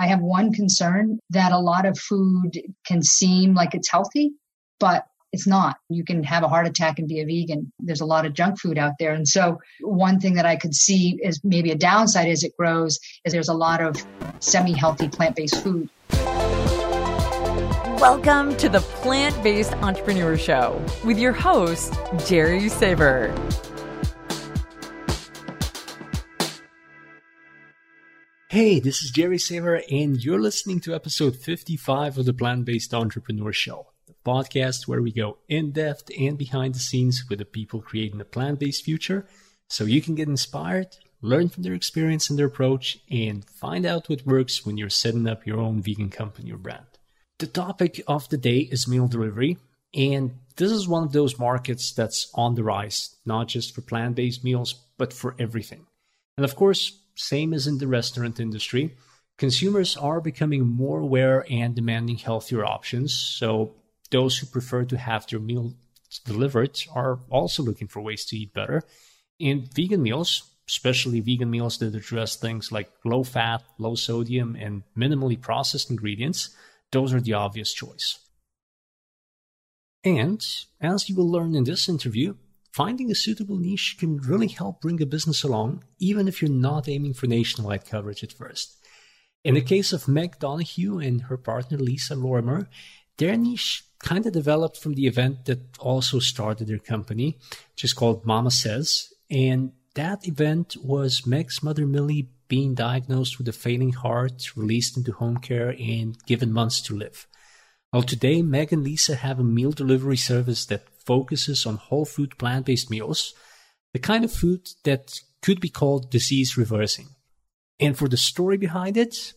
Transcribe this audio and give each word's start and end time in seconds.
I 0.00 0.06
have 0.06 0.20
one 0.20 0.54
concern 0.54 1.18
that 1.28 1.52
a 1.52 1.58
lot 1.58 1.84
of 1.84 1.98
food 1.98 2.58
can 2.86 3.02
seem 3.02 3.52
like 3.52 3.74
it's 3.74 3.90
healthy, 3.90 4.32
but 4.78 5.04
it's 5.30 5.46
not. 5.46 5.76
You 5.90 6.04
can 6.04 6.22
have 6.22 6.42
a 6.42 6.48
heart 6.48 6.66
attack 6.66 6.98
and 6.98 7.06
be 7.06 7.20
a 7.20 7.26
vegan. 7.26 7.70
There's 7.78 8.00
a 8.00 8.06
lot 8.06 8.24
of 8.24 8.32
junk 8.32 8.58
food 8.58 8.78
out 8.78 8.94
there. 8.98 9.12
And 9.12 9.28
so 9.28 9.58
one 9.82 10.18
thing 10.18 10.36
that 10.36 10.46
I 10.46 10.56
could 10.56 10.74
see 10.74 11.20
is 11.22 11.38
maybe 11.44 11.70
a 11.70 11.74
downside 11.76 12.28
as 12.28 12.44
it 12.44 12.56
grows 12.56 12.98
is 13.26 13.34
there's 13.34 13.50
a 13.50 13.54
lot 13.54 13.82
of 13.82 14.02
semi-healthy 14.38 15.10
plant-based 15.10 15.62
food. 15.62 15.90
Welcome 18.00 18.56
to 18.56 18.70
the 18.70 18.80
Plant 18.80 19.42
Based 19.42 19.74
Entrepreneur 19.74 20.38
Show 20.38 20.82
with 21.04 21.18
your 21.18 21.32
host, 21.34 21.92
Jerry 22.26 22.70
Saver. 22.70 23.34
Hey, 28.50 28.80
this 28.80 29.04
is 29.04 29.12
Jerry 29.12 29.38
Saver, 29.38 29.80
and 29.92 30.24
you're 30.24 30.40
listening 30.40 30.80
to 30.80 30.92
episode 30.92 31.36
55 31.36 32.18
of 32.18 32.24
the 32.24 32.32
Plant 32.32 32.64
Based 32.64 32.92
Entrepreneur 32.92 33.52
Show, 33.52 33.86
the 34.08 34.14
podcast 34.26 34.88
where 34.88 35.00
we 35.00 35.12
go 35.12 35.38
in 35.48 35.70
depth 35.70 36.10
and 36.18 36.36
behind 36.36 36.74
the 36.74 36.80
scenes 36.80 37.22
with 37.30 37.38
the 37.38 37.44
people 37.44 37.80
creating 37.80 38.20
a 38.20 38.24
plant 38.24 38.58
based 38.58 38.84
future 38.84 39.24
so 39.68 39.84
you 39.84 40.02
can 40.02 40.16
get 40.16 40.26
inspired, 40.26 40.96
learn 41.22 41.48
from 41.48 41.62
their 41.62 41.74
experience 41.74 42.28
and 42.28 42.36
their 42.36 42.48
approach, 42.48 42.98
and 43.08 43.48
find 43.48 43.86
out 43.86 44.08
what 44.08 44.26
works 44.26 44.66
when 44.66 44.76
you're 44.76 44.90
setting 44.90 45.28
up 45.28 45.46
your 45.46 45.60
own 45.60 45.80
vegan 45.80 46.10
company 46.10 46.50
or 46.50 46.58
brand. 46.58 46.98
The 47.38 47.46
topic 47.46 48.02
of 48.08 48.28
the 48.30 48.36
day 48.36 48.58
is 48.62 48.88
meal 48.88 49.06
delivery, 49.06 49.58
and 49.94 50.40
this 50.56 50.72
is 50.72 50.88
one 50.88 51.04
of 51.04 51.12
those 51.12 51.38
markets 51.38 51.92
that's 51.92 52.28
on 52.34 52.56
the 52.56 52.64
rise, 52.64 53.14
not 53.24 53.46
just 53.46 53.76
for 53.76 53.82
plant 53.82 54.16
based 54.16 54.42
meals, 54.42 54.74
but 54.98 55.12
for 55.12 55.36
everything. 55.38 55.86
And 56.36 56.44
of 56.44 56.56
course, 56.56 56.99
same 57.14 57.52
as 57.52 57.66
in 57.66 57.78
the 57.78 57.86
restaurant 57.86 58.40
industry, 58.40 58.94
consumers 59.38 59.96
are 59.96 60.20
becoming 60.20 60.66
more 60.66 61.00
aware 61.00 61.46
and 61.50 61.74
demanding 61.74 62.16
healthier 62.16 62.64
options. 62.64 63.12
So 63.12 63.74
those 64.10 64.38
who 64.38 64.46
prefer 64.46 64.84
to 64.84 64.98
have 64.98 65.26
their 65.26 65.40
meal 65.40 65.74
delivered 66.24 66.82
are 66.92 67.20
also 67.30 67.62
looking 67.62 67.88
for 67.88 68.00
ways 68.00 68.24
to 68.26 68.36
eat 68.36 68.52
better. 68.52 68.82
And 69.40 69.72
vegan 69.72 70.02
meals, 70.02 70.42
especially 70.68 71.20
vegan 71.20 71.50
meals 71.50 71.78
that 71.78 71.94
address 71.94 72.36
things 72.36 72.70
like 72.70 72.90
low 73.04 73.24
fat, 73.24 73.62
low 73.78 73.94
sodium, 73.94 74.56
and 74.56 74.82
minimally 74.96 75.40
processed 75.40 75.90
ingredients, 75.90 76.50
those 76.92 77.14
are 77.14 77.20
the 77.20 77.34
obvious 77.34 77.72
choice. 77.72 78.18
And 80.04 80.44
as 80.80 81.08
you 81.08 81.14
will 81.14 81.30
learn 81.30 81.54
in 81.54 81.64
this 81.64 81.88
interview, 81.88 82.34
finding 82.72 83.10
a 83.10 83.14
suitable 83.14 83.56
niche 83.56 83.96
can 83.98 84.18
really 84.18 84.48
help 84.48 84.80
bring 84.80 85.00
a 85.02 85.06
business 85.06 85.42
along, 85.42 85.84
even 85.98 86.28
if 86.28 86.40
you're 86.40 86.50
not 86.50 86.88
aiming 86.88 87.14
for 87.14 87.26
nationwide 87.26 87.84
coverage 87.84 88.22
at 88.22 88.32
first. 88.32 88.76
In 89.42 89.54
the 89.54 89.62
case 89.62 89.92
of 89.92 90.08
Meg 90.08 90.38
Donahue 90.38 90.98
and 90.98 91.22
her 91.22 91.36
partner 91.36 91.78
Lisa 91.78 92.14
Lorimer, 92.14 92.68
their 93.16 93.36
niche 93.36 93.84
kind 93.98 94.26
of 94.26 94.32
developed 94.32 94.76
from 94.78 94.94
the 94.94 95.06
event 95.06 95.44
that 95.46 95.78
also 95.78 96.18
started 96.18 96.68
their 96.68 96.78
company, 96.78 97.38
which 97.72 97.84
is 97.84 97.92
called 97.92 98.24
MamaSezz. 98.24 99.08
And 99.30 99.72
that 99.94 100.26
event 100.26 100.76
was 100.82 101.26
Meg's 101.26 101.62
mother 101.62 101.86
Millie 101.86 102.30
being 102.48 102.74
diagnosed 102.74 103.38
with 103.38 103.48
a 103.48 103.52
failing 103.52 103.92
heart, 103.92 104.56
released 104.56 104.96
into 104.96 105.12
home 105.12 105.38
care, 105.38 105.70
and 105.78 106.16
given 106.26 106.52
months 106.52 106.80
to 106.82 106.96
live. 106.96 107.26
Well, 107.92 108.02
today, 108.02 108.42
Meg 108.42 108.72
and 108.72 108.84
Lisa 108.84 109.16
have 109.16 109.38
a 109.38 109.44
meal 109.44 109.72
delivery 109.72 110.16
service 110.16 110.64
that 110.66 110.84
focuses 111.06 111.66
on 111.66 111.76
whole 111.76 112.04
food 112.04 112.36
plant 112.38 112.66
based 112.66 112.90
meals, 112.90 113.34
the 113.92 113.98
kind 113.98 114.24
of 114.24 114.32
food 114.32 114.68
that 114.84 115.20
could 115.42 115.60
be 115.60 115.68
called 115.68 116.10
disease 116.10 116.56
reversing. 116.56 117.08
And 117.78 117.96
for 117.96 118.08
the 118.08 118.16
story 118.16 118.58
behind 118.58 118.96
it, 118.96 119.32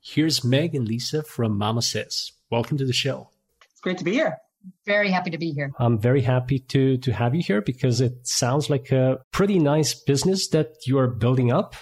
here's 0.00 0.44
Meg 0.44 0.74
and 0.74 0.86
Lisa 0.86 1.22
from 1.22 1.58
MamaSezz. 1.58 2.32
Welcome 2.50 2.76
to 2.78 2.84
the 2.84 2.92
show. 2.92 3.30
It's 3.70 3.80
great 3.80 3.98
to 3.98 4.04
be 4.04 4.12
here. 4.12 4.38
Very 4.86 5.10
happy 5.10 5.30
to 5.30 5.38
be 5.38 5.52
here. 5.52 5.72
I'm 5.78 5.98
very 5.98 6.20
happy 6.20 6.58
to 6.58 6.96
to 6.98 7.12
have 7.12 7.34
you 7.34 7.42
here 7.42 7.60
because 7.60 8.00
it 8.00 8.26
sounds 8.26 8.70
like 8.70 8.92
a 8.92 9.18
pretty 9.32 9.58
nice 9.58 9.94
business 9.94 10.48
that 10.48 10.86
you're 10.86 11.08
building 11.08 11.52
up. 11.52 11.74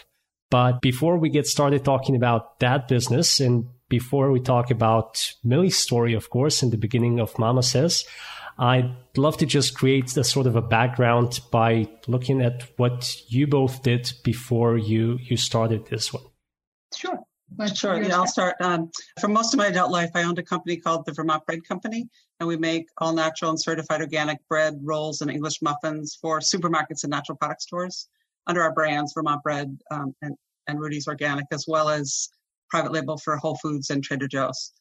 But 0.50 0.80
before 0.80 1.16
we 1.18 1.28
get 1.28 1.46
started 1.46 1.84
talking 1.84 2.16
about 2.16 2.58
that 2.60 2.88
business 2.88 3.38
and 3.38 3.66
before 3.88 4.30
we 4.30 4.40
talk 4.40 4.70
about 4.70 5.32
Millie's 5.44 5.76
story, 5.76 6.14
of 6.14 6.30
course, 6.30 6.62
in 6.62 6.70
the 6.70 6.78
beginning 6.78 7.20
of 7.20 7.34
MamaSezz, 7.34 8.04
I'd 8.60 8.94
love 9.16 9.38
to 9.38 9.46
just 9.46 9.74
create 9.74 10.14
a 10.18 10.22
sort 10.22 10.46
of 10.46 10.54
a 10.54 10.60
background 10.60 11.40
by 11.50 11.88
looking 12.06 12.42
at 12.42 12.64
what 12.76 13.16
you 13.28 13.46
both 13.46 13.82
did 13.82 14.12
before 14.22 14.76
you 14.76 15.18
you 15.22 15.38
started 15.38 15.86
this 15.86 16.12
one. 16.12 16.24
Sure. 16.94 17.18
sure. 17.74 18.02
Yeah, 18.02 18.16
I'll 18.16 18.26
start. 18.26 18.56
Um, 18.60 18.90
for 19.18 19.28
most 19.28 19.54
of 19.54 19.58
my 19.58 19.68
adult 19.68 19.90
life, 19.90 20.10
I 20.14 20.24
owned 20.24 20.38
a 20.38 20.42
company 20.42 20.76
called 20.76 21.06
the 21.06 21.12
Vermont 21.12 21.46
Bread 21.46 21.64
Company, 21.66 22.06
and 22.38 22.46
we 22.46 22.58
make 22.58 22.86
all 22.98 23.14
natural 23.14 23.50
and 23.50 23.58
certified 23.58 24.02
organic 24.02 24.46
bread, 24.46 24.78
rolls, 24.82 25.22
and 25.22 25.30
English 25.30 25.62
muffins 25.62 26.18
for 26.20 26.40
supermarkets 26.40 27.02
and 27.02 27.10
natural 27.10 27.38
product 27.38 27.62
stores 27.62 28.08
under 28.46 28.62
our 28.62 28.74
brands, 28.74 29.14
Vermont 29.14 29.42
Bread 29.42 29.74
um, 29.90 30.14
and, 30.20 30.36
and 30.66 30.78
Rudi's 30.78 31.08
Organic, 31.08 31.46
as 31.50 31.64
well 31.66 31.88
as 31.88 32.28
private 32.68 32.92
label 32.92 33.16
for 33.16 33.38
Whole 33.38 33.56
Foods 33.56 33.88
and 33.88 34.04
Trader 34.04 34.28
Joe's. 34.28 34.72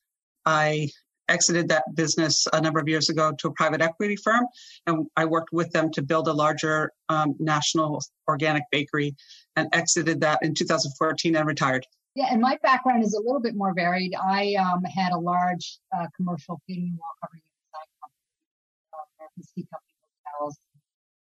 I 0.46 0.90
exited 1.30 1.70
that 1.70 1.84
business 1.96 2.48
a 2.52 2.60
number 2.62 2.80
of 2.80 2.88
years 2.88 3.10
ago 3.10 3.32
to 3.40 3.48
a 3.48 3.52
private 3.52 3.82
equity 3.82 4.16
firm, 4.16 4.46
and 4.88 5.08
I 5.16 5.26
worked 5.26 5.54
with 5.54 5.72
them 5.72 5.92
to 5.92 6.02
build 6.02 6.28
a 6.28 6.34
larger 6.34 6.92
um, 7.08 7.36
national 7.40 8.02
organic 8.28 8.64
bakery 8.72 9.16
and 9.56 9.70
exited 9.74 10.22
that 10.22 10.40
in 10.42 10.54
2014 10.54 11.36
and 11.36 11.48
retired. 11.48 11.86
Yeah, 12.16 12.28
and 12.32 12.42
my 12.42 12.58
background 12.64 13.04
is 13.04 13.14
a 13.14 13.20
little 13.20 13.40
bit 13.40 13.56
more 13.56 13.74
varied. 13.74 14.14
I 14.16 14.56
um, 14.56 14.84
had 14.84 15.14
a 15.14 15.18
large 15.18 15.80
uh, 15.96 16.08
commercial 16.18 16.60
heating 16.66 16.98
wall 17.00 17.12
covering 17.24 17.42
design 17.64 17.88
company, 18.02 18.26
uh, 18.94 19.06
American 19.20 19.68
Company 19.72 19.94
hotels, 20.26 20.58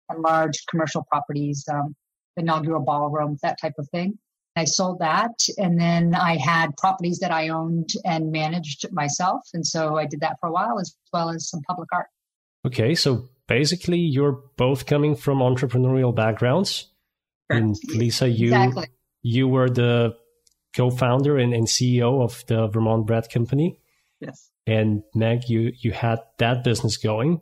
and 0.09 0.21
large 0.21 0.65
commercial 0.69 1.05
properties, 1.11 1.65
um, 1.71 1.95
inaugural 2.37 2.83
ballrooms, 2.83 3.41
that 3.41 3.59
type 3.59 3.73
of 3.77 3.87
thing. 3.89 4.17
I 4.57 4.65
sold 4.65 4.99
that. 4.99 5.39
And 5.57 5.79
then 5.79 6.15
I 6.15 6.37
had 6.37 6.75
properties 6.77 7.19
that 7.19 7.31
I 7.31 7.49
owned 7.49 7.91
and 8.05 8.31
managed 8.31 8.91
myself. 8.91 9.41
And 9.53 9.65
so 9.65 9.97
I 9.97 10.05
did 10.05 10.21
that 10.21 10.37
for 10.39 10.47
a 10.47 10.51
while 10.51 10.79
as 10.79 10.95
well 11.13 11.29
as 11.29 11.49
some 11.49 11.61
public 11.61 11.89
art. 11.93 12.07
Okay. 12.65 12.95
So 12.95 13.29
basically, 13.47 13.99
you're 13.99 14.39
both 14.57 14.85
coming 14.85 15.15
from 15.15 15.39
entrepreneurial 15.39 16.13
backgrounds. 16.15 16.87
And 17.49 17.75
Lisa, 17.87 18.27
you, 18.27 18.47
exactly. 18.47 18.87
you 19.21 19.47
were 19.47 19.69
the 19.69 20.15
co 20.75 20.89
founder 20.89 21.37
and, 21.37 21.53
and 21.53 21.67
CEO 21.67 22.21
of 22.21 22.45
the 22.47 22.67
Vermont 22.67 23.05
Bread 23.07 23.29
Company. 23.29 23.79
Yes. 24.19 24.49
And 24.65 25.03
Meg, 25.15 25.47
you, 25.47 25.71
you 25.79 25.93
had 25.93 26.19
that 26.39 26.63
business 26.63 26.97
going. 26.97 27.41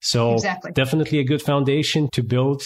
So 0.00 0.34
exactly. 0.34 0.72
definitely 0.72 1.18
a 1.18 1.24
good 1.24 1.42
foundation 1.42 2.08
to 2.12 2.22
build 2.22 2.62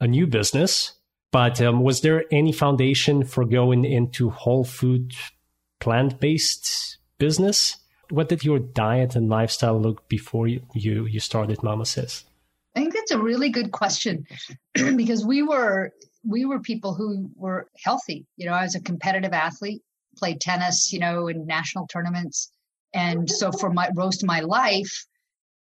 a 0.00 0.06
new 0.06 0.26
business. 0.26 0.92
But 1.32 1.60
um, 1.60 1.82
was 1.82 2.00
there 2.00 2.24
any 2.30 2.52
foundation 2.52 3.24
for 3.24 3.44
going 3.44 3.84
into 3.84 4.30
whole 4.30 4.64
food, 4.64 5.12
plant 5.78 6.18
based 6.18 6.98
business? 7.18 7.76
What 8.10 8.28
did 8.28 8.44
your 8.44 8.58
diet 8.58 9.14
and 9.14 9.28
lifestyle 9.28 9.80
look 9.80 10.08
before 10.08 10.48
you, 10.48 10.62
you, 10.74 11.06
you 11.06 11.20
started 11.20 11.58
MamaSezz? 11.58 12.24
I 12.74 12.80
think 12.80 12.94
that's 12.94 13.12
a 13.12 13.18
really 13.18 13.50
good 13.50 13.70
question 13.70 14.26
because 14.74 15.24
we 15.24 15.42
were 15.42 15.92
we 16.26 16.44
were 16.44 16.60
people 16.60 16.94
who 16.94 17.30
were 17.34 17.68
healthy. 17.82 18.26
You 18.36 18.46
know, 18.46 18.52
I 18.52 18.62
was 18.62 18.74
a 18.74 18.80
competitive 18.80 19.32
athlete, 19.32 19.82
played 20.16 20.40
tennis, 20.40 20.92
you 20.92 20.98
know, 20.98 21.28
in 21.28 21.46
national 21.46 21.86
tournaments. 21.86 22.52
And 22.92 23.30
so 23.30 23.52
for 23.52 23.70
my 23.70 23.90
most 23.94 24.22
of 24.22 24.26
my 24.26 24.40
life, 24.40 25.06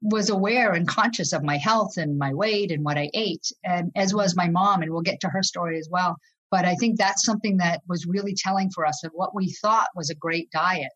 was 0.04 0.30
aware 0.30 0.74
and 0.74 0.88
conscious 0.88 1.32
of 1.32 1.44
my 1.44 1.58
health 1.58 1.98
and 1.98 2.18
my 2.18 2.34
weight 2.34 2.72
and 2.72 2.84
what 2.84 2.98
I 2.98 3.10
ate, 3.14 3.52
and 3.64 3.92
as 3.96 4.14
was 4.14 4.36
my 4.36 4.50
mom, 4.50 4.82
and 4.82 4.92
we'll 4.92 5.02
get 5.02 5.22
to 5.22 5.30
her 5.30 5.42
story 5.42 5.80
as 5.80 5.88
well. 5.90 6.18
But 6.52 6.66
I 6.66 6.76
think 6.76 6.98
that's 6.98 7.26
something 7.26 7.58
that 7.58 7.82
was 7.88 8.06
really 8.06 8.36
telling 8.36 8.70
for 8.70 8.86
us 8.86 9.04
of 9.04 9.12
what 9.14 9.34
we 9.34 9.52
thought 9.54 9.88
was 9.96 10.10
a 10.10 10.16
great 10.16 10.52
diet 10.52 10.92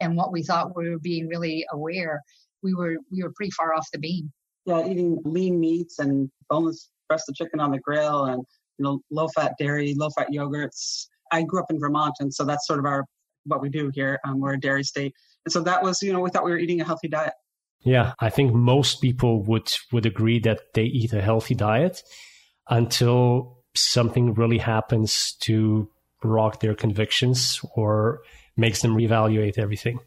and 0.00 0.16
what 0.16 0.32
we 0.32 0.42
thought 0.42 0.76
we 0.76 0.90
were 0.90 0.98
being 0.98 1.28
really 1.28 1.64
aware. 1.72 2.22
We 2.62 2.74
were 2.74 2.98
we 3.10 3.22
were 3.22 3.32
pretty 3.34 3.50
far 3.50 3.74
off 3.74 3.88
the 3.92 3.98
beam. 3.98 4.30
Yeah, 4.66 4.86
eating 4.86 5.20
lean 5.24 5.58
meats 5.58 5.98
and 5.98 6.30
boneless 6.48 6.90
breast 7.08 7.28
of 7.28 7.34
chicken 7.34 7.58
on 7.58 7.72
the 7.72 7.80
grill 7.80 8.26
and 8.26 8.44
you 8.78 8.84
know 8.84 9.00
low 9.10 9.28
fat 9.28 9.54
dairy, 9.58 9.94
low 9.94 10.10
fat 10.10 10.28
yogurts. 10.28 11.06
I 11.32 11.42
grew 11.42 11.60
up 11.60 11.70
in 11.70 11.80
Vermont, 11.80 12.14
and 12.20 12.32
so 12.32 12.44
that's 12.44 12.66
sort 12.66 12.78
of 12.78 12.84
our 12.84 13.04
what 13.44 13.62
we 13.62 13.70
do 13.70 13.90
here. 13.94 14.20
Um, 14.24 14.40
we're 14.40 14.54
a 14.54 14.60
dairy 14.60 14.84
state, 14.84 15.14
and 15.46 15.52
so 15.52 15.62
that 15.62 15.82
was 15.82 16.02
you 16.02 16.12
know 16.12 16.20
we 16.20 16.30
thought 16.30 16.44
we 16.44 16.50
were 16.50 16.58
eating 16.58 16.80
a 16.80 16.84
healthy 16.84 17.08
diet. 17.08 17.32
Yeah, 17.84 18.14
I 18.20 18.30
think 18.30 18.54
most 18.54 19.00
people 19.00 19.42
would 19.44 19.70
would 19.92 20.06
agree 20.06 20.38
that 20.40 20.74
they 20.74 20.84
eat 20.84 21.12
a 21.12 21.20
healthy 21.20 21.54
diet 21.54 22.02
until 22.68 23.58
something 23.74 24.34
really 24.34 24.58
happens 24.58 25.32
to 25.40 25.88
rock 26.22 26.60
their 26.60 26.74
convictions 26.74 27.60
or 27.74 28.20
makes 28.56 28.82
them 28.82 28.94
reevaluate 28.94 29.58
everything. 29.58 29.98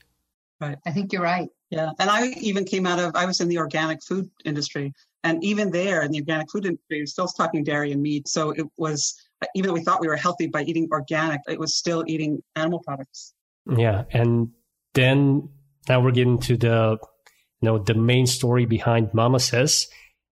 Right. 0.62 0.78
I 0.86 0.92
think 0.92 1.12
you're 1.12 1.22
right. 1.22 1.50
Yeah. 1.70 1.92
And 2.00 2.10
I 2.10 2.28
even 2.40 2.64
came 2.64 2.86
out 2.86 3.00
of 3.00 3.16
I 3.16 3.26
was 3.26 3.42
in 3.42 3.50
the 3.50 3.58
organic 3.58 4.02
food 4.04 4.30
industry 4.46 4.94
and 5.26 5.44
even 5.44 5.72
there 5.72 6.04
in 6.04 6.12
the 6.12 6.20
organic 6.20 6.52
food 6.52 6.66
industry, 6.66 7.02
we're 7.02 7.08
still 7.08 7.28
talking 7.28 7.64
dairy 7.64 7.92
and 7.92 8.02
meat. 8.02 8.28
So 8.28 8.52
it 8.52 8.68
was 8.78 9.20
even 9.56 9.68
though 9.68 9.74
we 9.74 9.84
thought 9.84 10.00
we 10.00 10.08
were 10.08 10.16
healthy 10.16 10.48
by 10.48 10.64
eating 10.64 10.88
organic, 10.92 11.42
it 11.50 11.60
was 11.60 11.76
still 11.76 12.04
eating 12.08 12.42
animal 12.56 12.80
products. 12.80 13.34
Yeah. 13.66 14.04
And 14.12 14.52
then 14.94 15.50
now 15.90 16.00
we're 16.00 16.12
getting 16.12 16.40
to 16.42 16.56
the, 16.56 16.98
know, 17.66 17.78
the 17.78 17.94
main 17.94 18.28
story 18.28 18.66
behind 18.66 19.10
MamaSezz. 19.12 19.88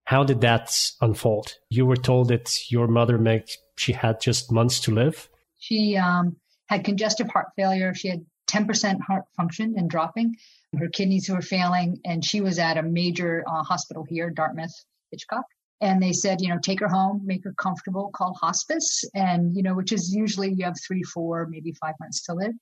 How 0.06 0.24
did 0.24 0.42
that 0.42 0.92
unfold? 1.02 1.54
You 1.70 1.86
were 1.86 1.98
told 1.98 2.30
that 2.30 2.72
your 2.72 2.88
mother, 2.88 3.18
Meg, 3.18 3.48
she 3.78 3.94
had 3.94 4.22
just 4.22 4.52
months 4.52 4.80
to 4.82 4.92
live. 4.92 5.30
She 5.60 5.96
um, 5.98 6.36
had 6.68 6.84
congestive 6.84 7.30
heart 7.30 7.48
failure. 7.56 7.94
She 7.94 8.10
had 8.10 8.26
10% 8.48 9.02
heart 9.02 9.24
function 9.38 9.76
and 9.78 9.90
dropping. 9.90 10.36
Her 10.78 10.90
kidneys 10.90 11.30
were 11.30 11.42
failing, 11.42 12.00
and 12.04 12.26
she 12.26 12.42
was 12.42 12.60
at 12.60 12.78
a 12.78 12.84
major 12.84 13.44
uh, 13.48 13.64
hospital 13.64 14.06
here, 14.08 14.30
Dartmouth 14.30 14.74
Hitchcock. 15.12 15.46
And 15.82 16.02
they 16.02 16.14
said, 16.14 16.42
you 16.42 16.50
know, 16.50 16.60
take 16.62 16.80
her 16.80 16.88
home, 16.88 17.22
make 17.26 17.44
her 17.44 17.54
comfortable, 17.54 18.10
call 18.14 18.34
hospice, 18.42 19.04
and, 19.14 19.56
you 19.56 19.64
know, 19.64 19.76
which 19.76 19.92
is 19.92 20.14
usually 20.14 20.54
you 20.54 20.64
have 20.66 20.76
three, 20.86 21.04
four, 21.04 21.48
maybe 21.50 21.74
five 21.74 21.96
months 22.00 22.24
to 22.24 22.34
live. 22.34 22.54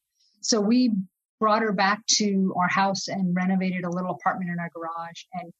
So 0.41 0.59
we 0.59 0.91
brought 1.41 1.63
her 1.63 1.73
back 1.73 2.05
to 2.05 2.53
our 2.55 2.69
house 2.69 3.07
and 3.07 3.35
renovated 3.35 3.83
a 3.83 3.89
little 3.89 4.11
apartment 4.11 4.51
in 4.51 4.59
our 4.59 4.69
garage. 4.75 5.23
And 5.33 5.51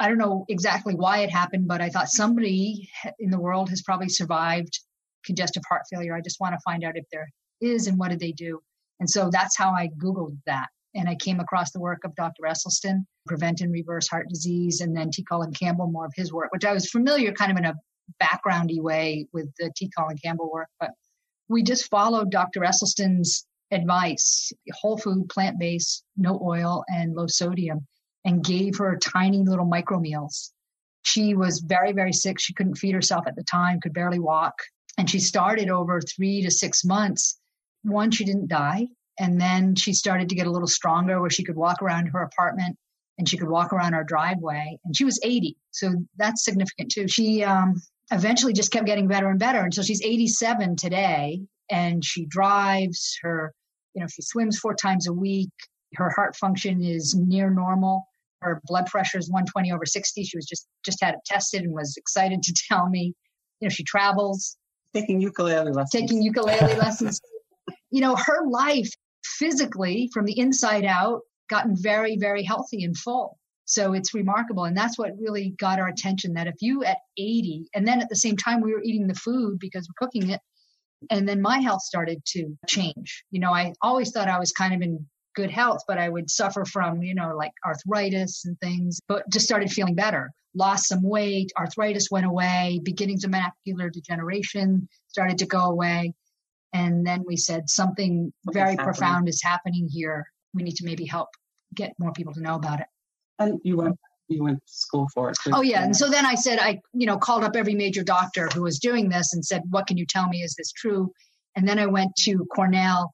I 0.00 0.08
don't 0.08 0.18
know 0.18 0.44
exactly 0.48 0.96
why 0.96 1.18
it 1.20 1.30
happened, 1.30 1.68
but 1.68 1.80
I 1.80 1.88
thought 1.88 2.08
somebody 2.08 2.90
in 3.20 3.30
the 3.30 3.40
world 3.40 3.70
has 3.70 3.80
probably 3.82 4.08
survived 4.08 4.76
congestive 5.24 5.62
heart 5.68 5.82
failure. 5.88 6.16
I 6.16 6.20
just 6.20 6.40
want 6.40 6.54
to 6.54 6.60
find 6.64 6.82
out 6.82 6.96
if 6.96 7.04
there 7.12 7.28
is 7.60 7.86
and 7.86 7.96
what 7.96 8.10
did 8.10 8.18
they 8.18 8.32
do. 8.32 8.60
And 8.98 9.08
so 9.08 9.30
that's 9.30 9.56
how 9.56 9.70
I 9.70 9.88
Googled 10.02 10.36
that. 10.46 10.66
And 10.96 11.08
I 11.08 11.14
came 11.14 11.38
across 11.38 11.70
the 11.70 11.80
work 11.80 12.00
of 12.04 12.14
Dr. 12.16 12.42
Esselstyn, 12.44 13.04
Prevent 13.26 13.60
and 13.60 13.72
Reverse 13.72 14.08
Heart 14.08 14.28
Disease, 14.28 14.80
and 14.80 14.96
then 14.96 15.12
T. 15.12 15.22
Colin 15.22 15.52
Campbell, 15.52 15.86
more 15.86 16.06
of 16.06 16.12
his 16.16 16.32
work, 16.32 16.50
which 16.52 16.64
I 16.64 16.72
was 16.72 16.90
familiar 16.90 17.32
kind 17.32 17.52
of 17.52 17.58
in 17.58 17.64
a 17.66 17.74
backgroundy 18.20 18.80
way 18.80 19.28
with 19.32 19.48
the 19.60 19.72
T. 19.76 19.90
Colin 19.96 20.18
Campbell 20.18 20.50
work. 20.52 20.68
But 20.80 20.90
we 21.48 21.62
just 21.62 21.88
followed 21.88 22.32
Dr. 22.32 22.60
Esselstyn's 22.60 23.46
advice 23.74 24.52
whole 24.72 24.96
food, 24.96 25.28
plant 25.28 25.58
based, 25.58 26.04
no 26.16 26.40
oil, 26.42 26.84
and 26.88 27.14
low 27.14 27.26
sodium, 27.26 27.86
and 28.24 28.44
gave 28.44 28.78
her 28.78 28.96
tiny 28.96 29.38
little 29.38 29.66
micro 29.66 29.98
meals. 29.98 30.52
She 31.04 31.34
was 31.34 31.60
very, 31.60 31.92
very 31.92 32.12
sick. 32.12 32.40
She 32.40 32.54
couldn't 32.54 32.76
feed 32.76 32.94
herself 32.94 33.26
at 33.26 33.36
the 33.36 33.44
time, 33.44 33.80
could 33.80 33.92
barely 33.92 34.18
walk. 34.18 34.54
And 34.96 35.08
she 35.10 35.18
started 35.18 35.68
over 35.68 36.00
three 36.00 36.42
to 36.42 36.50
six 36.50 36.84
months. 36.84 37.38
One, 37.82 38.10
she 38.10 38.24
didn't 38.24 38.48
die. 38.48 38.88
And 39.18 39.40
then 39.40 39.74
she 39.74 39.92
started 39.92 40.28
to 40.28 40.34
get 40.34 40.46
a 40.46 40.50
little 40.50 40.68
stronger 40.68 41.20
where 41.20 41.30
she 41.30 41.44
could 41.44 41.56
walk 41.56 41.82
around 41.82 42.06
her 42.06 42.22
apartment 42.22 42.76
and 43.18 43.28
she 43.28 43.36
could 43.36 43.48
walk 43.48 43.72
around 43.72 43.94
our 43.94 44.04
driveway. 44.04 44.78
And 44.84 44.96
she 44.96 45.04
was 45.04 45.20
80. 45.22 45.56
So 45.70 45.94
that's 46.16 46.44
significant 46.44 46.90
too. 46.90 47.06
She 47.06 47.44
um, 47.44 47.80
eventually 48.10 48.52
just 48.52 48.72
kept 48.72 48.86
getting 48.86 49.06
better 49.06 49.28
and 49.28 49.38
better 49.38 49.60
until 49.60 49.84
she's 49.84 50.02
87 50.02 50.76
today. 50.76 51.42
And 51.70 52.04
she 52.04 52.26
drives 52.26 53.18
her, 53.22 53.54
you 53.94 54.00
know, 54.00 54.06
she 54.06 54.22
swims 54.22 54.58
four 54.58 54.74
times 54.74 55.06
a 55.06 55.12
week. 55.12 55.50
Her 55.94 56.10
heart 56.10 56.36
function 56.36 56.82
is 56.82 57.14
near 57.14 57.50
normal. 57.50 58.04
Her 58.40 58.60
blood 58.66 58.86
pressure 58.86 59.18
is 59.18 59.30
120 59.30 59.72
over 59.72 59.86
60. 59.86 60.24
She 60.24 60.36
was 60.36 60.46
just 60.46 60.66
just 60.84 61.02
had 61.02 61.14
it 61.14 61.20
tested 61.24 61.62
and 61.62 61.72
was 61.72 61.96
excited 61.96 62.42
to 62.42 62.54
tell 62.68 62.88
me. 62.88 63.14
You 63.60 63.68
know, 63.68 63.70
she 63.70 63.84
travels. 63.84 64.56
Taking 64.92 65.20
ukulele 65.20 65.72
lessons. 65.72 65.90
Taking 65.90 66.22
ukulele 66.22 66.74
lessons. 66.78 67.20
You 67.90 68.00
know, 68.00 68.16
her 68.16 68.46
life 68.48 68.90
physically 69.24 70.10
from 70.12 70.26
the 70.26 70.38
inside 70.38 70.84
out 70.84 71.20
gotten 71.48 71.76
very, 71.76 72.16
very 72.16 72.42
healthy 72.42 72.84
and 72.84 72.96
full. 72.96 73.38
So 73.66 73.94
it's 73.94 74.12
remarkable. 74.12 74.64
And 74.64 74.76
that's 74.76 74.98
what 74.98 75.12
really 75.18 75.54
got 75.58 75.78
our 75.78 75.88
attention 75.88 76.34
that 76.34 76.46
if 76.46 76.56
you 76.60 76.84
at 76.84 76.98
80, 77.16 77.68
and 77.74 77.86
then 77.86 78.00
at 78.00 78.08
the 78.08 78.16
same 78.16 78.36
time 78.36 78.60
we 78.60 78.72
were 78.72 78.82
eating 78.82 79.06
the 79.06 79.14
food 79.14 79.58
because 79.58 79.88
we're 79.88 80.06
cooking 80.06 80.30
it, 80.30 80.40
and 81.10 81.28
then 81.28 81.40
my 81.40 81.58
health 81.58 81.82
started 81.82 82.22
to 82.26 82.56
change. 82.66 83.24
You 83.30 83.40
know, 83.40 83.52
I 83.52 83.72
always 83.82 84.10
thought 84.10 84.28
I 84.28 84.38
was 84.38 84.52
kind 84.52 84.74
of 84.74 84.82
in 84.82 85.06
good 85.34 85.50
health, 85.50 85.82
but 85.86 85.98
I 85.98 86.08
would 86.08 86.30
suffer 86.30 86.64
from, 86.64 87.02
you 87.02 87.14
know, 87.14 87.34
like 87.36 87.52
arthritis 87.66 88.44
and 88.44 88.58
things, 88.60 89.00
but 89.08 89.28
just 89.30 89.44
started 89.44 89.70
feeling 89.70 89.94
better. 89.94 90.30
Lost 90.54 90.86
some 90.88 91.02
weight, 91.02 91.52
arthritis 91.58 92.10
went 92.10 92.26
away, 92.26 92.80
beginnings 92.84 93.24
of 93.24 93.32
macular 93.32 93.90
degeneration 93.92 94.88
started 95.08 95.38
to 95.38 95.46
go 95.46 95.62
away. 95.62 96.14
And 96.72 97.06
then 97.06 97.24
we 97.26 97.36
said 97.36 97.68
something 97.68 98.32
very 98.52 98.76
profound 98.76 99.28
is 99.28 99.42
happening 99.42 99.88
here. 99.88 100.26
We 100.54 100.62
need 100.62 100.76
to 100.76 100.84
maybe 100.84 101.04
help 101.04 101.28
get 101.74 101.92
more 101.98 102.12
people 102.12 102.34
to 102.34 102.40
know 102.40 102.54
about 102.54 102.80
it. 102.80 102.86
And 103.38 103.60
you 103.64 103.76
went 103.76 103.98
you 104.28 104.42
went 104.42 104.58
to 104.58 104.72
school 104.72 105.08
for 105.12 105.30
it. 105.30 105.36
Oh 105.52 105.62
yeah. 105.62 105.84
And 105.84 105.96
so 105.96 106.08
then 106.08 106.24
I 106.24 106.34
said 106.34 106.58
I, 106.58 106.80
you 106.92 107.06
know, 107.06 107.18
called 107.18 107.44
up 107.44 107.56
every 107.56 107.74
major 107.74 108.02
doctor 108.02 108.48
who 108.54 108.62
was 108.62 108.78
doing 108.78 109.08
this 109.08 109.34
and 109.34 109.44
said, 109.44 109.62
What 109.70 109.86
can 109.86 109.96
you 109.96 110.06
tell 110.06 110.28
me? 110.28 110.42
Is 110.42 110.54
this 110.56 110.72
true? 110.72 111.12
And 111.56 111.68
then 111.68 111.78
I 111.78 111.86
went 111.86 112.14
to 112.20 112.46
Cornell, 112.54 113.12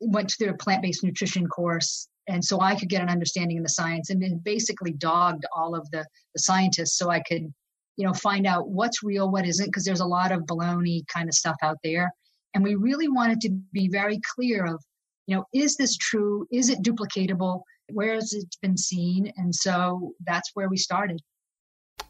went 0.00 0.28
to 0.30 0.36
their 0.38 0.54
plant-based 0.54 1.04
nutrition 1.04 1.46
course. 1.46 2.08
And 2.28 2.44
so 2.44 2.60
I 2.60 2.76
could 2.76 2.88
get 2.88 3.02
an 3.02 3.10
understanding 3.10 3.58
of 3.58 3.64
the 3.64 3.70
science 3.70 4.10
and 4.10 4.22
then 4.22 4.40
basically 4.44 4.92
dogged 4.92 5.44
all 5.54 5.74
of 5.74 5.90
the, 5.90 6.06
the 6.34 6.40
scientists 6.40 6.96
so 6.96 7.10
I 7.10 7.20
could, 7.20 7.52
you 7.96 8.06
know, 8.06 8.14
find 8.14 8.46
out 8.46 8.68
what's 8.68 9.02
real, 9.02 9.30
what 9.30 9.46
isn't, 9.46 9.66
because 9.66 9.84
there's 9.84 10.00
a 10.00 10.06
lot 10.06 10.32
of 10.32 10.42
baloney 10.42 11.06
kind 11.08 11.28
of 11.28 11.34
stuff 11.34 11.56
out 11.62 11.78
there. 11.82 12.10
And 12.54 12.62
we 12.62 12.76
really 12.76 13.08
wanted 13.08 13.40
to 13.42 13.50
be 13.72 13.88
very 13.88 14.20
clear 14.34 14.64
of, 14.66 14.82
you 15.26 15.36
know, 15.36 15.44
is 15.52 15.76
this 15.76 15.96
true? 15.96 16.46
Is 16.52 16.68
it 16.68 16.82
duplicatable? 16.82 17.62
Where 17.92 18.14
has 18.14 18.32
it 18.32 18.56
been 18.62 18.76
seen? 18.76 19.32
And 19.36 19.54
so 19.54 20.12
that's 20.26 20.50
where 20.54 20.68
we 20.68 20.76
started. 20.76 21.20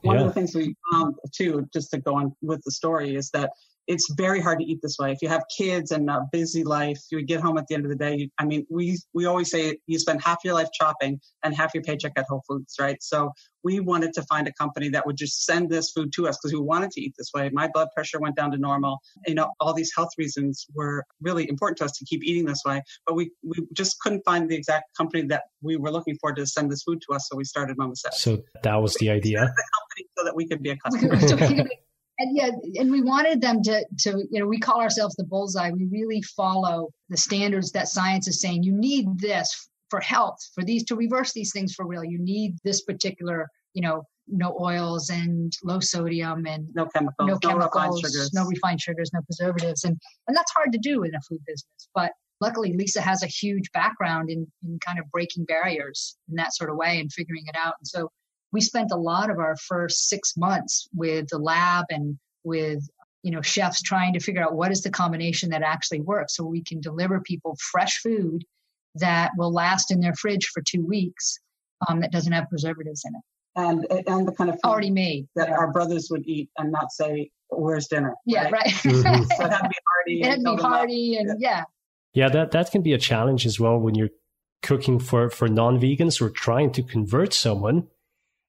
One 0.03 0.17
yeah. 0.17 0.23
of 0.23 0.29
the 0.29 0.35
things 0.35 0.55
we 0.55 0.75
found 0.93 1.15
too, 1.35 1.69
just 1.73 1.91
to 1.93 1.99
go 1.99 2.17
on 2.17 2.35
with 2.43 2.63
the 2.65 2.71
story, 2.71 3.15
is 3.15 3.31
that 3.31 3.51
it's 3.87 4.13
very 4.17 4.41
hard 4.41 4.59
to 4.61 4.65
eat 4.65 4.81
this 4.83 4.97
way. 4.99 5.13
If 5.13 5.19
you 5.23 5.29
have 5.29 5.43
kids 5.57 5.91
and 5.91 6.09
a 6.09 6.23
busy 6.31 6.63
life, 6.65 7.01
you 7.11 7.23
get 7.23 7.41
home 7.41 7.59
at 7.59 7.67
the 7.67 7.75
end 7.75 7.85
of 7.85 7.91
the 7.91 7.97
day. 7.97 8.17
You, 8.17 8.29
I 8.39 8.45
mean, 8.45 8.67
we 8.71 8.99
we 9.13 9.27
always 9.27 9.51
say 9.51 9.79
you 9.87 9.99
spend 9.99 10.23
half 10.23 10.39
your 10.45 10.55
life 10.55 10.69
shopping 10.79 11.21
and 11.43 11.55
half 11.55 11.75
your 11.75 11.83
paycheck 11.83 12.13
at 12.17 12.27
Whole 12.29 12.43
Foods, 12.49 12.77
right? 12.81 12.97
So 13.01 13.33
we 13.65 13.81
wanted 13.81 14.13
to 14.15 14.23
find 14.23 14.47
a 14.47 14.53
company 14.53 14.89
that 14.91 15.07
would 15.07 15.17
just 15.17 15.45
send 15.45 15.71
this 15.71 15.91
food 15.91 16.13
to 16.15 16.29
us 16.29 16.39
because 16.41 16.53
we 16.53 16.61
wanted 16.61 16.91
to 16.93 17.01
eat 17.01 17.15
this 17.19 17.31
way. 17.35 17.51
My 17.53 17.69
blood 17.73 17.89
pressure 17.95 18.21
went 18.21 18.37
down 18.37 18.51
to 18.53 18.59
normal. 18.59 18.99
You 19.27 19.35
know, 19.35 19.51
all 19.61 19.75
these 19.75 19.93
health 19.97 20.11
reasons 20.19 20.67
were 20.75 21.05
really 21.21 21.49
important 21.49 21.79
to 21.79 21.85
us 21.85 21.93
to 21.93 22.05
keep 22.05 22.23
eating 22.25 22.45
this 22.45 22.63
way, 22.65 22.83
but 23.07 23.15
we 23.15 23.31
we 23.43 23.67
just 23.73 23.99
couldn't 24.01 24.23
find 24.25 24.49
the 24.49 24.57
exact 24.57 24.97
company 24.97 25.27
that 25.27 25.43
we 25.61 25.77
were 25.77 25.91
looking 25.91 26.17
for 26.21 26.33
to 26.33 26.47
send 26.47 26.71
this 26.71 26.83
food 26.83 27.01
to 27.09 27.17
us. 27.17 27.29
So 27.29 27.37
we 27.37 27.45
started 27.45 27.77
MamaSezz. 27.77 28.15
So 28.15 28.39
that 28.63 28.77
was 28.77 28.95
the 28.95 29.11
idea. 29.11 29.53
The 29.63 29.69
company 29.79 30.09
so 30.17 30.25
that 30.25 30.35
we 30.35 30.49
could 30.49 30.63
be 30.63 30.71
a 30.71 30.77
customer 30.85 31.69
and 32.19 32.37
yeah, 32.37 32.51
and 32.79 32.91
we 32.91 33.03
wanted 33.03 33.41
them 33.41 33.63
to 33.63 33.85
to 34.01 34.25
you 34.31 34.41
know 34.41 34.47
we 34.47 34.59
call 34.59 34.81
ourselves 34.81 35.15
the 35.17 35.25
bullseye. 35.25 35.71
We 35.71 35.87
really 35.91 36.23
follow 36.23 36.91
the 37.09 37.17
standards 37.17 37.73
that 37.73 37.89
science 37.89 38.29
is 38.29 38.41
saying. 38.41 38.63
You 38.63 38.73
need 38.73 39.19
this 39.19 39.69
for 39.91 40.01
health, 40.01 40.39
for 40.55 40.65
these 40.65 40.85
to 40.85 40.97
reverse 40.97 41.33
these 41.33 41.53
things 41.53 41.75
for 41.75 41.87
real. 41.87 42.05
You 42.05 42.19
need 42.19 42.57
this 42.65 42.83
particular 42.83 43.49
you 43.75 43.83
know 43.83 44.05
no 44.29 44.57
oils 44.61 45.11
and 45.11 45.53
low 45.65 45.81
sodium 45.81 46.47
and 46.47 46.67
no 46.75 46.87
chemicals, 46.87 47.29
no, 47.29 47.39
chemicals, 47.39 47.73
no 47.75 47.81
refined 47.81 47.99
sugars, 47.99 48.31
no 48.33 48.45
refined 48.45 48.81
sugars, 48.81 49.11
no 49.13 49.21
preservatives, 49.23 49.85
and 49.85 49.99
and 50.29 50.37
that's 50.37 50.53
hard 50.53 50.73
to 50.73 50.79
do 50.79 51.03
in 51.03 51.15
a 51.15 51.21
food 51.29 51.41
business. 51.47 51.89
But 51.95 52.13
luckily, 52.41 52.75
Lisa 52.77 53.01
has 53.01 53.23
a 53.23 53.27
huge 53.27 53.71
background 53.73 54.31
in 54.31 54.47
in 54.63 54.79
kind 54.85 54.99
of 54.99 55.11
breaking 55.11 55.45
barriers 55.45 56.17
in 56.29 56.37
that 56.37 56.55
sort 56.55 56.71
of 56.71 56.77
way 56.77 57.01
and 57.01 57.13
figuring 57.13 57.45
it 57.47 57.57
out. 57.57 57.75
And 57.81 57.87
so 57.87 58.11
we 58.53 58.61
spent 58.61 58.93
a 58.93 58.97
lot 58.97 59.31
of 59.31 59.39
our 59.39 59.57
first 59.57 60.09
six 60.09 60.37
months 60.37 60.89
with 60.95 61.29
the 61.29 61.39
lab 61.39 61.87
and 61.91 62.19
with 62.45 62.87
you 63.23 63.31
know 63.31 63.43
chefs 63.43 63.83
trying 63.83 64.13
to 64.13 64.21
figure 64.21 64.43
out 64.43 64.55
what 64.55 64.71
is 64.71 64.83
the 64.83 64.91
combination 64.91 65.51
that 65.51 65.63
actually 65.63 66.01
works 66.01 66.37
so 66.37 66.45
we 66.45 66.63
can 66.63 66.81
deliver 66.81 67.21
people 67.21 67.57
fresh 67.71 67.99
food 67.99 68.45
that 68.97 69.31
will 69.37 69.53
last 69.53 69.91
in 69.91 70.01
their 70.01 70.15
fridge 70.15 70.47
for 70.53 70.63
two 70.63 70.85
weeks 70.85 71.39
um, 71.89 72.01
that 72.01 72.13
doesn't 72.13 72.33
have 72.33 72.49
preservatives 72.49 73.05
in 73.07 73.15
it 73.15 73.23
and 73.55 74.09
and 74.09 74.27
the 74.27 74.33
kind 74.33 74.51
of 74.51 74.59
already 74.65 74.91
made 74.91 75.27
that 75.37 75.49
yeah. 75.49 75.57
our 75.57 75.71
brothers 75.73 76.09
would 76.11 76.27
eat 76.27 76.51
and 76.59 76.73
not 76.73 76.91
say 76.91 77.31
where's 77.49 77.87
dinner 77.87 78.15
yeah 78.27 78.45
right, 78.45 78.53
right. 78.53 78.67
Mm-hmm. 78.73 79.23
so 79.23 79.45
it 79.45 79.51
had 79.51 79.63
to 79.63 79.69
be 79.69 79.77
hearty 79.89 80.21
it 80.23 80.27
had 80.27 80.45
to 80.45 80.57
be 80.57 80.63
hearty 80.63 81.17
and 81.17 81.41
yeah. 81.41 81.65
yeah 82.15 82.29
that 82.29 82.51
that 82.53 82.71
can 82.71 82.83
be 82.83 82.93
a 82.93 82.99
challenge 82.99 83.47
as 83.47 83.61
well 83.61 83.79
when 83.79 83.95
you're 83.95 84.11
cooking 84.63 84.99
for 84.99 85.29
for 85.29 85.49
non-vegans 85.49 86.21
or 86.21 86.31
trying 86.31 86.73
to 86.73 86.83
convert 86.83 87.33
someone 87.33 87.89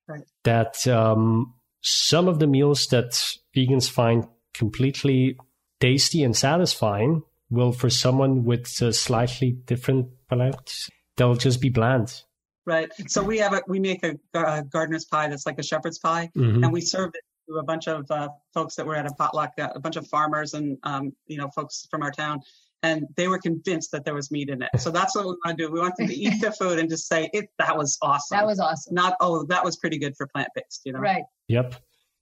right. 0.07 0.23
that 0.43 0.87
um, 0.87 1.53
some 1.81 2.27
of 2.27 2.39
the 2.39 2.47
meals 2.47 2.87
that 2.87 3.11
vegans 3.55 3.89
find 3.89 4.27
completely 4.53 5.37
tasty 5.79 6.23
and 6.23 6.35
satisfying 6.35 7.23
will, 7.49 7.71
for 7.71 7.89
someone 7.89 8.43
with 8.43 8.81
a 8.81 8.93
slightly 8.93 9.51
different 9.51 10.07
palate, 10.29 10.73
they'll 11.17 11.35
just 11.35 11.61
be 11.61 11.69
bland. 11.69 12.23
Right. 12.65 12.89
So 13.07 13.23
we 13.23 13.39
have 13.39 13.53
a 13.53 13.61
we 13.67 13.79
make 13.79 14.03
a, 14.05 14.17
a 14.33 14.63
gardener's 14.63 15.05
pie 15.05 15.27
that's 15.27 15.45
like 15.45 15.59
a 15.59 15.63
shepherd's 15.63 15.99
pie, 15.99 16.31
mm-hmm. 16.35 16.63
and 16.63 16.71
we 16.71 16.79
serve 16.79 17.11
it 17.13 17.21
to 17.49 17.57
a 17.57 17.63
bunch 17.63 17.89
of 17.89 18.09
uh, 18.09 18.29
folks 18.53 18.75
that 18.75 18.85
were 18.85 18.95
at 18.95 19.05
a 19.05 19.13
potluck, 19.13 19.51
uh, 19.59 19.69
a 19.75 19.79
bunch 19.79 19.97
of 19.97 20.07
farmers 20.07 20.53
and 20.53 20.77
um, 20.83 21.11
you 21.27 21.37
know 21.37 21.49
folks 21.49 21.85
from 21.91 22.03
our 22.03 22.11
town, 22.11 22.39
and 22.83 23.05
they 23.15 23.27
were 23.27 23.39
convinced 23.39 23.91
that 23.93 24.05
there 24.05 24.13
was 24.13 24.29
meat 24.29 24.49
in 24.49 24.61
it. 24.61 24.69
So 24.77 24.91
that's 24.91 25.15
what 25.15 25.25
we 25.25 25.31
want 25.45 25.57
to 25.57 25.65
do. 25.65 25.71
We 25.71 25.79
want 25.79 25.95
them 25.97 26.07
to 26.07 26.13
eat 26.13 26.41
the 26.41 26.51
food 26.51 26.77
and 26.77 26.89
just 26.89 27.07
say 27.07 27.29
it. 27.33 27.45
That 27.57 27.77
was 27.77 27.97
awesome. 28.01 28.37
That 28.37 28.45
was 28.45 28.59
awesome. 28.59 28.93
Not 28.93 29.15
oh, 29.21 29.45
that 29.45 29.63
was 29.63 29.77
pretty 29.77 29.97
good 29.97 30.15
for 30.15 30.27
plant 30.27 30.49
based. 30.53 30.81
You 30.83 30.93
know. 30.93 30.99
Right. 30.99 31.23
Yep. 31.47 31.75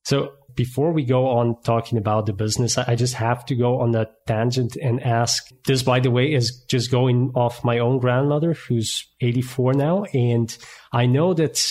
So 0.04 0.32
before 0.56 0.92
we 0.92 1.04
go 1.04 1.28
on 1.28 1.62
talking 1.64 1.98
about 1.98 2.26
the 2.26 2.34
business, 2.34 2.78
I 2.78 2.96
just 2.96 3.14
have 3.16 3.46
to 3.46 3.56
go 3.56 3.82
on 3.82 3.92
that 3.92 4.26
tangent 4.26 4.76
and 4.76 5.02
ask 5.02 5.48
this, 5.66 5.84
by 5.84 6.00
the 6.00 6.10
way, 6.10 6.34
is 6.34 6.64
just 6.68 6.90
going 6.90 7.32
off 7.36 7.64
my 7.64 7.80
own 7.80 8.00
grandmother, 8.00 8.54
who's 8.54 9.08
84 9.22 9.74
now. 9.74 10.06
And 10.14 10.56
I 10.92 11.06
know 11.06 11.34
that 11.36 11.64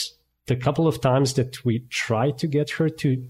the 0.46 0.56
couple 0.56 0.86
of 0.86 1.00
times 1.00 1.34
that 1.34 1.64
we 1.64 1.80
tried 1.90 2.38
to 2.38 2.46
get 2.46 2.70
her 2.70 2.88
to 2.88 3.28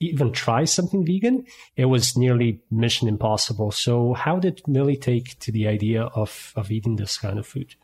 even 0.00 0.32
try 0.32 0.64
something 0.64 1.04
vegan, 1.04 1.44
it 1.76 1.86
was 1.86 2.16
nearly 2.16 2.60
mission 2.70 3.08
impossible. 3.08 3.70
So 3.70 4.14
how 4.14 4.38
did 4.38 4.62
Millie 4.66 4.96
take 4.96 5.38
to 5.40 5.52
the 5.52 5.66
idea 5.66 6.02
of, 6.02 6.52
of 6.56 6.70
eating 6.70 6.96
this 6.96 7.18
kind 7.18 7.38
of 7.38 7.46
food? 7.46 7.74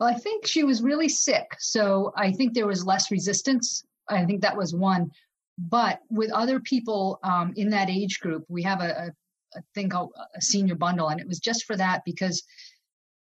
Well, 0.00 0.08
I 0.08 0.14
think 0.14 0.46
she 0.46 0.64
was 0.64 0.82
really 0.82 1.08
sick. 1.08 1.54
So 1.60 2.12
I 2.16 2.32
think 2.32 2.54
there 2.54 2.66
was 2.66 2.84
less 2.84 3.10
resistance. 3.10 3.84
I 4.08 4.24
think 4.24 4.42
that 4.42 4.56
was 4.56 4.74
one. 4.74 5.12
But 5.58 6.00
with 6.10 6.32
other 6.32 6.58
people 6.58 7.20
um, 7.22 7.52
in 7.56 7.70
that 7.70 7.88
age 7.88 8.18
group, 8.20 8.44
we 8.48 8.62
have 8.64 8.80
a, 8.80 9.12
a, 9.54 9.58
a 9.58 9.62
thing 9.74 9.90
called 9.90 10.12
a 10.34 10.40
senior 10.40 10.74
bundle, 10.74 11.08
and 11.08 11.20
it 11.20 11.28
was 11.28 11.38
just 11.38 11.64
for 11.66 11.76
that 11.76 12.02
because 12.04 12.42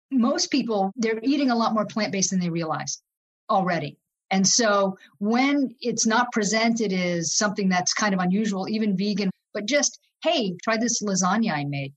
most 0.09 0.49
people 0.49 0.91
they're 0.95 1.19
eating 1.21 1.51
a 1.51 1.55
lot 1.55 1.73
more 1.73 1.85
plant 1.85 2.11
based 2.11 2.31
than 2.31 2.39
they 2.39 2.49
realize 2.49 3.01
already. 3.49 3.97
And 4.31 4.47
so 4.47 4.97
when 5.19 5.75
it's 5.81 6.07
not 6.07 6.31
presented 6.31 6.93
as 6.93 7.35
something 7.35 7.69
that's 7.69 7.93
kind 7.93 8.13
of 8.13 8.19
unusual, 8.21 8.69
even 8.69 8.97
vegan, 8.97 9.29
but 9.53 9.65
just, 9.65 9.99
hey, 10.23 10.55
try 10.63 10.77
this 10.77 11.03
lasagna 11.03 11.51
I 11.51 11.65
made. 11.65 11.93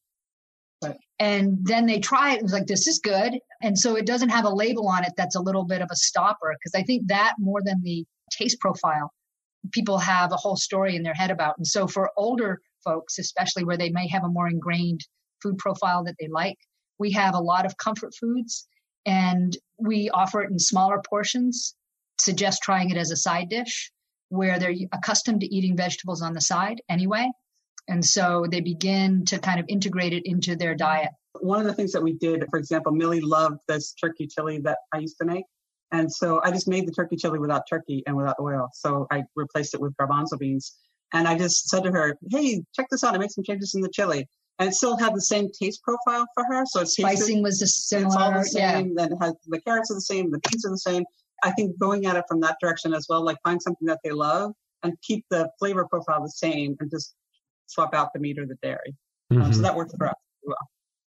And 1.20 1.58
then 1.62 1.86
they 1.86 2.00
try 2.00 2.32
it 2.32 2.40
and 2.40 2.44
it's 2.44 2.52
like, 2.52 2.66
this 2.66 2.88
is 2.88 2.98
good. 2.98 3.38
And 3.62 3.78
so 3.78 3.96
it 3.96 4.04
doesn't 4.04 4.30
have 4.30 4.44
a 4.44 4.50
label 4.50 4.88
on 4.88 5.04
it 5.04 5.12
that's 5.16 5.36
a 5.36 5.40
little 5.40 5.64
bit 5.64 5.80
of 5.80 5.88
a 5.90 5.96
stopper. 5.96 6.54
Because 6.58 6.78
I 6.78 6.84
think 6.84 7.06
that 7.06 7.34
more 7.38 7.62
than 7.64 7.80
the 7.82 8.04
taste 8.30 8.58
profile 8.60 9.12
people 9.70 9.98
have 9.98 10.32
a 10.32 10.36
whole 10.36 10.56
story 10.56 10.96
in 10.96 11.02
their 11.02 11.14
head 11.14 11.30
about. 11.30 11.56
And 11.56 11.66
so 11.66 11.86
for 11.86 12.10
older 12.16 12.60
folks, 12.84 13.18
especially 13.18 13.64
where 13.64 13.76
they 13.76 13.90
may 13.90 14.08
have 14.08 14.24
a 14.24 14.28
more 14.28 14.48
ingrained 14.48 15.00
food 15.42 15.56
profile 15.58 16.04
that 16.04 16.16
they 16.20 16.28
like, 16.28 16.58
we 16.98 17.12
have 17.12 17.34
a 17.34 17.40
lot 17.40 17.64
of 17.64 17.76
comfort 17.78 18.12
foods 18.18 18.66
and 19.06 19.56
we 19.78 20.10
offer 20.10 20.42
it 20.42 20.50
in 20.50 20.58
smaller 20.58 21.00
portions. 21.08 21.74
Suggest 22.18 22.62
trying 22.62 22.90
it 22.90 22.96
as 22.96 23.10
a 23.10 23.16
side 23.16 23.48
dish 23.48 23.90
where 24.28 24.58
they're 24.58 24.74
accustomed 24.92 25.40
to 25.40 25.54
eating 25.54 25.76
vegetables 25.76 26.22
on 26.22 26.32
the 26.32 26.40
side 26.40 26.80
anyway. 26.88 27.30
And 27.88 28.04
so 28.04 28.46
they 28.50 28.60
begin 28.60 29.24
to 29.26 29.38
kind 29.38 29.60
of 29.60 29.66
integrate 29.68 30.12
it 30.12 30.22
into 30.24 30.56
their 30.56 30.74
diet. 30.74 31.10
One 31.40 31.60
of 31.60 31.66
the 31.66 31.74
things 31.74 31.92
that 31.92 32.02
we 32.02 32.14
did, 32.14 32.44
for 32.50 32.58
example, 32.58 32.92
Millie 32.92 33.20
loved 33.20 33.58
this 33.68 33.92
turkey 33.92 34.26
chili 34.26 34.58
that 34.60 34.78
I 34.92 34.98
used 34.98 35.18
to 35.20 35.26
make. 35.26 35.44
And 35.92 36.10
so 36.10 36.40
I 36.42 36.50
just 36.50 36.66
made 36.66 36.86
the 36.88 36.92
turkey 36.92 37.16
chili 37.16 37.38
without 37.38 37.62
turkey 37.68 38.02
and 38.06 38.16
without 38.16 38.36
oil. 38.40 38.68
So 38.72 39.06
I 39.10 39.24
replaced 39.36 39.74
it 39.74 39.80
with 39.80 39.94
garbanzo 39.96 40.38
beans. 40.38 40.76
And 41.12 41.28
I 41.28 41.36
just 41.36 41.68
said 41.68 41.84
to 41.84 41.92
her, 41.92 42.16
hey, 42.30 42.62
check 42.74 42.86
this 42.90 43.04
out. 43.04 43.14
I 43.14 43.18
made 43.18 43.30
some 43.30 43.44
changes 43.44 43.74
in 43.74 43.80
the 43.80 43.90
chili. 43.90 44.26
And 44.58 44.68
it 44.68 44.74
still 44.74 44.96
had 44.96 45.14
the 45.14 45.20
same 45.20 45.50
taste 45.50 45.82
profile 45.82 46.26
for 46.34 46.44
her. 46.48 46.64
So 46.66 46.80
it's 46.80 46.96
spicing 46.96 47.42
was 47.42 47.58
the 47.58 47.66
similar. 47.66 48.06
It's 48.06 48.16
all 48.16 48.32
the 48.32 48.44
same. 48.44 48.62
Yeah. 48.62 48.82
Then 48.96 49.12
it 49.12 49.18
has 49.20 49.34
the 49.46 49.60
carrots 49.60 49.90
are 49.90 49.94
the 49.94 50.00
same, 50.00 50.30
the 50.30 50.38
beans 50.38 50.64
are 50.64 50.70
the 50.70 50.78
same. 50.78 51.04
I 51.44 51.52
think 51.52 51.78
going 51.78 52.06
at 52.06 52.16
it 52.16 52.24
from 52.26 52.40
that 52.40 52.56
direction 52.60 52.94
as 52.94 53.06
well, 53.08 53.22
like 53.22 53.36
find 53.44 53.62
something 53.62 53.86
that 53.86 54.00
they 54.02 54.10
love 54.10 54.52
and 54.82 54.94
keep 55.02 55.26
the 55.30 55.50
flavor 55.58 55.86
profile 55.86 56.22
the 56.22 56.30
same 56.30 56.76
and 56.80 56.90
just 56.90 57.14
swap 57.66 57.94
out 57.94 58.12
the 58.14 58.20
meat 58.20 58.38
or 58.38 58.46
the 58.46 58.56
dairy. 58.62 58.96
Mm-hmm. 59.32 59.42
Um, 59.42 59.52
so 59.52 59.56
mm-hmm. 59.56 59.62
that 59.62 59.76
worked 59.76 59.94
for 59.96 60.06
us 60.06 60.14
as 60.14 60.46
well. 60.46 60.56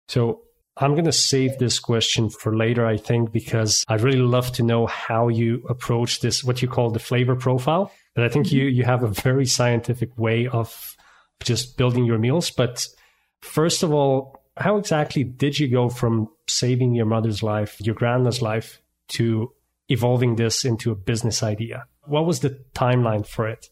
So 0.08 0.42
I'm 0.76 0.92
going 0.92 1.04
to 1.04 1.12
save 1.12 1.58
this 1.58 1.78
question 1.78 2.30
for 2.30 2.56
later, 2.56 2.86
I 2.86 2.96
think, 2.96 3.32
because 3.32 3.84
I'd 3.88 4.00
really 4.02 4.18
love 4.18 4.52
to 4.52 4.62
know 4.62 4.86
how 4.86 5.28
you 5.28 5.64
approach 5.68 6.20
this, 6.20 6.44
what 6.44 6.62
you 6.62 6.68
call 6.68 6.90
the 6.90 6.98
flavor 6.98 7.36
profile. 7.36 7.92
But 8.14 8.24
I 8.24 8.28
think 8.28 8.46
mm-hmm. 8.46 8.56
you, 8.56 8.64
you 8.66 8.84
have 8.84 9.02
a 9.02 9.08
very 9.08 9.46
scientific 9.46 10.16
way 10.16 10.46
of 10.46 10.96
just 11.42 11.76
building 11.76 12.04
your 12.04 12.18
meals. 12.18 12.50
But 12.50 12.86
first 13.40 13.82
of 13.82 13.92
all, 13.92 14.42
how 14.56 14.76
exactly 14.76 15.24
did 15.24 15.58
you 15.58 15.68
go 15.68 15.88
from 15.88 16.28
saving 16.48 16.94
your 16.94 17.06
mother's 17.06 17.42
life, 17.42 17.80
your 17.80 17.94
grandma's 17.94 18.42
life, 18.42 18.80
to 19.08 19.52
evolving 19.90 20.36
this 20.36 20.64
into 20.64 20.90
a 20.90 20.94
business 20.94 21.42
idea? 21.42 21.84
What 22.06 22.26
was 22.26 22.40
the 22.40 22.58
timeline 22.74 23.26
for 23.26 23.48
it? 23.48 23.68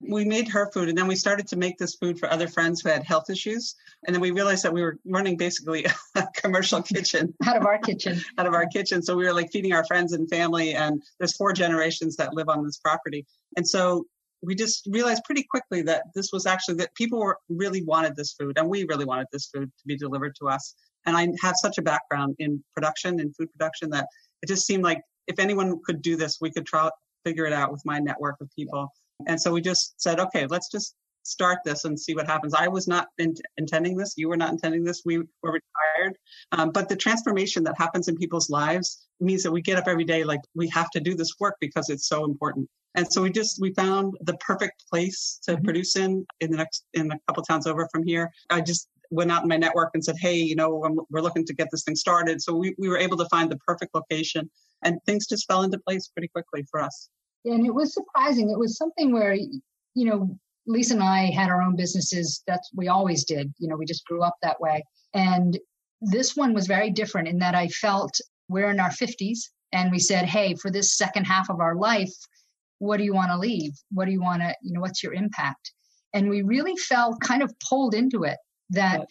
we 0.00 0.24
made 0.24 0.48
her 0.48 0.70
food 0.72 0.88
and 0.88 0.96
then 0.96 1.06
we 1.06 1.16
started 1.16 1.48
to 1.48 1.56
make 1.56 1.78
this 1.78 1.96
food 1.96 2.18
for 2.18 2.30
other 2.30 2.46
friends 2.46 2.80
who 2.80 2.88
had 2.88 3.02
health 3.02 3.30
issues. 3.30 3.74
And 4.06 4.14
then 4.14 4.20
we 4.20 4.30
realized 4.30 4.62
that 4.62 4.72
we 4.72 4.80
were 4.80 4.96
running 5.04 5.36
basically 5.36 5.86
a 6.14 6.26
commercial 6.34 6.82
kitchen. 6.82 7.34
Out 7.44 7.56
of 7.56 7.66
our 7.66 7.78
kitchen. 7.78 8.20
Out 8.38 8.46
of 8.46 8.54
our 8.54 8.66
kitchen. 8.66 9.02
So 9.02 9.16
we 9.16 9.24
were 9.24 9.32
like 9.32 9.50
feeding 9.50 9.72
our 9.72 9.84
friends 9.84 10.12
and 10.12 10.28
family 10.30 10.74
and 10.74 11.02
there's 11.18 11.36
four 11.36 11.52
generations 11.52 12.16
that 12.16 12.34
live 12.34 12.48
on 12.48 12.64
this 12.64 12.78
property. 12.78 13.26
And 13.56 13.66
so 13.68 14.04
we 14.40 14.54
just 14.54 14.86
realized 14.88 15.24
pretty 15.24 15.44
quickly 15.50 15.82
that 15.82 16.04
this 16.14 16.30
was 16.32 16.46
actually 16.46 16.76
that 16.76 16.94
people 16.94 17.18
were, 17.18 17.38
really 17.48 17.82
wanted 17.82 18.14
this 18.14 18.32
food 18.32 18.56
and 18.56 18.68
we 18.68 18.84
really 18.84 19.04
wanted 19.04 19.26
this 19.32 19.48
food 19.52 19.68
to 19.78 19.86
be 19.86 19.96
delivered 19.96 20.34
to 20.40 20.48
us. 20.48 20.74
And 21.06 21.16
i 21.16 21.26
have 21.42 21.54
such 21.56 21.78
a 21.78 21.82
background 21.82 22.36
in 22.38 22.62
production 22.74 23.18
in 23.18 23.32
food 23.32 23.50
production 23.52 23.90
that 23.90 24.06
it 24.42 24.46
just 24.46 24.66
seemed 24.66 24.84
like 24.84 25.00
if 25.28 25.38
anyone 25.38 25.78
could 25.84 26.02
do 26.02 26.16
this 26.16 26.38
we 26.40 26.50
could 26.50 26.66
try 26.66 26.90
figure 27.24 27.46
it 27.46 27.52
out 27.52 27.70
with 27.70 27.82
my 27.84 27.98
network 27.98 28.36
of 28.40 28.48
people 28.56 28.90
and 29.26 29.40
so 29.40 29.52
we 29.52 29.60
just 29.60 30.00
said, 30.00 30.20
okay, 30.20 30.46
let's 30.46 30.70
just 30.70 30.94
start 31.24 31.58
this 31.64 31.84
and 31.84 31.98
see 31.98 32.14
what 32.14 32.26
happens. 32.26 32.54
I 32.54 32.68
was 32.68 32.88
not 32.88 33.08
in- 33.18 33.34
intending 33.56 33.96
this. 33.96 34.14
You 34.16 34.28
were 34.28 34.36
not 34.36 34.50
intending 34.50 34.84
this. 34.84 35.02
We 35.04 35.18
were 35.18 35.26
retired. 35.42 36.16
Um, 36.52 36.70
but 36.70 36.88
the 36.88 36.96
transformation 36.96 37.64
that 37.64 37.76
happens 37.76 38.08
in 38.08 38.16
people's 38.16 38.48
lives 38.48 39.08
means 39.20 39.42
that 39.42 39.52
we 39.52 39.60
get 39.60 39.76
up 39.76 39.88
every 39.88 40.04
day 40.04 40.24
like 40.24 40.40
we 40.54 40.68
have 40.68 40.90
to 40.90 41.00
do 41.00 41.14
this 41.14 41.34
work 41.40 41.56
because 41.60 41.90
it's 41.90 42.08
so 42.08 42.24
important. 42.24 42.68
And 42.94 43.10
so 43.12 43.22
we 43.22 43.30
just 43.30 43.60
we 43.60 43.74
found 43.74 44.16
the 44.22 44.36
perfect 44.38 44.84
place 44.90 45.38
to 45.42 45.52
mm-hmm. 45.52 45.64
produce 45.64 45.96
in 45.96 46.24
in 46.40 46.50
the 46.50 46.56
next 46.56 46.86
in 46.94 47.12
a 47.12 47.18
couple 47.26 47.42
towns 47.42 47.66
over 47.66 47.86
from 47.92 48.04
here. 48.04 48.30
I 48.48 48.60
just 48.62 48.88
went 49.10 49.30
out 49.30 49.42
in 49.42 49.48
my 49.48 49.56
network 49.56 49.90
and 49.94 50.04
said, 50.04 50.16
hey, 50.18 50.36
you 50.36 50.54
know, 50.54 50.84
I'm, 50.84 50.98
we're 51.10 51.20
looking 51.20 51.44
to 51.46 51.54
get 51.54 51.68
this 51.70 51.84
thing 51.84 51.96
started. 51.96 52.42
So 52.42 52.54
we, 52.54 52.74
we 52.78 52.88
were 52.88 52.98
able 52.98 53.16
to 53.18 53.24
find 53.26 53.50
the 53.50 53.56
perfect 53.56 53.94
location 53.94 54.50
and 54.82 54.98
things 55.04 55.26
just 55.26 55.46
fell 55.46 55.62
into 55.62 55.78
place 55.78 56.08
pretty 56.08 56.28
quickly 56.28 56.64
for 56.70 56.80
us 56.80 57.08
and 57.44 57.66
it 57.66 57.74
was 57.74 57.94
surprising. 57.94 58.50
It 58.50 58.58
was 58.58 58.76
something 58.76 59.12
where, 59.12 59.34
you 59.34 59.60
know, 59.94 60.38
Lisa 60.66 60.94
and 60.94 61.02
I 61.02 61.30
had 61.30 61.48
our 61.48 61.62
own 61.62 61.76
businesses. 61.76 62.42
That's 62.46 62.70
we 62.74 62.88
always 62.88 63.24
did. 63.24 63.52
You 63.58 63.68
know, 63.68 63.76
we 63.76 63.86
just 63.86 64.04
grew 64.04 64.22
up 64.22 64.36
that 64.42 64.60
way. 64.60 64.84
And 65.14 65.58
this 66.00 66.36
one 66.36 66.54
was 66.54 66.66
very 66.66 66.90
different 66.90 67.28
in 67.28 67.38
that 67.38 67.54
I 67.54 67.68
felt 67.68 68.12
we're 68.48 68.70
in 68.70 68.80
our 68.80 68.90
50s 68.90 69.38
and 69.72 69.90
we 69.90 69.98
said, 69.98 70.26
hey, 70.26 70.54
for 70.54 70.70
this 70.70 70.96
second 70.96 71.24
half 71.24 71.50
of 71.50 71.60
our 71.60 71.74
life, 71.74 72.12
what 72.78 72.98
do 72.98 73.04
you 73.04 73.14
want 73.14 73.30
to 73.30 73.38
leave? 73.38 73.72
What 73.90 74.04
do 74.04 74.12
you 74.12 74.20
want 74.20 74.42
to, 74.42 74.54
you 74.62 74.72
know, 74.72 74.80
what's 74.80 75.02
your 75.02 75.14
impact? 75.14 75.72
And 76.14 76.30
we 76.30 76.42
really 76.42 76.76
felt 76.76 77.20
kind 77.20 77.42
of 77.42 77.52
pulled 77.68 77.94
into 77.94 78.24
it 78.24 78.38
that 78.70 79.06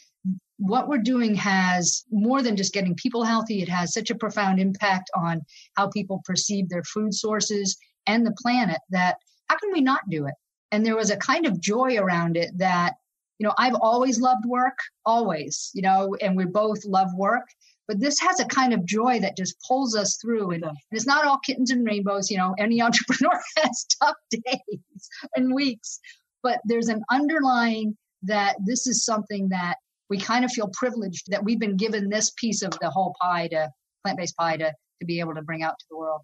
what 0.58 0.88
we're 0.88 0.98
doing 0.98 1.36
has 1.36 2.04
more 2.12 2.42
than 2.42 2.56
just 2.56 2.74
getting 2.74 2.96
people 2.96 3.24
healthy. 3.24 3.62
It 3.62 3.70
has 3.70 3.94
such 3.94 4.10
a 4.10 4.16
profound 4.16 4.60
impact 4.60 5.10
on 5.16 5.42
how 5.76 5.90
people 5.90 6.22
perceive 6.26 6.70
their 6.70 6.84
food 6.84 7.14
sources 7.14 7.78
and 8.08 8.26
the 8.26 8.36
planet 8.42 8.80
that 8.90 9.18
how 9.50 9.58
can 9.58 9.72
we 9.72 9.82
not 9.82 10.10
do 10.10 10.26
it? 10.26 10.34
And 10.72 10.86
there 10.86 10.96
was 10.96 11.12
a 11.12 11.18
kind 11.18 11.46
of 11.46 11.62
joy 11.62 11.98
around 11.98 12.38
it 12.38 12.52
that, 12.58 12.94
you 13.40 13.48
know, 13.48 13.54
I've 13.58 13.76
always 13.76 14.20
loved 14.20 14.46
work, 14.46 14.78
always, 15.06 15.72
you 15.74 15.82
know, 15.82 16.16
and 16.22 16.36
we 16.36 16.46
both 16.46 16.84
love 16.86 17.10
work. 17.16 17.48
But 17.88 18.02
this 18.02 18.20
has 18.20 18.40
a 18.40 18.46
kind 18.46 18.74
of 18.74 18.84
joy 18.84 19.20
that 19.22 19.38
just 19.38 19.56
pulls 19.66 19.96
us 19.96 20.18
through. 20.22 20.52
And, 20.52 20.64
and 20.64 20.78
it's 20.92 21.08
not 21.08 21.26
all 21.26 21.40
kittens 21.46 21.72
and 21.72 21.86
rainbows. 21.86 22.30
You 22.30 22.38
know, 22.38 22.56
any 22.58 22.82
entrepreneur 22.82 23.40
has 23.58 23.86
tough 24.02 24.16
days 24.32 25.10
and 25.36 25.54
weeks. 25.54 26.00
But 26.44 26.60
there's 26.66 26.90
an 26.90 27.04
underlying 27.12 27.96
that 28.24 28.56
this 28.66 28.88
is 28.88 29.06
something 29.06 29.50
that 29.50 29.78
we 30.10 30.20
kind 30.20 30.46
of 30.46 30.52
feel 30.52 30.70
privileged 30.74 31.30
that 31.30 31.44
we've 31.44 31.60
been 31.60 31.78
given 31.78 32.10
this 32.10 32.32
piece 32.32 32.62
of 32.62 32.78
the 32.80 32.90
whole 32.90 33.16
pie 33.22 33.48
to 33.50 33.70
plant 34.04 34.18
based 34.18 34.36
pie 34.38 34.58
to, 34.58 34.72
to 35.00 35.06
be 35.06 35.20
able 35.20 35.36
to 35.36 35.42
bring 35.42 35.64
out 35.64 35.78
to 35.80 35.86
the 35.90 35.98
world. 35.98 36.22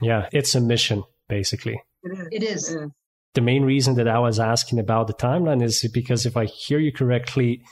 Yeah, 0.00 0.28
it's 0.32 0.54
a 0.54 0.60
mission 0.60 1.04
basically. 1.28 1.80
It 2.02 2.18
is. 2.18 2.28
It 2.32 2.42
is. 2.42 2.76
The 3.34 3.40
main 3.40 3.62
reason 3.62 3.94
that 3.94 4.08
I 4.08 4.18
was 4.18 4.40
asking 4.40 4.80
about 4.80 5.06
the 5.06 5.14
timeline 5.14 5.62
is 5.62 5.88
because 5.92 6.26
if 6.26 6.36
I 6.36 6.46
hear 6.46 6.80
you 6.80 6.92
correctly, 6.92 7.62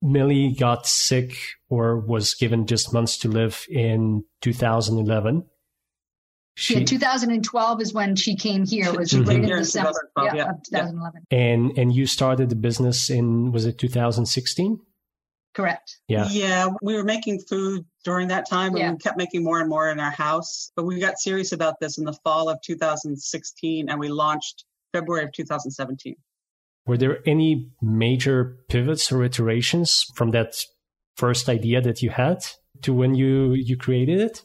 Millie 0.00 0.52
got 0.58 0.86
sick 0.86 1.34
or 1.68 1.98
was 1.98 2.34
given 2.34 2.66
just 2.66 2.92
months 2.92 3.18
to 3.18 3.28
live 3.28 3.66
in 3.68 4.24
2011. 4.40 5.44
She, 6.56 6.78
yeah, 6.78 6.84
2012 6.84 7.80
is 7.80 7.94
when 7.94 8.16
she 8.16 8.36
came 8.36 8.66
here. 8.66 8.86
It 8.86 8.98
was 8.98 9.12
mm-hmm. 9.12 9.30
in 9.30 9.42
December 9.42 10.10
yeah, 10.18 10.34
yeah, 10.34 10.50
of 10.50 10.62
2011. 10.64 11.26
And 11.30 11.78
and 11.78 11.94
you 11.94 12.06
started 12.06 12.50
the 12.50 12.56
business 12.56 13.08
in 13.08 13.52
was 13.52 13.64
it 13.66 13.78
2016? 13.78 14.80
Correct. 15.54 15.98
Yeah. 16.06 16.28
Yeah. 16.30 16.68
We 16.82 16.94
were 16.94 17.04
making 17.04 17.40
food 17.40 17.84
during 18.04 18.28
that 18.28 18.48
time 18.48 18.72
and 18.72 18.78
yeah. 18.78 18.92
we 18.92 18.98
kept 18.98 19.18
making 19.18 19.42
more 19.42 19.60
and 19.60 19.68
more 19.68 19.90
in 19.90 19.98
our 19.98 20.10
house. 20.10 20.70
But 20.76 20.84
we 20.84 21.00
got 21.00 21.18
serious 21.18 21.52
about 21.52 21.74
this 21.80 21.98
in 21.98 22.04
the 22.04 22.12
fall 22.24 22.48
of 22.48 22.60
2016 22.62 23.88
and 23.88 23.98
we 23.98 24.08
launched 24.08 24.64
February 24.92 25.24
of 25.24 25.32
2017. 25.32 26.16
Were 26.86 26.96
there 26.96 27.18
any 27.26 27.70
major 27.82 28.58
pivots 28.68 29.10
or 29.10 29.24
iterations 29.24 30.04
from 30.14 30.30
that 30.30 30.54
first 31.16 31.48
idea 31.48 31.80
that 31.80 32.00
you 32.00 32.10
had 32.10 32.44
to 32.82 32.94
when 32.94 33.14
you 33.14 33.52
you 33.52 33.76
created 33.76 34.20
it? 34.20 34.42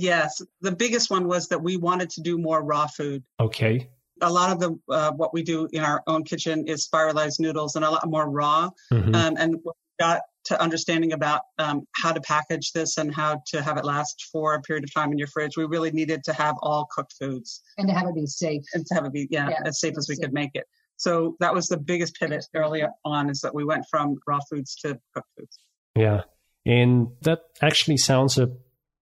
Yes. 0.00 0.40
The 0.60 0.72
biggest 0.72 1.10
one 1.10 1.26
was 1.28 1.48
that 1.48 1.62
we 1.62 1.76
wanted 1.76 2.10
to 2.10 2.20
do 2.22 2.38
more 2.38 2.62
raw 2.62 2.86
food. 2.86 3.22
Okay. 3.40 3.88
A 4.22 4.30
lot 4.32 4.50
of 4.52 4.60
the 4.60 4.78
uh, 4.88 5.12
what 5.12 5.34
we 5.34 5.42
do 5.42 5.68
in 5.72 5.82
our 5.82 6.02
own 6.06 6.24
kitchen 6.24 6.66
is 6.66 6.84
spiralized 6.84 7.38
noodles 7.40 7.76
and 7.76 7.84
a 7.84 7.90
lot 7.90 8.08
more 8.08 8.28
raw. 8.28 8.70
Mhm. 8.92 9.14
Um, 9.14 9.36
and 9.38 9.56
we 9.64 9.72
got 9.98 10.22
to 10.44 10.62
understanding 10.62 11.12
about 11.12 11.40
um, 11.58 11.86
how 11.96 12.12
to 12.12 12.20
package 12.20 12.72
this 12.72 12.98
and 12.98 13.12
how 13.14 13.42
to 13.48 13.60
have 13.62 13.76
it 13.78 13.84
last 13.84 14.26
for 14.32 14.54
a 14.54 14.62
period 14.62 14.84
of 14.84 14.94
time 14.94 15.10
in 15.12 15.18
your 15.18 15.26
fridge. 15.28 15.56
We 15.56 15.64
really 15.64 15.90
needed 15.90 16.22
to 16.24 16.32
have 16.32 16.54
all 16.62 16.86
cooked 16.94 17.14
foods 17.20 17.62
And 17.78 17.88
to 17.88 17.94
have 17.94 18.06
it 18.08 18.14
be 18.14 18.26
safe. 18.26 18.62
and 18.72 18.86
to 18.86 18.94
have 18.94 19.04
it 19.06 19.12
be 19.12 19.26
yeah, 19.30 19.48
Yeah, 19.50 19.62
as 19.64 19.80
safe 19.80 19.94
as 19.98 20.06
we 20.08 20.14
safe. 20.14 20.22
could 20.24 20.32
make 20.32 20.50
it. 20.54 20.64
So 20.98 21.36
that 21.40 21.52
was 21.52 21.66
the 21.66 21.76
biggest 21.76 22.14
pivot 22.14 22.46
early 22.54 22.84
on 23.04 23.28
is 23.28 23.40
that 23.40 23.54
we 23.54 23.64
went 23.64 23.84
from 23.90 24.16
raw 24.26 24.38
foods 24.48 24.76
to 24.76 24.98
cooked 25.14 25.28
foods. 25.36 25.58
Yeah. 25.94 26.22
And 26.64 27.08
that 27.22 27.40
actually 27.60 27.96
sounds 27.98 28.38
a 28.38 28.48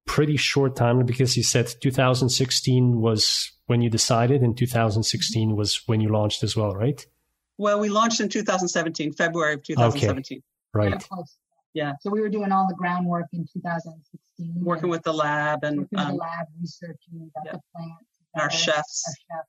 pretty 0.06 0.37
short 0.37 0.76
time 0.76 1.04
because 1.04 1.37
you 1.37 1.42
said 1.42 1.73
2016 1.80 3.00
was 3.00 3.52
when 3.66 3.80
you 3.80 3.90
decided 3.90 4.42
and 4.42 4.56
2016 4.56 5.56
was 5.56 5.82
when 5.87 6.00
you 6.00 6.08
launched 6.08 6.42
as 6.42 6.56
well, 6.56 6.75
right? 6.75 7.06
Well, 7.56 7.78
we 7.80 7.88
launched 7.88 8.20
in 8.20 8.28
2017, 8.28 9.12
February 9.12 9.54
of 9.54 9.62
2017, 9.62 10.38
Okay. 10.38 10.42
Right. 10.75 11.06
Yeah, 11.73 11.92
So 12.00 12.11
we 12.11 12.20
were 12.20 12.28
doing 12.28 12.52
all 12.52 12.66
the 12.68 12.75
groundwork 12.75 13.26
in 13.32 13.46
2016. 13.52 14.64
working 14.64 14.88
with 14.90 15.02
the 15.02 15.12
lab 15.12 15.64
and 15.64 15.80
working 15.80 15.99
with 15.99 16.00
um, 16.00 16.12
the 16.12 16.18
lab, 16.18 16.46
researching, 16.61 17.30
got 17.34 17.46
yeah. 17.46 17.52
the 17.52 17.61
plants. 17.75 18.04
our 18.37 18.49
together, 18.49 18.62
chefs. 18.62 19.04
Our 19.08 19.38
chefs. 19.38 19.49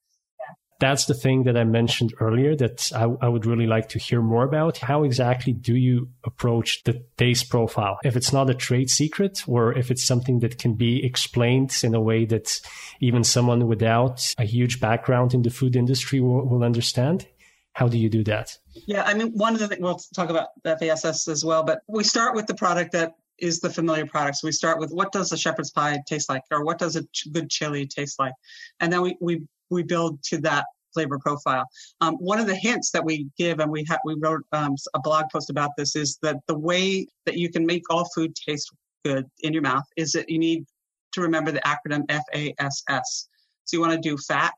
That's 0.79 1.05
the 1.05 1.13
thing 1.13 1.44
that 1.44 1.55
I 1.55 1.63
mentioned 1.63 2.13
earlier 2.20 2.55
that 2.58 2.91
I, 2.94 3.03
I 3.22 3.29
would 3.29 3.46
really 3.46 3.67
like 3.67 3.89
to 3.89 4.00
hear 4.00 4.22
more 4.22 4.44
about. 4.44 4.77
How 4.77 5.03
exactly 5.03 5.53
do 5.53 5.75
you 5.75 6.10
approach 6.25 6.84
the 6.84 7.03
taste 7.17 7.50
profile? 7.50 7.98
If 8.03 8.15
it's 8.15 8.34
not 8.34 8.50
a 8.50 8.53
trade 8.53 8.89
secret 8.89 9.41
or 9.48 9.77
if 9.77 9.89
it's 9.89 10.05
something 10.05 10.39
that 10.39 10.58
can 10.58 10.74
be 10.74 11.03
explained 11.05 11.75
in 11.84 11.96
a 11.96 12.01
way 12.01 12.25
that 12.25 12.60
even 13.00 13.24
someone 13.24 13.67
without 13.67 14.34
a 14.38 14.44
huge 14.44 14.79
background 14.79 15.34
in 15.34 15.44
the 15.44 15.50
food 15.50 15.75
industry 15.75 16.20
will, 16.20 16.46
will 16.46 16.63
understand, 16.63 17.27
how 17.74 17.88
do 17.88 17.98
you 17.98 18.10
do 18.10 18.24
that? 18.24 18.58
Yeah, 18.74 19.03
I 19.03 19.13
mean, 19.13 19.32
one 19.34 19.53
of 19.53 19.60
the 19.60 19.67
things 19.67 19.82
we'll 19.82 20.00
talk 20.13 20.29
about 20.29 20.50
FASS 20.63 21.27
as 21.27 21.46
well, 21.46 21.63
but 21.63 21.79
we 21.88 22.03
start 22.03 22.36
with 22.36 22.48
the 22.48 22.55
product 22.55 22.91
that 22.94 23.13
is 23.38 23.60
the 23.60 23.70
familiar 23.70 24.05
product. 24.05 24.38
So 24.38 24.48
we 24.48 24.51
start 24.51 24.79
with 24.79 24.91
what 24.91 25.12
does 25.12 25.32
a 25.32 25.38
shepherd's 25.38 25.72
pie 25.72 26.00
taste 26.08 26.29
like, 26.29 26.44
or 26.51 26.63
what 26.63 26.79
does 26.79 26.96
a 26.96 27.03
ch- 27.03 27.27
good 27.32 27.50
chili 27.50 27.86
taste 27.86 28.17
like, 28.20 28.34
and 28.79 28.91
then 28.91 29.01
we 29.01 29.17
we 29.20 29.48
we 29.69 29.84
build 29.84 30.22
to 30.24 30.38
that 30.39 30.65
flavor 30.93 31.19
profile. 31.19 31.65
Um, 32.01 32.15
one 32.15 32.39
of 32.39 32.48
the 32.48 32.55
hints 32.55 32.91
that 32.91 33.03
we 33.03 33.27
give, 33.38 33.60
and 33.60 33.69
we 33.69 33.86
have 33.89 34.00
we 34.05 34.15
wrote 34.15 34.43
um, 34.51 34.75
a 34.93 35.00
blog 35.00 35.25
post 35.31 35.50
about 35.50 35.72
this, 35.77 35.95
is 35.95 36.17
that 36.22 36.38
the 36.48 36.57
way 36.57 37.07
that 37.25 37.38
you 37.38 37.50
can 37.50 37.65
make 37.65 37.84
all 37.89 38.10
food 38.15 38.36
taste 38.36 38.72
good 39.03 39.25
in 39.39 39.53
your 39.53 39.62
mouth 39.62 39.84
is 39.98 40.12
that 40.13 40.29
you 40.29 40.39
need 40.39 40.65
to 41.13 41.22
remember 41.22 41.51
the 41.51 41.62
acronym 41.62 42.03
FASS. 42.10 43.27
So 43.65 43.77
you 43.77 43.81
want 43.81 43.93
to 43.93 44.10
do 44.10 44.17
fat, 44.17 44.53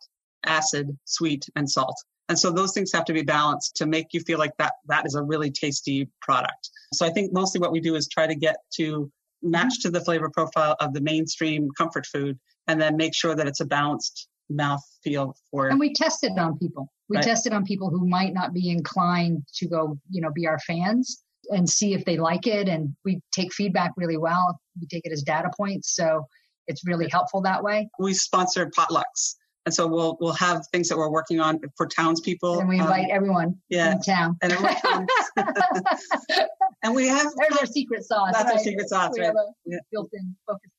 acid, 0.46 0.98
sweet, 1.06 1.46
and 1.56 1.70
salt. 1.70 1.96
And 2.30 2.38
so 2.38 2.52
those 2.52 2.74
things 2.74 2.92
have 2.94 3.06
to 3.06 3.14
be 3.14 3.22
balanced 3.24 3.76
to 3.78 3.86
make 3.86 4.08
you 4.12 4.20
feel 4.22 4.38
like 4.38 4.52
that 4.58 4.74
that 4.88 5.06
is 5.06 5.16
a 5.16 5.24
really 5.24 5.50
tasty 5.50 6.10
product. 6.22 6.70
So 6.94 7.06
I 7.06 7.10
think 7.10 7.32
mostly 7.32 7.62
what 7.62 7.72
we 7.72 7.80
do 7.80 7.96
is 7.96 8.08
try 8.08 8.28
to 8.28 8.36
get 8.36 8.58
to 8.76 9.10
match 9.42 9.82
to 9.82 9.90
the 9.90 10.02
flavor 10.02 10.30
profile 10.30 10.76
of 10.80 10.94
the 10.94 11.02
mainstream 11.02 11.70
comfort 11.78 12.06
food 12.06 12.38
and 12.68 12.82
then 12.82 12.98
make 12.98 13.16
sure 13.16 13.36
that 13.36 13.48
it's 13.48 13.62
a 13.62 13.66
balanced 13.66 14.28
mouth 14.50 14.84
feel 15.04 15.36
for 15.52 15.68
And 15.68 15.80
we 15.80 15.94
tested 15.94 16.34
it 16.34 16.40
on 16.40 16.58
people. 16.58 16.92
We 17.10 17.18
Right. 17.18 17.24
tested 17.24 17.54
on 17.54 17.64
people 17.66 17.90
who 17.90 18.08
might 18.08 18.34
not 18.34 18.54
be 18.54 18.70
inclined 18.70 19.46
to 19.56 19.68
go, 19.68 19.98
you 20.10 20.22
know, 20.22 20.32
be 20.32 20.48
our 20.48 20.60
fans 20.60 21.24
and 21.50 21.70
see 21.70 21.94
if 21.94 22.04
they 22.06 22.18
like 22.18 22.48
it. 22.48 22.68
And 22.68 22.96
we 23.06 23.22
take 23.32 23.54
feedback 23.54 23.92
really 23.96 24.18
well. 24.18 24.60
We 24.80 24.88
take 24.88 25.06
it 25.06 25.12
as 25.12 25.24
data 25.24 25.50
points. 25.56 25.96
So 25.96 26.28
it's 26.68 26.86
really 26.86 27.08
helpful 27.10 27.42
that 27.42 27.64
way. 27.64 27.90
we 28.00 28.14
sponsor 28.14 28.70
potlucks. 28.70 29.36
And 29.66 29.74
so 29.74 29.86
we'll 29.86 30.18
we'll 30.22 30.32
have 30.34 30.66
things 30.72 30.88
that 30.88 30.98
we're 30.98 31.10
working 31.10 31.42
on 31.42 31.60
for 31.76 31.88
townspeople. 31.88 32.60
And 32.60 32.70
we 32.70 32.76
um, 32.80 32.84
invite 32.84 33.10
everyone 33.12 33.58
yeah. 33.68 33.92
in 33.92 34.02
town. 34.02 34.38
and 34.42 34.54
and 36.84 36.96
we 36.96 37.08
have 37.08 37.28
There's 37.38 37.58
our 37.60 37.66
secret 37.66 38.06
sauce. 38.06 38.32
That's 38.32 38.52
our 38.52 38.60
secret 38.60 38.88
sauce, 38.88 39.12
We 39.14 39.20
right. 39.22 39.28
have 39.28 39.36
a 39.36 39.46
Yeah. 39.66 39.80
built-in 39.92 40.36
focus. 40.48 40.72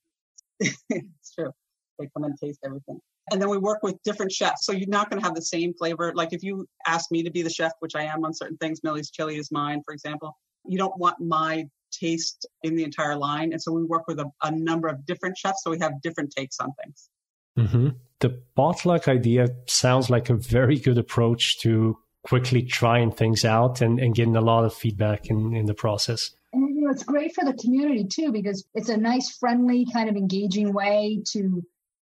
it's 0.90 1.34
true. 1.34 1.52
They 1.98 2.08
come 2.14 2.25
and 2.25 2.38
taste 2.38 2.60
everything. 2.64 2.98
And 3.30 3.40
then 3.40 3.48
we 3.48 3.59
work 3.59 3.83
with 3.83 4.03
different 4.03 4.33
chefs. 4.33 4.64
So 4.64 4.72
you're 4.72 4.88
not 4.88 5.11
going 5.11 5.20
to 5.20 5.26
have 5.26 5.35
the 5.35 5.42
same 5.42 5.74
flavor. 5.74 6.12
Like 6.14 6.33
if 6.33 6.42
you 6.42 6.66
ask 6.87 7.11
me 7.11 7.22
to 7.22 7.31
be 7.31 7.42
the 7.42 7.50
chef, 7.50 7.72
which 7.81 7.94
I 7.94 8.05
am 8.05 8.24
on 8.24 8.35
certain 8.35 8.57
things, 8.57 8.83
Millie's 8.83 9.11
chili 9.11 9.37
is 9.37 9.50
mine, 9.50 9.83
for 9.85 9.92
example, 9.92 10.37
you 10.64 10.79
don't 10.79 10.96
want 10.98 11.16
my 11.20 11.66
taste 11.90 12.46
in 12.62 12.76
the 12.76 12.85
entire 12.85 13.16
line. 13.16 13.53
And 13.53 13.62
so 13.62 13.72
we 13.72 13.85
work 13.85 14.07
with 14.07 14.18
a, 14.20 14.31
a 14.42 14.50
number 14.50 14.88
of 14.88 15.07
different 15.07 15.37
chefs. 15.37 15.62
So 15.62 15.70
we 15.70 15.79
have 15.79 16.00
different 16.03 16.33
takes 16.37 16.59
on 16.61 16.72
things. 16.83 17.09
hmm 17.57 17.88
The 18.20 18.40
potluck 18.55 19.09
idea 19.09 19.48
sounds 19.66 20.11
like 20.11 20.31
a 20.31 20.35
very 20.35 20.79
good 20.79 20.98
approach 20.98 21.59
to 21.61 21.98
quickly 22.22 22.62
trying 22.62 23.11
things 23.11 23.44
out 23.44 23.81
and, 23.81 23.98
and 23.98 24.14
getting 24.14 24.37
a 24.37 24.40
lot 24.40 24.64
of 24.64 24.74
feedback 24.74 25.26
in, 25.31 25.55
in 25.55 25.66
the 25.66 25.74
process. 25.74 26.31
And 26.53 26.74
you 26.74 26.85
know, 26.85 26.90
it's 26.90 27.05
great 27.05 27.35
for 27.35 27.44
the 27.44 27.55
community 27.55 28.05
too 28.05 28.33
because 28.33 28.64
it's 28.74 28.88
a 28.88 28.96
nice, 28.96 29.31
friendly, 29.31 29.87
kind 29.92 30.09
of 30.09 30.16
engaging 30.16 30.72
way 30.72 31.22
to 31.33 31.64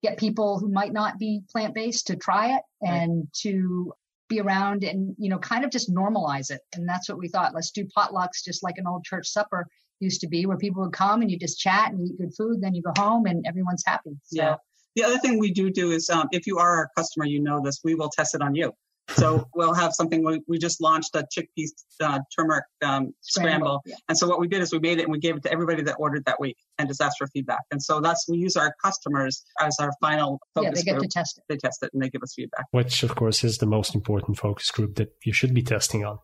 get 0.02 0.18
people 0.18 0.58
who 0.58 0.68
might 0.68 0.92
not 0.92 1.18
be 1.18 1.42
plant 1.50 1.74
based 1.74 2.08
to 2.08 2.16
try 2.16 2.56
it 2.56 2.62
and 2.82 3.28
to 3.32 3.92
be 4.28 4.40
around 4.40 4.84
and 4.84 5.14
you 5.18 5.28
know, 5.28 5.38
kind 5.38 5.64
of 5.64 5.70
just 5.70 5.92
normalize 5.92 6.50
it. 6.50 6.60
And 6.74 6.88
that's 6.88 7.08
what 7.08 7.18
we 7.18 7.28
thought. 7.28 7.54
Let's 7.54 7.70
do 7.70 7.86
potlucks 7.96 8.44
just 8.44 8.62
like 8.62 8.78
an 8.78 8.86
old 8.86 9.04
church 9.04 9.28
supper 9.28 9.66
used 10.00 10.20
to 10.20 10.28
be, 10.28 10.46
where 10.46 10.58
people 10.58 10.82
would 10.82 10.92
come 10.92 11.22
and 11.22 11.30
you 11.30 11.38
just 11.38 11.58
chat 11.58 11.92
and 11.92 12.06
eat 12.06 12.18
good 12.18 12.34
food, 12.34 12.60
then 12.60 12.74
you 12.74 12.82
go 12.82 12.92
home 12.98 13.26
and 13.26 13.46
everyone's 13.46 13.82
happy. 13.86 14.10
So 14.24 14.42
Yeah. 14.42 14.56
The 14.94 15.04
other 15.04 15.18
thing 15.18 15.38
we 15.38 15.52
do 15.52 15.70
do 15.70 15.90
is 15.90 16.08
um, 16.08 16.26
if 16.32 16.46
you 16.46 16.58
are 16.58 16.76
our 16.76 16.90
customer, 16.96 17.26
you 17.26 17.40
know 17.40 17.60
this, 17.62 17.80
we 17.84 17.94
will 17.94 18.08
test 18.08 18.34
it 18.34 18.40
on 18.40 18.54
you. 18.54 18.72
So 19.16 19.48
we'll 19.54 19.72
have 19.74 19.92
something. 19.94 20.24
We, 20.24 20.40
we 20.48 20.58
just 20.58 20.80
launched 20.80 21.14
a 21.14 21.24
chickpea 21.34 21.68
uh, 22.02 22.18
turmeric 22.36 22.64
um, 22.82 23.14
scramble. 23.20 23.80
Yeah. 23.86 23.94
And 24.08 24.18
so 24.18 24.26
what 24.28 24.40
we 24.40 24.48
did 24.48 24.60
is 24.62 24.72
we 24.72 24.78
made 24.80 24.98
it 24.98 25.04
and 25.04 25.12
we 25.12 25.20
gave 25.20 25.36
it 25.36 25.42
to 25.44 25.52
everybody 25.52 25.82
that 25.84 25.94
ordered 25.98 26.24
that 26.26 26.40
week 26.40 26.56
and 26.76 26.88
just 26.88 27.00
asked 27.00 27.16
for 27.18 27.26
feedback. 27.28 27.60
And 27.70 27.80
so 27.82 28.00
that's 28.00 28.26
we 28.28 28.38
use 28.38 28.56
our 28.56 28.74
customers 28.84 29.44
as 29.60 29.76
our 29.80 29.92
final 30.00 30.40
Yeah, 30.56 30.62
focus 30.64 30.78
they 30.80 30.84
get 30.84 30.92
group. 30.98 31.02
to 31.04 31.08
test 31.08 31.38
it. 31.38 31.44
they 31.48 31.56
test 31.56 31.82
it 31.84 31.90
and 31.94 32.02
they 32.02 32.10
give 32.10 32.22
us 32.22 32.34
feedback. 32.34 32.66
which 32.72 33.02
of 33.04 33.14
course 33.14 33.44
is 33.44 33.58
the 33.58 33.66
most 33.66 33.94
important 33.94 34.38
focus 34.38 34.70
group 34.72 34.96
that 34.96 35.10
you 35.24 35.32
should 35.32 35.54
be 35.54 35.62
testing 35.62 36.04
on. 36.04 36.18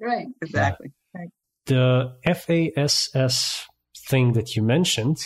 Right. 0.00 0.26
Exactly. 0.42 0.92
The 1.66 2.16
FASS 2.26 3.66
thing 4.08 4.32
that 4.34 4.54
you 4.54 4.62
mentioned, 4.62 5.18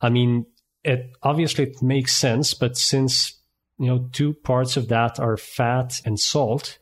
I 0.00 0.08
mean, 0.08 0.46
it 0.84 1.10
obviously 1.22 1.64
it 1.64 1.82
makes 1.82 2.14
sense, 2.14 2.54
but 2.54 2.78
since 2.78 3.37
you 3.78 3.86
know 3.86 4.08
two 4.12 4.34
parts 4.34 4.76
of 4.76 4.88
that 4.88 5.18
are 5.18 5.36
fat 5.36 6.00
and 6.04 6.18
salt, 6.18 6.78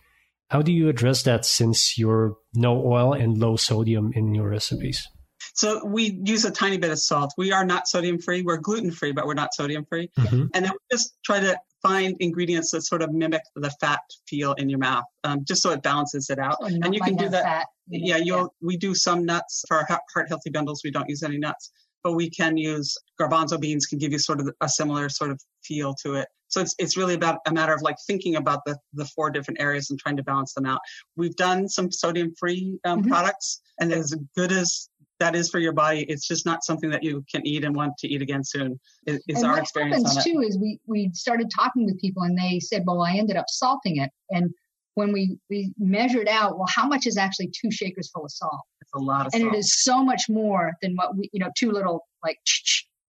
how 0.51 0.63
do 0.63 0.73
you 0.73 0.89
address 0.89 1.23
that 1.25 1.45
since 1.45 1.99
you're 1.99 2.37
no 2.55 2.85
oil 2.85 3.13
and 3.13 3.39
low 3.39 3.57
sodium 3.57 4.13
in 4.15 4.35
your 4.35 4.49
recipes? 4.49 5.09
So 5.55 5.85
we 5.85 6.21
use 6.25 6.45
a 6.45 6.51
tiny 6.51 6.77
bit 6.77 6.91
of 6.91 6.99
salt. 6.99 7.33
We 7.39 7.53
are 7.53 7.65
not 7.65 7.89
sodium 7.89 8.19
free. 8.21 8.43
We're 8.43 8.59
gluten 8.59 8.91
free, 8.91 9.13
but 9.13 9.27
we're 9.27 9.35
not 9.35 9.55
sodium 9.55 9.85
free. 9.87 10.11
Mhm. 10.19 10.51
And 10.55 10.65
then 10.65 10.73
we 10.73 10.79
just 10.91 11.17
try 11.25 11.41
to 11.41 11.59
find 11.83 12.17
ingredients 12.21 12.73
that 12.73 12.83
sort 12.83 13.03
of 13.03 13.13
mimic 13.13 13.43
the 13.55 13.71
fat 13.81 14.01
feel 14.29 14.53
in 14.55 14.69
your 14.69 14.79
mouth, 14.79 15.05
um, 15.25 15.45
just 15.45 15.63
so 15.63 15.71
it 15.71 15.83
balances 15.83 16.31
it 16.31 16.39
out. 16.39 16.57
So 16.61 16.67
and 16.67 16.95
you 16.95 17.01
can 17.01 17.17
do 17.17 17.29
that. 17.29 17.43
Fat, 17.43 17.67
you 17.89 18.01
know, 18.01 18.07
yeah, 18.07 18.17
you'll 18.23 18.55
we 18.61 18.77
do 18.77 18.95
some 18.95 19.25
nuts 19.25 19.65
for 19.69 19.79
our 19.79 19.87
heart 19.87 20.29
healthy 20.29 20.51
bundles. 20.51 20.83
We 20.85 20.91
don't 20.91 21.09
use 21.09 21.23
any 21.23 21.39
nuts, 21.39 21.71
but 22.03 22.13
we 22.13 22.29
can 22.31 22.57
use 22.57 22.97
garbanzo 23.21 23.61
beans. 23.61 23.87
Can 23.87 23.99
give 23.99 24.13
you 24.13 24.19
sort 24.19 24.41
of 24.41 24.51
a 24.61 24.69
similar 24.69 25.09
sort 25.09 25.31
of 25.31 25.41
feel 25.63 25.95
to 26.03 26.15
it. 26.15 26.29
So 26.49 26.61
it's 26.61 26.75
it's 26.79 26.97
really 26.97 27.15
about 27.15 27.41
a 27.47 27.53
matter 27.53 27.75
of 27.75 27.83
like 27.83 27.97
thinking 28.07 28.37
about 28.37 28.65
the 28.65 28.79
the 28.95 29.05
four 29.05 29.31
different 29.31 29.61
areas 29.61 29.91
and 29.91 29.99
trying 29.99 30.17
to 30.17 30.23
balance 30.23 30.55
them 30.55 30.67
out. 30.67 30.81
We've 31.17 31.37
done 31.37 31.69
some 31.69 31.91
sodium 31.91 32.35
free 32.39 32.79
um, 32.85 33.03
Mhm. 33.03 33.09
products, 33.09 33.61
and 33.81 33.93
as 33.93 34.15
good 34.37 34.53
as 34.53 34.89
that 35.19 35.35
is 35.35 35.51
for 35.51 35.59
your 35.59 35.73
body, 35.73 36.03
it's 36.03 36.29
just 36.29 36.45
not 36.45 36.63
something 36.63 36.91
that 36.91 37.03
you 37.03 37.25
can 37.31 37.47
eat 37.47 37.65
and 37.65 37.75
want 37.75 37.97
to 37.99 38.09
eat 38.09 38.21
again 38.21 38.45
soon. 38.45 38.79
Is, 39.07 39.23
is 39.29 39.39
and 39.39 39.47
our 39.47 39.55
what 39.55 39.63
experience 39.63 40.05
on 40.05 40.05
happens 40.05 40.27
it. 40.27 40.31
too 40.31 40.41
is 40.41 40.59
we 40.59 40.79
we 40.87 41.11
started 41.15 41.51
talking 41.55 41.85
with 41.87 41.99
people 42.01 42.23
and 42.23 42.39
they 42.39 42.61
said, 42.61 42.85
well, 42.87 43.03
I 43.03 43.15
ended 43.15 43.37
up 43.37 43.47
salting 43.49 43.97
it, 43.99 44.11
and 44.31 44.53
when 44.95 45.13
we 45.13 45.39
we 45.51 45.73
measured 45.79 46.29
out, 46.29 46.59
well, 46.59 46.69
how 46.69 46.87
much 46.87 47.07
is 47.07 47.17
actually 47.17 47.49
two 47.49 47.71
shakers 47.71 48.11
full 48.11 48.25
of 48.25 48.31
salt? 48.31 48.61
It's 48.81 48.93
a 48.95 48.99
lot 48.99 49.27
of 49.27 49.35
And 49.35 49.43
salt. 49.43 49.55
it 49.55 49.59
is 49.59 49.83
so 49.83 50.03
much 50.03 50.29
more 50.29 50.75
than 50.83 50.97
what 50.97 51.17
we, 51.17 51.29
you 51.33 51.41
know, 51.41 51.51
two 51.57 51.71
little 51.71 52.07
like 52.25 52.39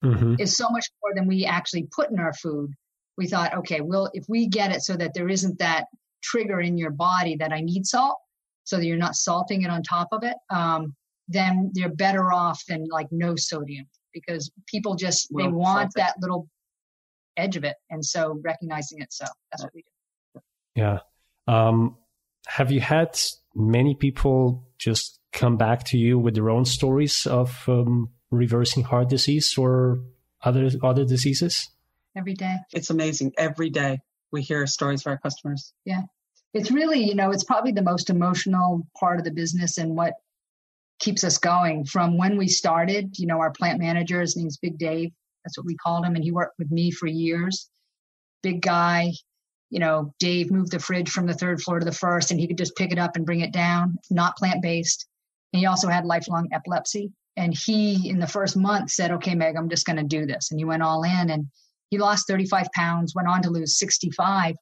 hmm 0.04 0.36
is 0.40 0.56
so 0.56 0.70
much 0.70 0.88
more 1.04 1.14
than 1.14 1.28
we 1.28 1.46
actually 1.46 1.88
put 1.96 2.10
in 2.12 2.20
our 2.20 2.34
food. 2.34 2.74
We 3.20 3.28
thought, 3.28 3.54
okay, 3.58 3.82
well, 3.82 4.10
if 4.14 4.26
we 4.28 4.48
get 4.48 4.72
it 4.72 4.82
so 4.82 4.96
that 4.96 5.14
there 5.14 5.30
isn't 5.30 5.60
that 5.60 5.86
trigger 6.24 6.60
in 6.62 6.78
your 6.78 6.90
body 6.90 7.36
that 7.36 7.52
I 7.54 7.60
need 7.60 7.86
salt, 7.86 8.18
so 8.64 8.78
that 8.78 8.86
you're 8.86 8.98
not 8.98 9.16
salting 9.16 9.64
it 9.64 9.70
on 9.70 9.84
top 9.84 10.08
of 10.12 10.24
it, 10.24 10.38
um, 10.50 10.96
then 11.28 11.72
you're 11.76 11.90
better 11.94 12.32
off 12.32 12.64
than 12.68 12.88
like 12.90 13.08
no 13.12 13.36
sodium 13.36 13.86
because 14.14 14.50
people 14.68 14.96
just 14.96 15.28
they 15.36 15.44
Will 15.44 15.52
want 15.52 15.92
salt 15.94 16.08
it. 16.08 16.16
that 16.16 16.16
little 16.22 16.48
edge 17.36 17.58
of 17.58 17.64
it, 17.64 17.76
and 17.90 18.04
so 18.04 18.40
recognizing 18.44 19.02
it. 19.02 19.12
So 19.12 19.26
that's 19.52 19.64
what 19.64 19.74
we 19.76 19.84
do. 19.84 20.42
Yeah. 20.76 21.00
Um, 21.48 21.98
have 22.48 22.72
you 22.72 22.80
had 22.80 23.20
many 23.54 23.96
people 23.96 24.68
just 24.78 25.20
come 25.34 25.58
back 25.58 25.84
to 25.86 25.98
you 25.98 26.18
with 26.18 26.36
their 26.36 26.50
own 26.50 26.66
stories 26.66 27.28
of 27.28 27.66
um, 27.68 28.10
reversing 28.32 28.84
heart 28.84 29.10
disease 29.10 29.58
or 29.58 30.00
other 30.42 30.70
other 30.82 31.06
diseases? 31.06 31.70
Every 32.20 32.34
day. 32.34 32.58
It's 32.74 32.90
amazing 32.90 33.34
every 33.38 33.70
day. 33.70 34.00
we 34.32 34.44
hear 34.44 34.68
stories 34.68 35.02
of 35.02 35.08
our 35.08 35.18
customers. 35.18 35.74
Yeah. 35.86 36.02
It's 36.54 36.70
really, 36.70 37.04
you 37.04 37.16
know, 37.16 37.32
it's 37.32 37.44
probably 37.44 37.72
the 37.72 37.82
most 37.82 38.10
emotional 38.10 38.88
part 39.00 39.18
of 39.18 39.26
the 39.26 39.32
business 39.32 39.78
and 39.78 39.96
what 39.96 40.14
keeps 41.00 41.24
us 41.24 41.38
going 41.38 41.86
from 41.86 42.18
when 42.18 42.38
we 42.38 42.48
started. 42.48 43.18
You 43.18 43.28
know, 43.28 43.40
our 43.40 43.52
plant 43.52 43.80
manager, 43.80 44.22
his 44.22 44.36
name's 44.36 44.58
Big 44.58 44.78
Dave. 44.78 45.12
That's 45.44 45.58
what 45.58 45.66
we 45.66 45.76
called 45.78 46.06
him. 46.06 46.16
And 46.16 46.24
he 46.24 46.32
worked 46.32 46.60
with 46.60 46.70
me 46.70 46.92
for 46.92 47.08
years. 47.08 47.70
Big 48.44 48.62
guy. 48.62 49.14
You 49.70 49.80
know, 49.80 50.14
Dave 50.20 50.52
moved 50.52 50.72
the 50.72 50.80
fridge 50.80 51.10
from 51.10 51.28
the 51.28 51.34
third 51.34 51.62
floor 51.62 51.80
to 51.80 51.86
the 51.86 51.92
first 51.92 52.32
and 52.32 52.40
he 52.40 52.48
could 52.48 52.58
just 52.58 52.76
pick 52.76 52.92
it 52.92 53.00
up 53.00 53.16
and 53.16 53.26
bring 53.26 53.42
it 53.42 53.54
down, 53.54 53.98
not 54.10 54.36
plant 54.36 54.62
based. 54.62 55.08
And 55.54 55.60
he 55.60 55.66
also 55.66 55.88
had 55.88 56.06
lifelong 56.06 56.50
epilepsy. 56.52 57.12
And 57.38 57.56
he, 57.56 58.10
in 58.10 58.20
the 58.20 58.28
first 58.28 58.58
month, 58.58 58.92
said, 58.92 59.12
Okay, 59.12 59.36
Meg, 59.36 59.56
I'm 59.56 59.70
just 59.70 59.86
going 59.86 59.98
to 59.98 60.04
do 60.04 60.26
this. 60.26 60.52
And 60.52 60.60
he 60.60 60.66
went 60.66 60.84
all 60.84 61.04
in 61.04 61.30
and 61.30 61.48
he 61.90 61.98
lost 61.98 62.28
35 62.28 62.68
pounds, 62.76 63.14
went 63.16 63.28
on 63.28 63.42
to 63.44 63.50
lose 63.50 63.78
65. 63.78 64.56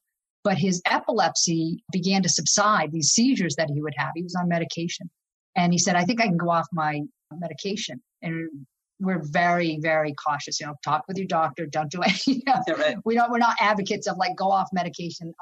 But 0.44 0.56
his 0.56 0.80
epilepsy 0.86 1.82
began 1.92 2.22
to 2.22 2.28
subside, 2.28 2.92
these 2.92 3.10
seizures 3.10 3.56
that 3.56 3.68
he 3.72 3.82
would 3.82 3.94
have. 3.96 4.12
He 4.14 4.22
was 4.22 4.34
on 4.34 4.48
medication. 4.48 5.10
And 5.56 5.72
he 5.72 5.78
said, 5.78 5.96
I 5.96 6.04
think 6.04 6.20
I 6.20 6.26
can 6.26 6.36
go 6.36 6.50
off 6.50 6.66
my 6.72 7.02
medication. 7.32 8.00
And 8.22 8.48
we're 9.00 9.22
very, 9.22 9.78
very 9.80 10.14
cautious. 10.14 10.60
You 10.60 10.66
know, 10.66 10.74
talk 10.84 11.04
with 11.08 11.16
your 11.16 11.26
doctor. 11.26 11.66
Don't 11.66 11.90
do. 11.90 12.00
You 12.26 12.40
know, 12.46 12.76
right. 12.76 12.96
We 13.04 13.14
don't. 13.14 13.30
We're 13.30 13.38
not 13.38 13.56
advocates 13.60 14.06
of 14.06 14.16
like 14.16 14.36
go 14.36 14.50
off 14.50 14.68
medication 14.72 15.34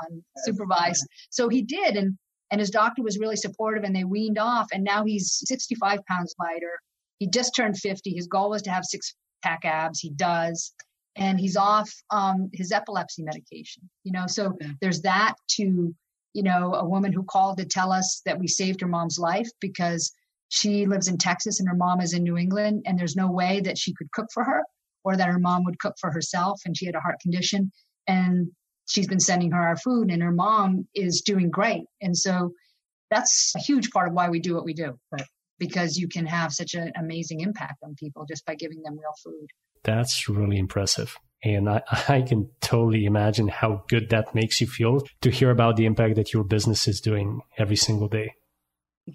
unsupervised. 0.49 1.03
So 1.31 1.49
he 1.49 1.63
did, 1.63 1.97
and 1.97 2.17
and 2.51 2.61
his 2.61 2.71
doctor 2.71 3.03
was 3.03 3.19
really 3.19 3.37
supportive, 3.37 3.85
and 3.85 3.95
they 3.95 4.05
weaned 4.05 4.39
off. 4.39 4.67
And 4.73 4.85
now 4.85 5.05
he's 5.05 5.43
65 5.47 6.01
pounds 6.07 6.35
lighter. 6.39 6.81
He 7.19 7.29
just 7.29 7.55
turned 7.57 7.79
50. 7.79 8.15
His 8.15 8.27
goal 8.27 8.51
was 8.51 8.63
to 8.63 8.71
have 8.71 8.85
six 8.85 9.15
pack 9.43 9.65
abs. 9.65 10.01
He 10.01 10.11
does, 10.11 10.73
and 11.17 11.41
he's 11.41 11.57
off 11.57 11.91
um, 12.11 12.51
his 12.53 12.73
epilepsy 12.73 13.23
medication. 13.23 13.89
You 14.05 14.13
know, 14.13 14.27
so 14.27 14.57
there's 14.81 15.03
that 15.03 15.35
to 15.53 15.95
you 16.37 16.43
know, 16.43 16.75
a 16.75 16.85
woman 16.85 17.15
who 17.15 17.25
called 17.25 17.57
to 17.57 17.65
tell 17.65 17.91
us 17.91 18.21
that 18.27 18.39
we 18.39 18.47
saved 18.47 18.83
her 18.83 18.87
mom's 18.87 19.19
life 19.19 19.49
because 19.59 20.13
she 20.51 20.85
lives 20.85 21.09
in 21.09 21.17
Texas 21.17 21.61
and 21.61 21.69
her 21.69 21.75
mom 21.75 22.03
is 22.03 22.13
in 22.13 22.23
New 22.23 22.37
England, 22.37 22.83
and 22.85 22.99
there's 22.99 23.17
no 23.17 23.31
way 23.31 23.61
that 23.61 23.79
she 23.79 23.95
could 23.95 24.13
cook 24.13 24.27
for 24.35 24.45
her 24.45 24.63
or 25.03 25.17
that 25.17 25.29
her 25.29 25.39
mom 25.39 25.65
would 25.65 25.79
cook 25.79 25.95
for 25.99 26.11
herself. 26.11 26.61
And 26.67 26.77
she 26.77 26.85
had 26.85 26.95
a 26.95 27.01
heart 27.01 27.21
condition, 27.21 27.73
and 28.07 28.49
she's 28.87 29.09
been 29.09 29.19
sending 29.19 29.51
her 29.53 29.63
our 29.63 29.79
food, 29.79 30.11
and 30.11 30.23
her 30.23 30.31
mom 30.31 30.87
is 30.95 31.23
doing 31.23 31.49
great. 31.49 31.85
And 32.03 32.15
so 32.15 32.53
that's 33.11 33.55
a 33.57 33.61
huge 33.61 33.91
part 33.91 34.09
of 34.09 34.13
why 34.13 34.29
we 34.29 34.39
do 34.39 34.55
what 34.55 34.67
we 34.67 34.75
do, 34.75 34.99
because 35.59 35.97
you 35.97 36.07
can 36.07 36.27
have 36.27 36.53
such 36.53 36.75
an 36.75 36.93
amazing 36.97 37.41
impact 37.41 37.79
on 37.83 37.95
people 37.95 38.27
just 38.27 38.45
by 38.45 38.57
giving 38.57 38.83
them 38.83 38.99
real 38.99 39.15
food. 39.25 39.49
That's 39.87 40.29
really 40.29 40.59
impressive. 40.59 41.17
And 41.43 41.71
I, 41.71 41.83
I 42.09 42.23
can 42.23 42.51
totally 42.61 43.07
imagine 43.07 43.49
how 43.49 43.85
good 43.89 44.11
that 44.11 44.35
makes 44.35 44.61
you 44.61 44.67
feel 44.67 45.07
to 45.23 45.31
hear 45.31 45.51
about 45.51 45.77
the 45.77 45.87
impact 45.87 46.17
that 46.17 46.33
your 46.33 46.45
business 46.45 46.87
is 46.89 47.01
doing 47.01 47.41
every 47.57 47.77
single 47.77 48.09
day. 48.09 48.35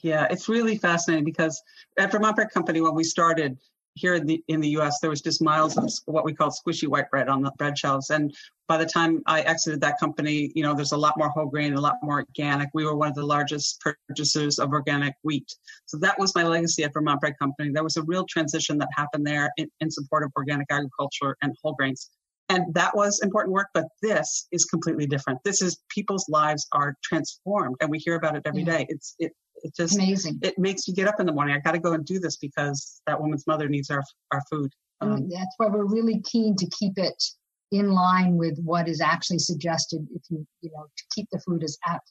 Yeah, 0.02 0.28
it's 0.32 0.48
really 0.48 0.78
fascinating 0.78 1.26
because 1.26 1.62
at 2.00 2.12
Vermont 2.12 2.38
Bread 2.38 2.52
Company, 2.52 2.80
when 2.80 2.96
we 2.96 3.04
started, 3.04 3.58
here 3.96 4.16
in 4.16 4.26
the 4.26 4.44
in 4.48 4.62
the 4.62 4.70
U.S., 4.70 5.00
there 5.00 5.10
was 5.10 5.22
just 5.22 5.42
miles 5.42 5.78
of 5.78 5.92
what 6.06 6.26
we 6.26 6.34
call 6.34 6.50
squishy 6.50 6.88
white 6.88 7.10
bread 7.10 7.28
on 7.28 7.42
the 7.42 7.52
bread 7.58 7.78
shelves. 7.78 8.10
And 8.10 8.34
by 8.68 8.78
the 8.78 8.86
time 8.86 9.22
I 9.26 9.42
exited 9.42 9.82
that 9.82 10.00
company, 10.00 10.52
you 10.56 10.64
know, 10.64 10.74
there's 10.74 10.94
a 10.94 10.98
lot 10.98 11.18
more 11.18 11.30
whole 11.30 11.48
grain, 11.48 11.74
a 11.74 11.82
lot 11.82 11.96
more 12.02 12.20
organic. 12.20 12.70
We 12.74 12.86
were 12.86 12.96
one 12.96 13.10
of 13.10 13.16
the 13.16 13.26
largest 13.26 13.82
purchasers 13.82 14.60
of 14.60 14.72
organic 14.72 15.16
wheat. 15.24 15.54
So 15.86 15.98
that 15.98 16.18
was 16.18 16.34
my 16.36 16.44
legacy 16.44 16.84
at 16.84 16.94
Vermont 16.94 17.20
Bread 17.20 17.38
Company. 17.38 17.72
There 17.72 17.84
was 17.84 17.98
a 17.98 18.04
real 18.04 18.26
transition 18.26 18.78
that 18.78 18.90
happened 18.96 19.28
there 19.28 19.52
in, 19.58 19.70
in 19.82 19.92
support 19.92 20.24
of 20.24 20.32
organic 20.38 20.68
agriculture 20.72 21.36
and 21.42 21.56
whole 21.62 21.74
grains. 21.74 22.10
And 22.52 22.74
that 22.74 22.94
was 22.94 23.22
important 23.24 23.54
work, 23.54 23.70
but 23.74 23.88
this 24.02 24.48
is 24.52 24.66
completely 24.66 25.06
different. 25.06 25.40
This 25.46 25.62
is 25.62 25.80
people's 25.88 26.28
lives 26.28 26.68
are 26.74 26.96
transformed, 27.02 27.78
and 27.80 27.90
we 27.90 27.98
hear 27.98 28.16
about 28.16 28.36
it 28.36 28.42
every 28.46 28.64
yeah. 28.64 28.80
day. 28.80 28.86
It's 28.90 29.16
it 29.20 29.32
it 29.64 29.76
just 29.76 29.96
amazing. 29.96 30.40
It 30.42 30.58
makes 30.58 30.88
you 30.88 30.94
get 30.94 31.08
up 31.08 31.20
in 31.20 31.26
the 31.26 31.32
morning. 31.32 31.56
I 31.56 31.60
got 31.60 31.74
to 31.74 31.80
go 31.80 31.94
and 31.94 32.06
do 32.06 32.20
this 32.20 32.38
because 32.38 33.02
that 33.08 33.22
woman's 33.22 33.46
mother 33.48 33.68
needs 33.68 33.90
our 33.90 34.04
our 34.32 34.42
food. 34.50 34.72
Um, 35.02 35.30
that's 35.30 35.56
why 35.58 35.68
we're 35.68 35.86
really 35.86 36.22
keen 36.22 36.56
to 36.58 36.70
keep 36.78 36.94
it 36.98 37.24
in 37.72 37.92
line 37.92 38.38
with 38.38 38.60
what 38.64 38.88
is 38.88 39.02
actually 39.02 39.40
suggested. 39.40 40.06
If 40.14 40.24
you 40.30 40.46
you 40.62 40.72
know 40.72 40.86
to 40.86 41.04
keep 41.14 41.28
the 41.32 41.40
food 41.40 41.64
as 41.64 41.78
at 41.88 42.02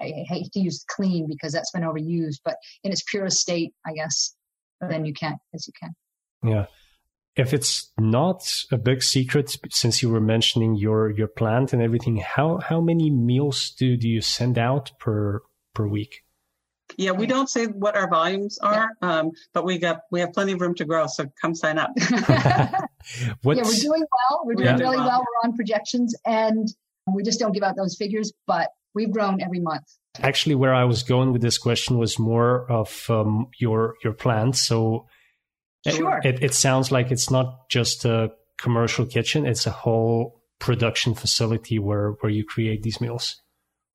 I 0.00 0.24
hate 0.28 0.52
to 0.52 0.60
use 0.60 0.84
clean 0.88 1.26
because 1.28 1.52
that's 1.52 1.70
been 1.70 1.82
overused, 1.82 2.40
but 2.44 2.56
in 2.84 2.92
its 2.92 3.02
purest 3.10 3.38
state, 3.38 3.72
I 3.86 3.92
guess, 3.94 4.34
then 4.80 5.04
you 5.04 5.12
can 5.12 5.36
as 5.54 5.66
you 5.66 5.72
can. 5.80 5.94
Yeah. 6.42 6.66
If 7.36 7.54
it's 7.54 7.92
not 7.98 8.64
a 8.72 8.78
big 8.78 9.02
secret, 9.02 9.56
since 9.70 10.02
you 10.02 10.08
were 10.08 10.20
mentioning 10.20 10.74
your 10.74 11.10
your 11.10 11.28
plant 11.28 11.72
and 11.72 11.82
everything, 11.82 12.16
how 12.16 12.58
how 12.58 12.80
many 12.80 13.10
meals 13.10 13.70
do, 13.70 13.96
do 13.96 14.08
you 14.08 14.20
send 14.20 14.58
out 14.58 14.90
per 14.98 15.42
per 15.74 15.86
week? 15.86 16.24
Yeah, 16.98 17.12
we 17.12 17.26
don't 17.26 17.48
say 17.48 17.66
what 17.66 17.96
our 17.96 18.10
volumes 18.10 18.58
are, 18.58 18.90
yeah. 19.00 19.18
um, 19.18 19.30
but 19.54 19.64
we 19.64 19.78
got 19.78 20.00
we 20.10 20.18
have 20.18 20.32
plenty 20.32 20.50
of 20.50 20.60
room 20.60 20.74
to 20.74 20.84
grow. 20.84 21.06
So 21.06 21.26
come 21.40 21.54
sign 21.54 21.78
up. 21.78 21.92
yeah, 22.10 22.86
we're 23.44 23.54
doing 23.54 24.02
well. 24.02 24.42
We're 24.44 24.54
doing 24.54 24.66
yeah. 24.66 24.78
really 24.78 24.96
well. 24.96 25.20
We're 25.20 25.48
on 25.48 25.54
projections, 25.54 26.12
and 26.26 26.66
we 27.06 27.22
just 27.22 27.38
don't 27.38 27.52
give 27.52 27.62
out 27.62 27.76
those 27.76 27.94
figures, 27.96 28.32
but 28.48 28.70
we've 28.96 29.12
grown 29.12 29.40
every 29.40 29.60
month. 29.60 29.84
Actually, 30.18 30.56
where 30.56 30.74
I 30.74 30.84
was 30.84 31.04
going 31.04 31.32
with 31.32 31.40
this 31.40 31.56
question 31.56 31.98
was 31.98 32.18
more 32.18 32.68
of 32.68 33.06
um, 33.08 33.46
your 33.60 33.94
your 34.02 34.12
plans. 34.12 34.60
So 34.60 35.06
sure. 35.86 36.20
it, 36.24 36.42
it 36.42 36.52
sounds 36.52 36.90
like 36.90 37.12
it's 37.12 37.30
not 37.30 37.68
just 37.68 38.04
a 38.06 38.32
commercial 38.60 39.06
kitchen; 39.06 39.46
it's 39.46 39.68
a 39.68 39.70
whole 39.70 40.42
production 40.58 41.14
facility 41.14 41.78
where 41.78 42.16
where 42.22 42.32
you 42.32 42.44
create 42.44 42.82
these 42.82 43.00
meals. 43.00 43.40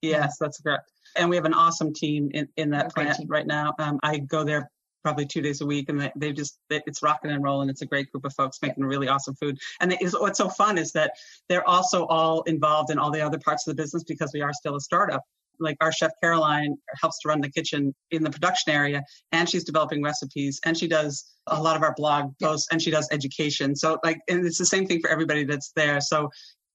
Yes, 0.01 0.37
that's 0.39 0.61
correct 0.61 0.92
and 1.15 1.29
we 1.29 1.35
have 1.35 1.45
an 1.45 1.53
awesome 1.53 1.93
team 1.93 2.29
in, 2.33 2.47
in 2.57 2.69
that 2.71 2.93
plant 2.93 3.19
right 3.27 3.47
now. 3.47 3.73
Um, 3.79 3.99
I 4.03 4.19
go 4.19 4.43
there 4.43 4.69
probably 5.03 5.25
two 5.25 5.41
days 5.41 5.61
a 5.61 5.65
week, 5.65 5.89
and 5.89 5.99
they, 5.99 6.11
they 6.15 6.31
just 6.31 6.57
it's 6.69 7.03
rocking 7.03 7.31
and 7.31 7.43
rolling. 7.43 7.69
It's 7.69 7.81
a 7.81 7.85
great 7.85 8.11
group 8.11 8.25
of 8.25 8.33
folks 8.33 8.59
making 8.61 8.83
really 8.85 9.07
awesome 9.07 9.35
food. 9.35 9.59
And 9.81 9.91
they, 9.91 9.97
what's 10.17 10.37
so 10.37 10.49
fun 10.49 10.77
is 10.77 10.91
that 10.93 11.11
they're 11.49 11.67
also 11.67 12.05
all 12.05 12.41
involved 12.43 12.89
in 12.89 12.97
all 12.97 13.11
the 13.11 13.21
other 13.21 13.39
parts 13.39 13.67
of 13.67 13.75
the 13.75 13.81
business 13.81 14.03
because 14.03 14.31
we 14.33 14.41
are 14.41 14.53
still 14.53 14.75
a 14.75 14.81
startup. 14.81 15.21
Like 15.59 15.77
our 15.81 15.91
chef 15.91 16.11
Caroline 16.21 16.75
helps 16.99 17.19
to 17.19 17.29
run 17.29 17.39
the 17.39 17.51
kitchen 17.51 17.93
in 18.09 18.23
the 18.23 18.29
production 18.31 18.73
area, 18.73 19.03
and 19.31 19.47
she's 19.47 19.63
developing 19.63 20.01
recipes, 20.01 20.59
and 20.65 20.75
she 20.75 20.87
does 20.87 21.25
a 21.47 21.61
lot 21.61 21.75
of 21.75 21.83
our 21.83 21.93
blog 21.95 22.31
posts, 22.41 22.67
and 22.71 22.81
she 22.81 22.89
does 22.89 23.07
education. 23.11 23.75
So 23.75 23.99
like, 24.03 24.19
and 24.29 24.45
it's 24.45 24.57
the 24.57 24.65
same 24.65 24.87
thing 24.87 24.99
for 24.99 25.09
everybody 25.09 25.43
that's 25.43 25.71
there. 25.75 26.01
So 26.01 26.29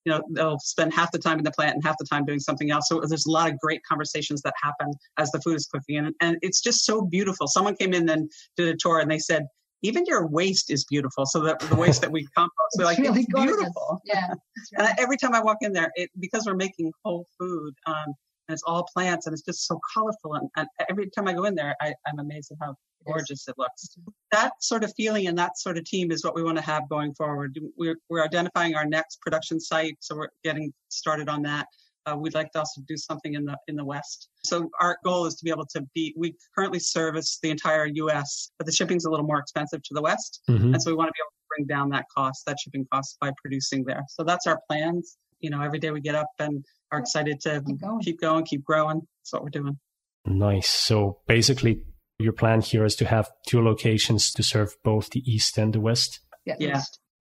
you 0.08 0.14
know 0.14 0.22
they'll 0.30 0.58
spend 0.60 0.92
half 0.94 1.12
the 1.12 1.18
time 1.18 1.38
in 1.38 1.44
the 1.44 1.50
plant 1.50 1.74
and 1.74 1.84
half 1.84 1.96
the 1.98 2.06
time 2.06 2.24
doing 2.24 2.40
something 2.40 2.70
else 2.70 2.88
so 2.88 3.00
there's 3.06 3.26
a 3.26 3.30
lot 3.30 3.50
of 3.50 3.58
great 3.58 3.82
conversations 3.84 4.40
that 4.42 4.54
happen 4.62 4.90
as 5.18 5.30
the 5.32 5.40
food 5.40 5.54
is 5.54 5.66
cooking 5.66 5.98
and, 5.98 6.14
and 6.20 6.38
it's 6.40 6.62
just 6.62 6.86
so 6.86 7.02
beautiful 7.02 7.46
someone 7.46 7.76
came 7.76 7.92
in 7.92 8.08
and 8.08 8.30
did 8.56 8.68
a 8.68 8.76
tour 8.80 9.00
and 9.00 9.10
they 9.10 9.18
said 9.18 9.44
even 9.82 10.04
your 10.06 10.26
waste 10.26 10.72
is 10.72 10.84
beautiful. 10.86 11.24
So 11.24 11.38
the, 11.38 11.56
the 11.68 11.76
waste 11.76 12.00
that 12.00 12.10
we 12.10 12.26
compost, 12.36 12.54
they're 12.74 12.84
like, 12.84 12.98
really 12.98 13.20
it's 13.20 13.32
beautiful. 13.32 14.00
Yeah. 14.04 14.34
and 14.76 14.88
every 14.98 15.16
time 15.16 15.34
I 15.34 15.40
walk 15.40 15.58
in 15.60 15.72
there, 15.72 15.92
it, 15.94 16.10
because 16.18 16.46
we're 16.46 16.56
making 16.56 16.90
whole 17.04 17.26
food, 17.38 17.74
um, 17.86 18.14
it's 18.48 18.62
all 18.66 18.86
plants 18.92 19.26
and 19.26 19.34
it's 19.34 19.42
just 19.42 19.66
so 19.66 19.80
colorful. 19.92 20.34
And, 20.34 20.48
and 20.56 20.68
every 20.90 21.10
time 21.10 21.28
I 21.28 21.32
go 21.32 21.44
in 21.44 21.54
there, 21.54 21.76
I, 21.80 21.94
am 22.06 22.18
amazed 22.18 22.52
at 22.52 22.58
how 22.60 22.76
gorgeous 23.06 23.46
it 23.48 23.54
looks. 23.58 23.96
That 24.32 24.52
sort 24.60 24.84
of 24.84 24.92
feeling 24.96 25.26
and 25.26 25.38
that 25.38 25.58
sort 25.58 25.78
of 25.78 25.84
team 25.84 26.10
is 26.10 26.24
what 26.24 26.34
we 26.34 26.42
want 26.42 26.56
to 26.58 26.64
have 26.64 26.88
going 26.88 27.14
forward. 27.14 27.58
We're, 27.76 27.96
we're 28.08 28.24
identifying 28.24 28.74
our 28.74 28.86
next 28.86 29.20
production 29.20 29.60
site, 29.60 29.96
so 30.00 30.16
we're 30.16 30.28
getting 30.44 30.72
started 30.88 31.28
on 31.28 31.42
that. 31.42 31.66
Uh, 32.06 32.16
we'd 32.16 32.34
like 32.34 32.50
to 32.52 32.60
also 32.60 32.80
do 32.88 32.96
something 32.96 33.34
in 33.34 33.44
the 33.44 33.56
in 33.66 33.76
the 33.76 33.84
West. 33.84 34.28
So 34.44 34.70
our 34.80 34.96
goal 35.04 35.26
is 35.26 35.34
to 35.36 35.44
be 35.44 35.50
able 35.50 35.66
to 35.66 35.86
be. 35.94 36.14
We 36.16 36.34
currently 36.54 36.78
service 36.78 37.38
the 37.42 37.50
entire 37.50 37.86
U.S., 37.86 38.50
but 38.56 38.66
the 38.66 38.72
shipping's 38.72 39.04
a 39.04 39.10
little 39.10 39.26
more 39.26 39.38
expensive 39.38 39.82
to 39.82 39.94
the 39.94 40.00
West, 40.00 40.40
mm-hmm. 40.48 40.72
and 40.72 40.82
so 40.82 40.90
we 40.90 40.96
want 40.96 41.08
to 41.08 41.12
be 41.12 41.20
able 41.20 41.30
to 41.30 41.56
bring 41.56 41.66
down 41.66 41.90
that 41.90 42.06
cost, 42.16 42.46
that 42.46 42.58
shipping 42.60 42.86
cost, 42.90 43.18
by 43.20 43.30
producing 43.42 43.84
there. 43.84 44.04
So 44.08 44.24
that's 44.24 44.46
our 44.46 44.58
plans. 44.70 45.18
You 45.40 45.50
know, 45.50 45.62
every 45.62 45.78
day 45.78 45.90
we 45.90 46.00
get 46.00 46.14
up 46.14 46.28
and 46.38 46.64
are 46.90 46.98
excited 46.98 47.40
to 47.42 47.62
keep 47.66 47.80
going, 47.80 48.00
keep, 48.00 48.20
going, 48.20 48.44
keep 48.44 48.64
growing. 48.64 49.02
That's 49.20 49.32
what 49.32 49.42
we're 49.42 49.50
doing. 49.50 49.78
Nice. 50.26 50.68
So 50.68 51.18
basically, 51.26 51.82
your 52.18 52.32
plan 52.32 52.60
here 52.60 52.84
is 52.84 52.96
to 52.96 53.06
have 53.06 53.30
two 53.46 53.62
locations 53.62 54.32
to 54.32 54.42
serve 54.42 54.76
both 54.82 55.10
the 55.10 55.22
east 55.30 55.58
and 55.58 55.72
the 55.72 55.80
west. 55.80 56.20
Yeah. 56.44 56.56
yeah. 56.58 56.82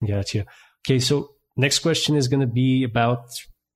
Gotcha. 0.06 0.46
Okay. 0.86 1.00
So 1.00 1.32
next 1.58 1.80
question 1.80 2.16
is 2.16 2.28
going 2.28 2.42
to 2.42 2.48
be 2.48 2.84
about 2.84 3.26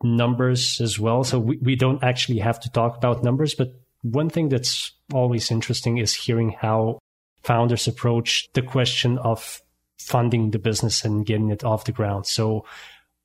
numbers 0.03 0.79
as 0.81 0.99
well. 0.99 1.23
So 1.23 1.39
we, 1.39 1.57
we 1.57 1.75
don't 1.75 2.03
actually 2.03 2.39
have 2.39 2.59
to 2.61 2.71
talk 2.71 2.97
about 2.97 3.23
numbers, 3.23 3.55
but 3.55 3.73
one 4.01 4.29
thing 4.29 4.49
that's 4.49 4.91
always 5.13 5.51
interesting 5.51 5.97
is 5.97 6.13
hearing 6.13 6.51
how 6.59 6.99
founders 7.41 7.87
approach 7.87 8.49
the 8.53 8.61
question 8.61 9.17
of 9.17 9.61
funding 9.97 10.51
the 10.51 10.59
business 10.59 11.05
and 11.05 11.25
getting 11.25 11.49
it 11.49 11.63
off 11.63 11.85
the 11.85 11.91
ground. 11.91 12.25
So 12.25 12.65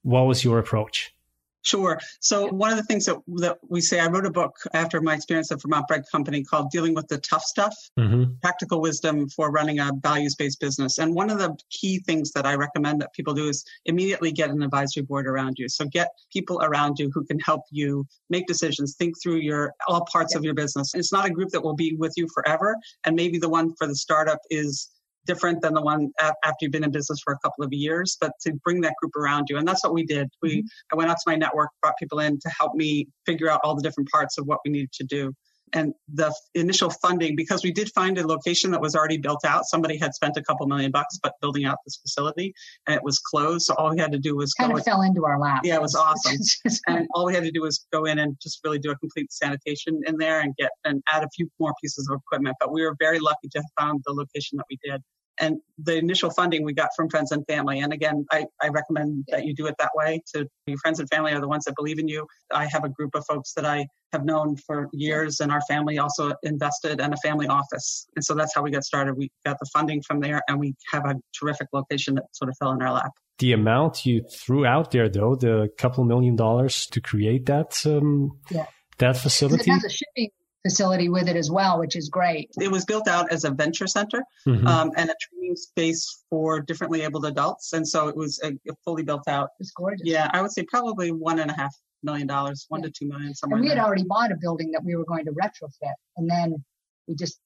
what 0.09 0.27
was 0.27 0.43
your 0.43 0.59
approach? 0.59 1.15
Sure. 1.63 1.99
So 2.21 2.47
one 2.47 2.71
of 2.71 2.79
the 2.79 2.85
things 2.85 3.05
that 3.05 3.19
that 3.45 3.59
we 3.69 3.83
say, 3.83 4.01
I 4.01 4.07
wrote 4.07 4.25
a 4.25 4.31
book 4.31 4.57
after 4.73 5.03
my 5.03 5.15
experience 5.15 5.53
at 5.53 5.61
Vermont 5.61 5.87
Bread 5.87 6.05
Company 6.11 6.43
called 6.43 6.71
"Dealing 6.71 6.95
with 6.95 7.09
the 7.09 7.19
Tough 7.19 7.43
Stuff: 7.43 7.75
mm-hmm. 7.99 8.35
Practical 8.41 8.81
Wisdom 8.81 9.29
for 9.29 9.51
Running 9.51 9.79
a 9.81 9.91
Values-Based 10.03 10.61
Business." 10.61 10.97
And 10.99 11.15
one 11.15 11.29
of 11.29 11.39
the 11.39 11.55
key 11.69 11.99
things 11.99 12.31
that 12.33 12.47
I 12.47 12.55
recommend 12.55 13.03
that 13.03 13.13
people 13.13 13.35
do 13.35 13.49
is 13.49 13.65
immediately 13.85 14.33
get 14.33 14.49
an 14.49 14.63
advisory 14.63 15.03
board 15.03 15.27
around 15.27 15.59
you. 15.59 15.69
So 15.69 15.85
get 15.85 16.09
people 16.33 16.59
around 16.63 16.99
you 16.99 17.11
who 17.13 17.25
can 17.25 17.39
help 17.41 17.63
you 17.71 18.07
make 18.31 18.47
decisions, 18.47 18.95
think 18.95 19.21
through 19.21 19.41
your 19.51 19.75
all 19.89 20.07
parts 20.11 20.35
of 20.35 20.45
your 20.45 20.55
business. 20.55 20.95
It's 20.95 21.13
not 21.13 21.27
a 21.27 21.31
group 21.31 21.51
that 21.51 21.63
will 21.63 21.77
be 21.77 21.97
with 21.97 22.15
you 22.17 22.29
forever, 22.33 22.77
and 23.05 23.15
maybe 23.15 23.37
the 23.37 23.51
one 23.51 23.75
for 23.75 23.87
the 23.87 23.97
startup 23.97 24.39
is 24.49 24.89
different 25.29 25.63
than 25.63 25.75
the 25.75 25.83
one 25.83 26.11
after 26.19 26.57
you've 26.63 26.73
been 26.73 26.83
in 26.83 26.91
business 26.91 27.21
for 27.23 27.33
a 27.33 27.39
couple 27.39 27.63
of 27.63 27.73
years, 27.73 28.17
but 28.21 28.33
to 28.41 28.55
bring 28.65 28.81
that 28.81 28.95
group 29.01 29.15
around 29.15 29.47
you. 29.49 29.59
And 29.59 29.69
that's 29.69 29.85
what 29.85 29.93
we 29.93 30.05
did. 30.05 30.29
We, 30.43 30.59
mm-hmm. 30.59 30.67
I 30.93 30.97
went 30.97 31.11
out 31.11 31.19
to 31.19 31.25
my 31.27 31.37
network, 31.37 31.69
brought 31.81 31.95
people 31.99 32.19
in 32.19 32.41
to 32.41 32.49
help 32.49 32.75
me 32.75 33.07
figure 33.27 33.49
out 33.49 33.61
all 33.63 33.77
the 33.77 33.83
different 33.83 34.09
parts 34.11 34.39
of 34.39 34.47
what 34.47 34.59
we 34.65 34.73
needed 34.73 34.93
to 34.95 35.05
do. 35.05 35.33
And 35.75 35.93
the 36.15 36.35
initial 36.55 36.89
funding, 36.89 37.37
because 37.37 37.63
we 37.63 37.73
did 37.73 37.91
find 37.95 38.17
a 38.17 38.27
location 38.27 38.71
that 38.71 38.81
was 38.81 38.95
already 38.97 39.19
built 39.19 39.45
out. 39.45 39.67
Somebody 39.67 39.99
had 39.99 40.15
spent 40.15 40.39
a 40.39 40.43
couple 40.43 40.67
million 40.67 40.91
bucks, 40.91 41.19
but 41.23 41.35
building 41.43 41.67
out 41.67 41.77
this 41.85 41.99
facility, 42.01 42.55
and 42.87 42.97
it 42.97 43.03
was 43.03 43.19
closed. 43.19 43.67
So 43.67 43.75
all 43.75 43.91
we 43.91 43.99
had 43.99 44.13
to 44.13 44.19
do 44.19 44.35
was 44.35 44.55
kind 44.55 44.73
of 44.73 44.83
fell 44.83 45.03
into 45.03 45.27
our 45.27 45.39
lap. 45.39 45.61
Yeah, 45.65 45.75
it 45.75 45.83
was 45.83 45.95
awesome. 45.95 46.39
and 46.87 47.07
all 47.13 47.27
we 47.27 47.35
had 47.35 47.45
to 47.45 47.51
do 47.51 47.61
was 47.61 47.87
go 47.93 48.07
in 48.07 48.19
and 48.19 48.35
just 48.43 48.61
really 48.65 48.79
do 48.79 48.91
a 48.91 48.97
complete 48.97 49.31
sanitation 49.31 50.01
in 50.07 50.17
there 50.17 50.41
and 50.41 50.57
get 50.57 50.71
and 50.87 51.03
add 51.13 51.23
a 51.23 51.29
few 51.37 51.51
more 51.61 51.75
pieces 51.83 52.09
of 52.11 52.19
equipment. 52.19 52.57
But 52.59 52.73
we 52.73 52.83
were 52.83 52.97
very 52.99 53.19
lucky 53.19 53.49
to 53.51 53.59
have 53.59 53.71
found 53.79 54.01
the 54.07 54.15
location 54.15 54.57
that 54.57 54.65
we 54.71 54.79
did 54.83 55.03
and 55.41 55.59
the 55.79 55.97
initial 55.97 56.31
funding 56.31 56.65
we 56.65 56.73
got 56.73 56.91
from 56.97 57.09
friends 57.09 57.33
and 57.33 57.47
family. 57.47 57.81
And 57.81 57.93
again, 57.93 58.27
I, 58.31 58.47
I 58.63 58.69
recommend 58.69 59.25
that 59.29 59.45
you 59.45 59.55
do 59.55 59.67
it 59.67 59.77
that 59.79 59.91
way. 59.95 60.23
To 60.35 60.47
your 60.67 60.79
friends 60.79 61.01
and 61.01 61.09
family 61.09 61.33
are 61.33 61.41
the 61.41 61.49
ones 61.49 61.65
that 61.65 61.75
believe 61.77 61.99
in 61.99 62.09
you. 62.09 62.27
I 62.53 62.67
have 62.67 62.85
a 62.85 62.89
group 62.89 63.15
of 63.15 63.25
folks 63.27 63.53
that 63.55 63.65
I 63.65 63.87
have 64.13 64.25
known 64.25 64.57
for 64.57 64.89
years, 64.93 65.41
and 65.41 65.53
our 65.53 65.61
family 65.63 65.99
also 65.99 66.33
invested 66.43 67.01
in 67.01 67.13
a 67.13 67.17
family 67.19 67.47
office. 67.47 68.07
And 68.17 68.25
so 68.25 68.35
that's 68.35 68.55
how 68.55 68.63
we 68.63 68.71
got 68.71 68.85
started. 68.85 69.17
We 69.17 69.31
got 69.45 69.59
the 69.61 69.67
funding 69.73 70.03
from 70.03 70.21
there, 70.21 70.43
and 70.49 70.59
we 70.59 70.75
have 70.93 71.05
a 71.05 71.17
terrific 71.39 71.69
location 71.73 72.17
that 72.17 72.25
sort 72.33 72.49
of 72.49 72.57
fell 72.59 72.73
in 72.73 72.83
our 72.83 72.93
lap. 72.93 73.13
The 73.39 73.53
amount 73.53 74.05
you 74.05 74.23
threw 74.23 74.67
out 74.67 74.91
there, 74.91 75.09
though, 75.09 75.37
the 75.37 75.69
couple 75.79 76.05
million 76.05 76.35
dollars 76.35 76.87
to 76.89 77.01
create 77.01 77.47
that 77.47 77.81
um, 77.87 78.39
yeah. 78.51 78.67
that 78.99 79.17
facility. 79.17 79.71
It 79.71 79.75
has 79.75 79.85
a 79.85 79.91
shipping 79.91 80.31
facility 80.63 81.09
with 81.09 81.29
it 81.29 81.37
as 81.37 81.51
well, 81.51 81.79
which 81.79 81.97
is 81.97 82.09
great. 82.09 82.51
It 82.61 82.71
was 82.71 82.85
built 82.85 83.09
out 83.09 83.31
as 83.33 83.45
a 83.45 83.51
venture 83.51 83.87
center 83.87 84.23
mm-hmm. 84.47 84.67
um, 84.67 84.91
and 84.97 85.09
a 85.11 85.15
training 85.21 85.57
space 85.57 86.25
for 86.29 86.61
differently 86.61 87.03
abled 87.03 87.27
adults. 87.27 87.73
And 87.73 87.87
so 87.87 88.09
it 88.09 88.17
was 88.17 88.41
a, 88.43 88.49
a 88.49 88.75
fully 88.85 89.03
built 89.03 89.29
out. 89.29 89.51
It's 89.61 89.71
gorgeous. 89.71 90.03
Yeah, 90.05 90.29
I 90.33 90.43
would 90.43 90.53
say 90.53 90.65
probably 90.65 91.13
one 91.13 91.39
and 91.39 91.51
a 91.51 91.55
half 91.55 91.75
million 92.03 92.27
dollars, 92.27 92.67
one 92.69 92.81
yeah. 92.81 92.87
to 92.87 92.93
two 92.93 93.09
million, 93.09 93.35
somewhere. 93.35 93.57
And 93.57 93.65
we 93.65 93.69
had 93.69 93.79
there. 93.79 93.85
already 93.85 94.05
bought 94.05 94.33
a 94.33 94.37
building 94.37 94.73
that 94.73 94.85
we 94.85 94.97
were 94.97 95.05
going 95.05 95.25
to 95.27 95.33
retrofit. 95.33 95.95
And 96.17 96.29
then 96.29 96.65
we 97.07 97.15
just, 97.15 97.41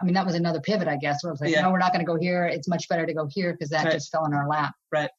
I 0.00 0.04
mean, 0.04 0.14
that 0.14 0.26
was 0.26 0.34
another 0.34 0.60
pivot, 0.60 0.88
I 0.88 0.96
guess, 0.96 1.22
where 1.22 1.30
it 1.30 1.34
was 1.34 1.40
like, 1.40 1.50
yeah. 1.50 1.62
no, 1.62 1.70
we're 1.70 1.78
not 1.78 1.92
going 1.92 2.04
to 2.04 2.10
go 2.10 2.18
here. 2.18 2.44
It's 2.46 2.68
much 2.68 2.88
better 2.88 3.06
to 3.06 3.14
go 3.14 3.28
here 3.30 3.52
because 3.52 3.70
that 3.70 3.84
right. 3.84 3.92
just 3.92 4.10
fell 4.10 4.24
in 4.26 4.32
our 4.32 4.48
lap. 4.48 4.74
Right. 4.92 5.10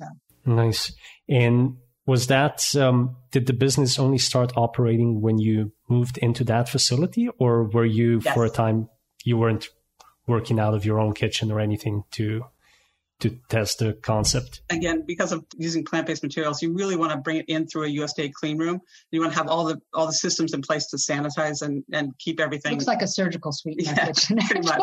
So. 0.00 0.08
Nice. 0.46 0.92
And 1.28 1.76
was 2.06 2.26
that 2.26 2.74
um, 2.76 3.16
did 3.30 3.46
the 3.46 3.52
business 3.52 3.98
only 3.98 4.18
start 4.18 4.52
operating 4.56 5.20
when 5.20 5.38
you 5.38 5.72
moved 5.88 6.18
into 6.18 6.44
that 6.44 6.68
facility 6.68 7.28
or 7.38 7.64
were 7.64 7.84
you 7.84 8.20
yes. 8.24 8.34
for 8.34 8.44
a 8.44 8.50
time 8.50 8.88
you 9.24 9.36
weren't 9.36 9.68
working 10.26 10.58
out 10.58 10.74
of 10.74 10.84
your 10.84 10.98
own 11.00 11.12
kitchen 11.12 11.50
or 11.50 11.60
anything 11.60 12.04
to 12.12 12.44
to 13.20 13.38
test 13.48 13.78
the 13.78 13.92
concept 13.92 14.60
again 14.70 15.04
because 15.06 15.30
of 15.30 15.44
using 15.56 15.84
plant-based 15.84 16.22
materials 16.22 16.60
you 16.60 16.72
really 16.72 16.96
want 16.96 17.12
to 17.12 17.16
bring 17.18 17.36
it 17.36 17.44
in 17.46 17.64
through 17.64 17.84
a 17.84 17.88
usda 17.88 18.32
clean 18.32 18.58
room 18.58 18.80
you 19.12 19.20
want 19.20 19.32
to 19.32 19.38
have 19.38 19.46
all 19.46 19.64
the 19.64 19.80
all 19.94 20.06
the 20.06 20.12
systems 20.12 20.52
in 20.52 20.60
place 20.60 20.86
to 20.88 20.96
sanitize 20.96 21.62
and 21.62 21.84
and 21.92 22.12
keep 22.18 22.40
everything 22.40 22.72
looks 22.72 22.88
like 22.88 23.02
a 23.02 23.06
surgical 23.06 23.52
suite 23.52 23.76
yeah, 23.78 24.06
kitchen, 24.06 24.36
pretty 24.38 24.66
much. 24.66 24.80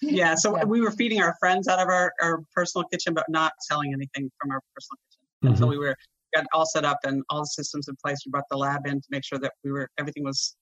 yeah 0.00 0.34
so 0.34 0.56
yeah. 0.56 0.64
we 0.64 0.80
were 0.80 0.92
feeding 0.92 1.20
our 1.20 1.36
friends 1.38 1.68
out 1.68 1.78
of 1.78 1.88
our, 1.88 2.10
our 2.22 2.40
personal 2.54 2.86
kitchen 2.88 3.12
but 3.12 3.26
not 3.28 3.52
selling 3.60 3.92
anything 3.92 4.30
from 4.40 4.50
our 4.50 4.60
personal 4.74 4.98
kitchen 5.10 5.52
mm-hmm. 5.52 5.62
so 5.62 5.66
we 5.66 5.76
were 5.76 5.94
got 6.34 6.46
all 6.52 6.66
set 6.66 6.84
up 6.84 6.98
and 7.04 7.22
all 7.30 7.40
the 7.40 7.46
systems 7.46 7.88
in 7.88 7.96
place. 8.04 8.18
We 8.24 8.30
brought 8.30 8.44
the 8.50 8.56
lab 8.56 8.86
in 8.86 9.00
to 9.00 9.06
make 9.10 9.24
sure 9.24 9.38
that 9.38 9.52
we 9.62 9.72
were 9.72 9.88
everything 9.98 10.24
was 10.24 10.56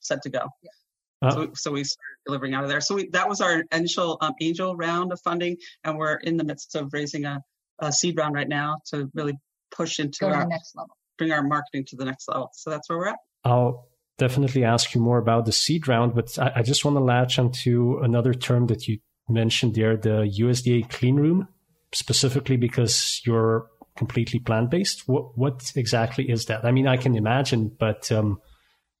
set 0.00 0.22
to 0.22 0.30
go. 0.30 0.48
Yeah. 0.62 1.30
So, 1.30 1.50
so, 1.54 1.70
we 1.70 1.84
started 1.84 2.18
delivering 2.26 2.54
out 2.54 2.64
of 2.64 2.68
there. 2.68 2.80
So 2.80 2.96
we, 2.96 3.08
that 3.10 3.28
was 3.28 3.40
our 3.40 3.62
initial 3.70 4.18
um, 4.20 4.32
angel 4.40 4.74
round 4.74 5.12
of 5.12 5.20
funding, 5.20 5.56
and 5.84 5.96
we're 5.96 6.16
in 6.16 6.36
the 6.36 6.42
midst 6.42 6.74
of 6.74 6.92
raising 6.92 7.26
a, 7.26 7.40
a 7.78 7.92
seed 7.92 8.16
round 8.16 8.34
right 8.34 8.48
now 8.48 8.78
to 8.86 9.08
really 9.14 9.38
push 9.70 10.00
into 10.00 10.26
our 10.26 10.46
next 10.46 10.74
level, 10.74 10.96
bring 11.18 11.30
our 11.30 11.44
marketing 11.44 11.84
to 11.88 11.96
the 11.96 12.04
next 12.04 12.28
level. 12.28 12.50
So 12.54 12.70
that's 12.70 12.88
where 12.88 12.98
we're 12.98 13.08
at. 13.08 13.18
I'll 13.44 13.88
definitely 14.18 14.64
ask 14.64 14.94
you 14.94 15.00
more 15.00 15.18
about 15.18 15.46
the 15.46 15.52
seed 15.52 15.86
round, 15.86 16.14
but 16.14 16.36
I, 16.40 16.52
I 16.56 16.62
just 16.62 16.84
want 16.84 16.96
to 16.96 17.02
latch 17.02 17.38
onto 17.38 17.98
another 18.02 18.34
term 18.34 18.66
that 18.66 18.88
you 18.88 18.98
mentioned 19.28 19.74
there, 19.74 19.96
the 19.96 20.32
USDA 20.40 20.90
clean 20.90 21.16
room, 21.16 21.48
specifically 21.92 22.56
because 22.56 23.20
you're 23.24 23.66
completely 23.96 24.38
plant 24.38 24.70
based. 24.70 25.08
What 25.08 25.36
what 25.36 25.72
exactly 25.76 26.30
is 26.30 26.46
that? 26.46 26.64
I 26.64 26.72
mean, 26.72 26.86
I 26.86 26.96
can 26.96 27.14
imagine, 27.16 27.68
but 27.78 28.10
um, 28.12 28.40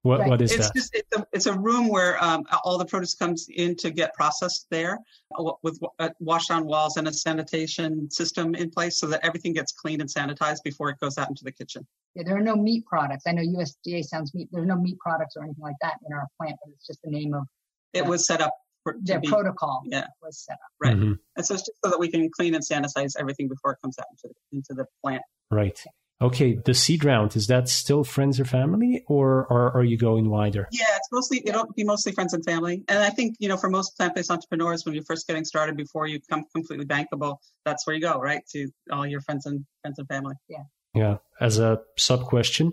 what 0.02 0.20
right. 0.20 0.28
what 0.28 0.42
is 0.42 0.52
it's 0.52 0.66
that? 0.66 0.74
Just, 0.74 0.94
it's, 0.94 1.16
a, 1.16 1.26
it's 1.32 1.46
a 1.46 1.58
room 1.58 1.88
where 1.88 2.22
um, 2.22 2.44
all 2.64 2.76
the 2.76 2.84
produce 2.84 3.14
comes 3.14 3.46
in 3.48 3.76
to 3.76 3.90
get 3.90 4.12
processed 4.14 4.66
there, 4.70 4.98
uh, 5.38 5.52
with 5.62 5.78
uh, 5.98 6.10
washed 6.18 6.50
on 6.50 6.66
walls 6.66 6.96
and 6.96 7.06
a 7.06 7.12
sanitation 7.12 8.10
system 8.10 8.54
in 8.54 8.70
place, 8.70 8.98
so 8.98 9.06
that 9.06 9.20
everything 9.22 9.52
gets 9.52 9.72
cleaned 9.72 10.00
and 10.00 10.10
sanitized 10.12 10.62
before 10.64 10.90
it 10.90 10.98
goes 11.00 11.18
out 11.18 11.28
into 11.28 11.44
the 11.44 11.52
kitchen. 11.52 11.86
Yeah, 12.14 12.24
there 12.24 12.36
are 12.36 12.42
no 12.42 12.56
meat 12.56 12.84
products. 12.86 13.24
I 13.26 13.32
know 13.32 13.42
USDA 13.42 14.04
sounds 14.04 14.34
meat. 14.34 14.48
There's 14.52 14.66
no 14.66 14.76
meat 14.76 14.98
products 14.98 15.36
or 15.36 15.44
anything 15.44 15.62
like 15.62 15.76
that 15.80 15.94
in 16.06 16.12
our 16.12 16.26
plant, 16.40 16.56
but 16.64 16.72
it's 16.74 16.86
just 16.86 17.00
the 17.02 17.10
name 17.10 17.32
of. 17.34 17.44
It 17.92 18.06
was 18.06 18.26
set 18.26 18.40
up 18.40 18.54
their 19.02 19.20
be, 19.20 19.28
protocol 19.28 19.82
yeah. 19.86 20.06
was 20.22 20.44
set 20.44 20.54
up. 20.54 20.70
Right. 20.80 20.96
Mm-hmm. 20.96 21.12
And 21.36 21.46
so 21.46 21.54
it's 21.54 21.62
just 21.62 21.72
so 21.84 21.90
that 21.90 21.98
we 21.98 22.10
can 22.10 22.30
clean 22.30 22.54
and 22.54 22.64
sanitize 22.64 23.12
everything 23.18 23.48
before 23.48 23.72
it 23.72 23.78
comes 23.82 23.98
out 23.98 24.06
into 24.10 24.34
the, 24.34 24.56
into 24.56 24.74
the 24.74 24.86
plant. 25.02 25.22
Right. 25.50 25.82
Okay, 26.22 26.54
the 26.64 26.72
seed 26.72 27.04
round 27.04 27.34
is 27.34 27.48
that 27.48 27.68
still 27.68 28.04
friends 28.04 28.38
or 28.38 28.44
family, 28.44 29.02
or, 29.08 29.44
or 29.50 29.76
are 29.76 29.82
you 29.82 29.96
going 29.96 30.30
wider? 30.30 30.68
Yeah, 30.70 30.84
it's 30.94 31.08
mostly 31.10 31.42
it'll 31.44 31.66
be 31.72 31.82
mostly 31.82 32.12
friends 32.12 32.32
and 32.32 32.44
family. 32.44 32.84
And 32.86 33.00
I 33.00 33.10
think 33.10 33.34
you 33.40 33.48
know 33.48 33.56
for 33.56 33.68
most 33.68 33.96
plant-based 33.96 34.30
entrepreneurs, 34.30 34.84
when 34.84 34.94
you're 34.94 35.02
first 35.02 35.26
getting 35.26 35.44
started, 35.44 35.76
before 35.76 36.06
you 36.06 36.20
become 36.20 36.44
completely 36.54 36.86
bankable, 36.86 37.38
that's 37.64 37.84
where 37.88 37.96
you 37.96 38.00
go, 38.00 38.20
right? 38.20 38.40
To 38.52 38.68
all 38.92 39.04
your 39.04 39.20
friends 39.20 39.46
and 39.46 39.64
friends 39.80 39.98
and 39.98 40.06
family. 40.06 40.36
Yeah. 40.48 40.62
Yeah. 40.94 41.16
As 41.40 41.58
a 41.58 41.80
sub 41.98 42.26
question, 42.26 42.70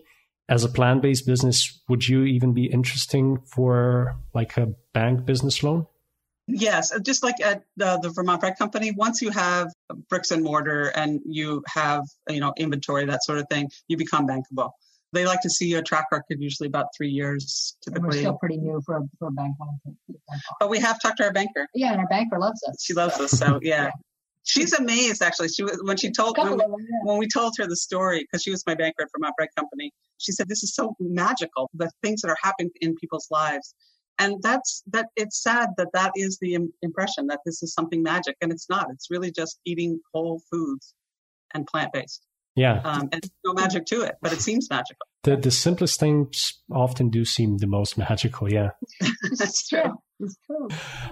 as 0.48 0.64
a 0.64 0.70
plant-based 0.70 1.26
business, 1.26 1.82
would 1.90 2.08
you 2.08 2.26
even 2.26 2.54
be 2.54 2.66
interesting 2.66 3.40
for 3.48 4.16
like 4.34 4.58
a 4.58 4.74
bank 4.94 5.26
business 5.26 5.64
loan? 5.64 5.88
Yes, 6.50 6.94
uh, 6.94 7.00
just 7.00 7.24
like 7.24 7.36
at 7.44 7.64
the, 7.78 8.00
the 8.02 8.10
Vermont 8.10 8.42
Bread 8.42 8.58
Company, 8.58 8.92
once 8.92 9.22
you 9.22 9.30
have 9.30 9.72
bricks 10.10 10.32
and 10.32 10.44
mortar 10.44 10.88
and 10.96 11.20
you 11.26 11.64
have 11.68 12.04
you 12.28 12.40
know 12.40 12.54
inventory 12.58 13.06
that 13.06 13.24
sort 13.24 13.38
of 13.38 13.48
thing, 13.50 13.70
you 13.88 13.98
become 13.98 14.28
bankable. 14.28 14.72
They 15.12 15.26
like 15.26 15.42
to 15.42 15.50
see 15.50 15.74
a 15.74 15.82
track 15.82 16.06
record, 16.12 16.38
usually 16.40 16.68
about 16.68 16.88
three 16.96 17.10
years. 17.10 17.76
Typically, 17.84 18.04
and 18.04 18.14
we're 18.14 18.20
still 18.20 18.38
pretty 18.38 18.58
new 18.58 18.82
for 18.86 18.98
a, 18.98 19.02
for 19.18 19.30
a 19.30 19.32
bank 19.32 19.56
loan. 19.60 19.96
But 20.60 20.70
we 20.70 20.80
have 20.80 21.02
talked 21.02 21.18
to 21.18 21.26
our 21.26 21.34
banker. 21.34 21.68
Yeah, 21.74 21.92
and 21.92 22.00
our 22.00 22.08
banker 22.08 22.38
loves 22.38 22.62
us. 22.68 22.84
She 22.84 22.94
loves 22.94 23.20
us, 23.20 23.32
so 23.32 23.60
yeah. 23.64 23.86
yeah. 23.86 23.92
She's 24.44 24.74
amazed, 24.74 25.22
actually. 25.22 25.50
She 25.50 25.64
was 25.64 25.80
when 25.84 25.98
she 25.98 26.12
told 26.12 26.38
when, 26.38 26.58
them, 26.58 26.60
yeah. 26.60 27.00
when 27.04 27.18
we 27.18 27.28
told 27.28 27.54
her 27.58 27.68
the 27.68 27.76
story 27.76 28.20
because 28.20 28.42
she 28.42 28.52
was 28.52 28.64
my 28.66 28.74
banker 28.74 29.04
at 29.04 29.10
Vermont 29.16 29.36
Bread 29.38 29.50
Company. 29.56 29.92
She 30.18 30.32
said, 30.32 30.48
"This 30.48 30.64
is 30.64 30.74
so 30.74 30.96
magical. 31.00 31.70
The 31.74 31.92
things 32.04 32.22
that 32.22 32.30
are 32.30 32.38
happening 32.42 32.72
in 32.82 32.96
people's 32.96 33.28
lives." 33.32 33.74
And 34.20 34.42
that's 34.42 34.84
that 34.88 35.08
it's 35.16 35.42
sad 35.42 35.70
that 35.78 35.88
that 35.94 36.12
is 36.16 36.38
the 36.40 36.58
impression 36.82 37.28
that 37.28 37.40
this 37.46 37.64
is 37.64 37.74
something 37.74 38.04
magic 38.04 38.36
and 38.42 38.52
it's 38.52 38.70
not. 38.70 38.88
It's 38.92 39.10
really 39.10 39.32
just 39.32 39.60
eating 39.66 40.00
whole 40.14 40.42
foods 40.52 40.94
and 41.54 41.66
plant-based. 41.66 42.26
Yeah. 42.56 42.82
Um, 42.84 43.10
and 43.14 43.24
no 43.46 43.54
magic 43.54 43.86
to 43.88 44.02
it 44.02 44.16
but 44.22 44.34
it 44.34 44.42
seems 44.42 44.70
magical. 44.70 45.08
The 45.24 45.38
the 45.38 45.52
simplest 45.52 46.00
things 46.00 46.62
often 46.72 47.10
do 47.10 47.26
seem 47.26 47.58
the 47.58 47.68
most 47.68 47.98
magical 47.98 48.52
yeah. 48.52 48.72
That's 49.38 49.68
true. 49.68 49.94
It's 50.20 50.36
true. 50.46 50.68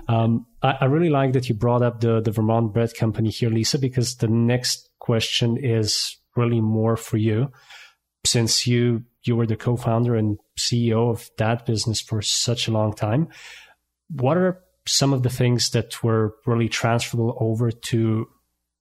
Um, 0.10 0.46
I, 0.62 0.78
I 0.82 0.86
really 0.86 1.10
like 1.10 1.34
that 1.34 1.48
you 1.48 1.56
brought 1.56 1.82
up 1.82 2.02
the 2.02 2.22
the 2.22 2.32
vermont 2.32 2.74
bread 2.74 2.94
company 2.96 3.30
here 3.30 3.50
lisa 3.50 3.80
because 3.80 4.18
the 4.18 4.28
next 4.28 4.90
question 5.00 5.58
is 5.58 6.18
really 6.36 6.62
more 6.62 6.98
for 6.98 7.18
you. 7.18 7.52
Since 8.26 8.68
you 8.68 9.04
you 9.28 9.36
were 9.36 9.46
the 9.46 9.56
co-founder 9.56 10.16
and 10.16 10.38
CEO 10.58 11.10
of 11.10 11.30
that 11.38 11.66
business 11.66 12.02
for 12.02 12.22
such 12.22 12.68
a 12.68 12.72
long 12.72 12.94
time. 12.94 13.28
What 14.10 14.38
are 14.38 14.64
some 14.88 15.14
of 15.14 15.24
the 15.24 15.30
things 15.30 15.70
that 15.72 16.02
were 16.04 16.36
really 16.46 16.70
transferable 16.70 17.38
over 17.40 17.72
to 17.72 18.28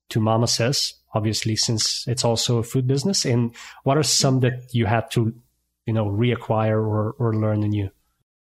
to 0.08 0.20
MamaSezz, 0.20 0.92
obviously, 1.14 1.56
since 1.56 2.06
it's 2.06 2.24
also 2.24 2.58
a 2.58 2.62
food 2.62 2.86
business? 2.86 3.24
And 3.24 3.54
what 3.82 3.98
are 3.98 4.04
some 4.04 4.40
that 4.40 4.72
you 4.72 4.86
had 4.86 5.10
to, 5.12 5.34
you 5.84 5.92
know, 5.92 6.06
reacquire 6.06 6.78
or, 6.78 7.12
or 7.18 7.34
learn 7.34 7.64
anew? 7.64 7.90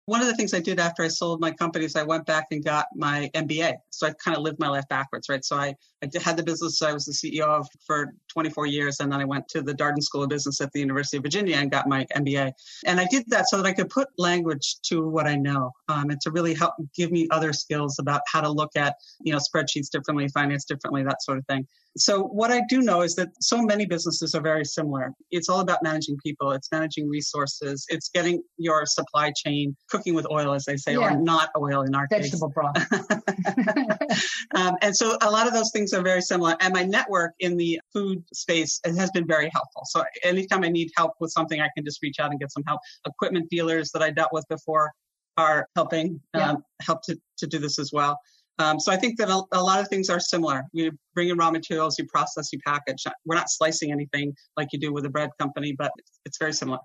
One 0.06 0.20
of 0.20 0.26
the 0.26 0.34
things 0.34 0.54
I 0.54 0.60
did 0.60 0.78
after 0.78 1.02
I 1.02 1.08
sold 1.08 1.40
my 1.40 1.50
company 1.50 1.84
is 1.84 1.96
I 1.96 2.04
went 2.04 2.26
back 2.26 2.46
and 2.52 2.64
got 2.64 2.86
my 2.94 3.30
MBA. 3.34 3.74
So 3.90 4.06
I 4.06 4.12
kind 4.12 4.36
of 4.36 4.42
lived 4.42 4.58
my 4.60 4.68
life 4.68 4.86
backwards, 4.88 5.28
right? 5.28 5.44
So 5.44 5.56
I, 5.56 5.74
I 6.02 6.08
had 6.22 6.36
the 6.36 6.44
business 6.44 6.80
I 6.80 6.92
was 6.92 7.06
the 7.06 7.12
CEO 7.12 7.44
of 7.44 7.68
for 7.86 8.12
24 8.36 8.66
years. 8.66 9.00
And 9.00 9.10
then 9.10 9.18
I 9.18 9.24
went 9.24 9.48
to 9.48 9.62
the 9.62 9.72
Darden 9.72 10.02
School 10.02 10.22
of 10.22 10.28
Business 10.28 10.60
at 10.60 10.70
the 10.72 10.80
University 10.80 11.16
of 11.16 11.22
Virginia 11.22 11.56
and 11.56 11.70
got 11.70 11.88
my 11.88 12.04
MBA. 12.14 12.52
And 12.84 13.00
I 13.00 13.06
did 13.10 13.24
that 13.28 13.48
so 13.48 13.56
that 13.56 13.64
I 13.64 13.72
could 13.72 13.88
put 13.88 14.08
language 14.18 14.76
to 14.88 15.08
what 15.08 15.26
I 15.26 15.36
know 15.36 15.72
um, 15.88 16.10
and 16.10 16.20
to 16.20 16.30
really 16.30 16.52
help 16.52 16.74
give 16.94 17.10
me 17.10 17.28
other 17.30 17.54
skills 17.54 17.98
about 17.98 18.20
how 18.30 18.42
to 18.42 18.50
look 18.50 18.72
at, 18.76 18.94
you 19.20 19.32
know, 19.32 19.38
spreadsheets 19.38 19.88
differently, 19.90 20.28
finance 20.28 20.66
differently, 20.66 21.02
that 21.04 21.22
sort 21.22 21.38
of 21.38 21.46
thing. 21.46 21.66
So 21.98 22.24
what 22.24 22.52
I 22.52 22.60
do 22.68 22.82
know 22.82 23.00
is 23.02 23.14
that 23.14 23.28
so 23.40 23.62
many 23.62 23.86
businesses 23.86 24.34
are 24.34 24.42
very 24.42 24.64
similar. 24.64 25.12
It's 25.30 25.48
all 25.48 25.60
about 25.60 25.82
managing 25.82 26.18
people. 26.22 26.52
It's 26.52 26.70
managing 26.70 27.08
resources. 27.08 27.86
It's 27.88 28.10
getting 28.10 28.42
your 28.58 28.84
supply 28.84 29.32
chain 29.34 29.74
cooking 29.90 30.14
with 30.14 30.26
oil, 30.30 30.52
as 30.52 30.64
they 30.64 30.76
say, 30.76 30.92
yeah. 30.92 31.14
or 31.14 31.16
not 31.18 31.50
oil 31.56 31.82
in 31.82 31.94
our 31.94 32.06
Vegetable 32.10 32.48
case. 32.50 32.86
broth. 32.90 34.32
um, 34.54 34.76
and 34.82 34.94
so 34.94 35.16
a 35.22 35.30
lot 35.30 35.46
of 35.46 35.54
those 35.54 35.70
things 35.72 35.94
are 35.94 36.02
very 36.02 36.20
similar. 36.20 36.54
And 36.60 36.74
my 36.74 36.82
network 36.82 37.32
in 37.40 37.56
the 37.56 37.80
food 37.92 38.22
space 38.32 38.80
has 38.84 39.10
been 39.10 39.26
very 39.26 39.50
helpful. 39.52 39.82
So 39.86 40.04
anytime 40.22 40.64
I 40.64 40.68
need 40.68 40.90
help 40.96 41.12
with 41.20 41.30
something, 41.32 41.60
I 41.60 41.68
can 41.76 41.84
just 41.84 42.02
reach 42.02 42.18
out 42.20 42.30
and 42.30 42.40
get 42.40 42.52
some 42.52 42.64
help. 42.66 42.80
Equipment 43.06 43.48
dealers 43.50 43.90
that 43.92 44.02
I 44.02 44.10
dealt 44.10 44.32
with 44.32 44.44
before 44.48 44.92
are 45.36 45.68
helping 45.76 46.20
yeah. 46.34 46.50
um, 46.50 46.64
help 46.80 47.02
to, 47.02 47.18
to 47.38 47.46
do 47.46 47.58
this 47.58 47.78
as 47.78 47.90
well. 47.92 48.18
Um, 48.58 48.80
so 48.80 48.90
I 48.90 48.96
think 48.96 49.18
that 49.18 49.28
a, 49.28 49.42
a, 49.52 49.62
lot 49.62 49.80
of 49.80 49.88
things 49.88 50.08
are 50.08 50.18
similar. 50.18 50.64
You 50.72 50.92
bring 51.14 51.28
in 51.28 51.36
raw 51.36 51.50
materials, 51.50 51.98
you 51.98 52.06
process, 52.06 52.52
you 52.52 52.58
package. 52.66 53.04
We're 53.26 53.36
not 53.36 53.50
slicing 53.50 53.92
anything 53.92 54.34
like 54.56 54.68
you 54.72 54.78
do 54.78 54.92
with 54.92 55.04
a 55.04 55.10
bread 55.10 55.30
company, 55.38 55.74
but 55.76 55.92
it's, 55.98 56.20
it's 56.24 56.38
very 56.38 56.54
similar. 56.54 56.78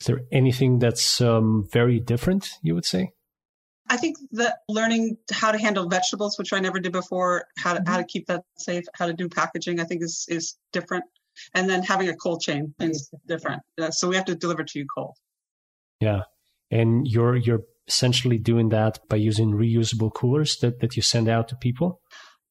Is 0.00 0.08
there 0.08 0.20
anything 0.30 0.80
that's 0.80 1.20
um, 1.22 1.66
very 1.72 2.00
different, 2.00 2.50
you 2.62 2.74
would 2.74 2.84
say? 2.84 3.12
I 3.88 3.96
think 3.96 4.16
that 4.32 4.58
learning 4.68 5.18
how 5.30 5.52
to 5.52 5.58
handle 5.58 5.88
vegetables, 5.88 6.38
which 6.38 6.52
I 6.52 6.60
never 6.60 6.80
did 6.80 6.92
before, 6.92 7.44
how 7.58 7.74
to, 7.74 7.80
mm-hmm. 7.80 7.90
how 7.90 7.98
to 7.98 8.04
keep 8.04 8.26
that 8.26 8.44
safe, 8.58 8.84
how 8.94 9.06
to 9.06 9.12
do 9.12 9.28
packaging, 9.28 9.80
I 9.80 9.84
think 9.84 10.02
is, 10.02 10.26
is 10.28 10.56
different. 10.72 11.04
And 11.52 11.68
then 11.68 11.82
having 11.82 12.08
a 12.08 12.16
cold 12.16 12.40
chain 12.40 12.74
is 12.80 13.10
different. 13.26 13.62
Uh, 13.80 13.90
so 13.90 14.08
we 14.08 14.16
have 14.16 14.24
to 14.26 14.34
deliver 14.36 14.62
to 14.64 14.78
you 14.78 14.86
cold. 14.94 15.16
Yeah. 16.00 16.22
And 16.70 17.06
you're, 17.06 17.36
you're 17.36 17.62
essentially 17.88 18.38
doing 18.38 18.70
that 18.70 19.00
by 19.08 19.16
using 19.16 19.52
reusable 19.52 20.12
coolers 20.12 20.56
that, 20.58 20.80
that 20.80 20.96
you 20.96 21.02
send 21.02 21.28
out 21.28 21.48
to 21.48 21.56
people? 21.56 22.00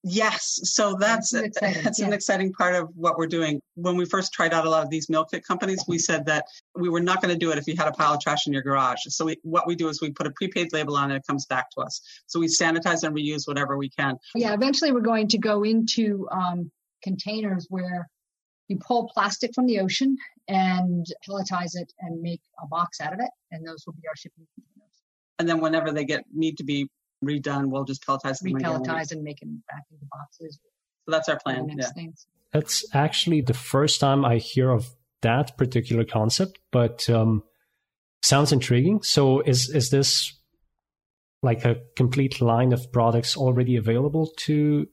Yes, 0.06 0.60
so 0.64 0.96
that's 1.00 1.32
that's, 1.32 1.60
that's 1.62 2.00
yeah. 2.00 2.08
an 2.08 2.14
exciting 2.14 2.52
part 2.52 2.76
of 2.76 2.90
what 2.94 3.18
we're 3.18 3.26
doing. 3.26 3.62
When 3.76 3.96
we 3.96 4.04
first 4.04 4.34
tried 4.34 4.54
out 4.54 4.66
a 4.66 4.70
lot 4.70 4.84
of 4.84 4.90
these 4.90 5.10
meal 5.10 5.24
kit 5.24 5.46
companies, 5.46 5.82
we 5.88 5.98
said 5.98 6.26
that 6.26 6.46
we 6.76 6.90
were 6.90 7.00
not 7.00 7.22
going 7.22 7.34
to 7.34 7.40
do 7.40 7.52
it 7.52 7.58
if 7.58 7.68
you 7.68 7.76
had 7.78 7.88
a 7.88 7.94
pile 7.94 8.14
of 8.14 8.20
trash 8.20 8.46
in 8.46 8.52
your 8.52 8.64
garage. 8.64 9.00
So 9.08 9.26
we, 9.26 9.38
what 9.44 9.66
we 9.66 9.76
do 9.76 9.88
is 9.88 10.02
we 10.02 10.12
put 10.12 10.28
a 10.28 10.32
prepaid 10.32 10.74
label 10.74 10.98
on 10.98 11.10
it, 11.10 11.16
it 11.16 11.24
comes 11.26 11.46
back 11.46 11.70
to 11.72 11.82
us. 11.82 12.02
So 12.28 12.38
we 12.42 12.48
sanitize 12.48 13.04
and 13.04 13.16
reuse 13.16 13.48
whatever 13.48 13.78
we 13.78 13.90
can. 13.90 14.18
Yeah, 14.36 14.54
eventually 14.54 14.92
we're 14.92 15.00
going 15.00 15.30
to 15.30 15.38
go 15.38 15.64
into 15.64 16.28
um, 16.32 16.70
containers 17.02 17.68
where 17.70 18.10
you 18.68 18.80
pull 18.86 19.10
plastic 19.14 19.54
from 19.56 19.68
the 19.68 19.80
ocean 19.80 20.18
and 20.50 21.06
pelletize 21.26 21.76
it 21.76 21.94
and 22.00 22.22
make 22.22 22.42
a 22.62 22.68
box 22.68 23.00
out 23.00 23.14
of 23.14 23.20
it, 23.20 23.30
and 23.52 23.66
those 23.66 23.84
will 23.86 23.94
be 23.94 24.08
our 24.10 24.16
shipping 24.18 24.46
containers. 24.54 24.96
and 25.40 25.48
then 25.48 25.62
whenever 25.62 25.92
they 25.92 26.04
get 26.04 26.26
need 26.34 26.58
to 26.58 26.66
be 26.66 26.90
redone, 27.26 27.70
we'll 27.70 27.86
just 27.86 28.06
pelletize 28.06 28.40
them. 28.40 28.54
Repelletize 28.54 29.12
and 29.12 29.24
make 29.24 29.40
them 29.40 29.64
back 29.70 29.84
into 29.92 30.06
boxes. 30.12 30.60
So 31.06 31.12
that's 31.12 31.30
our 31.30 31.40
plan. 31.40 31.70
Yeah. 31.78 31.88
Things. 31.90 32.28
That's 32.52 32.86
actually 32.94 33.42
the 33.42 33.54
first 33.54 34.00
time 34.00 34.24
I 34.24 34.38
hear 34.38 34.70
of 34.70 34.88
that 35.22 35.58
particular 35.58 36.06
concept, 36.06 36.60
but 36.72 37.10
um, 37.10 37.44
sounds 38.22 38.52
intriguing. 38.52 39.02
So 39.02 39.42
is 39.42 39.70
is 39.70 39.90
this 39.90 40.34
like 41.42 41.66
a 41.66 41.78
complete 41.96 42.42
line 42.42 42.72
of 42.74 42.92
products 42.92 43.36
already 43.36 43.76
available 43.76 44.32
to 44.46 44.88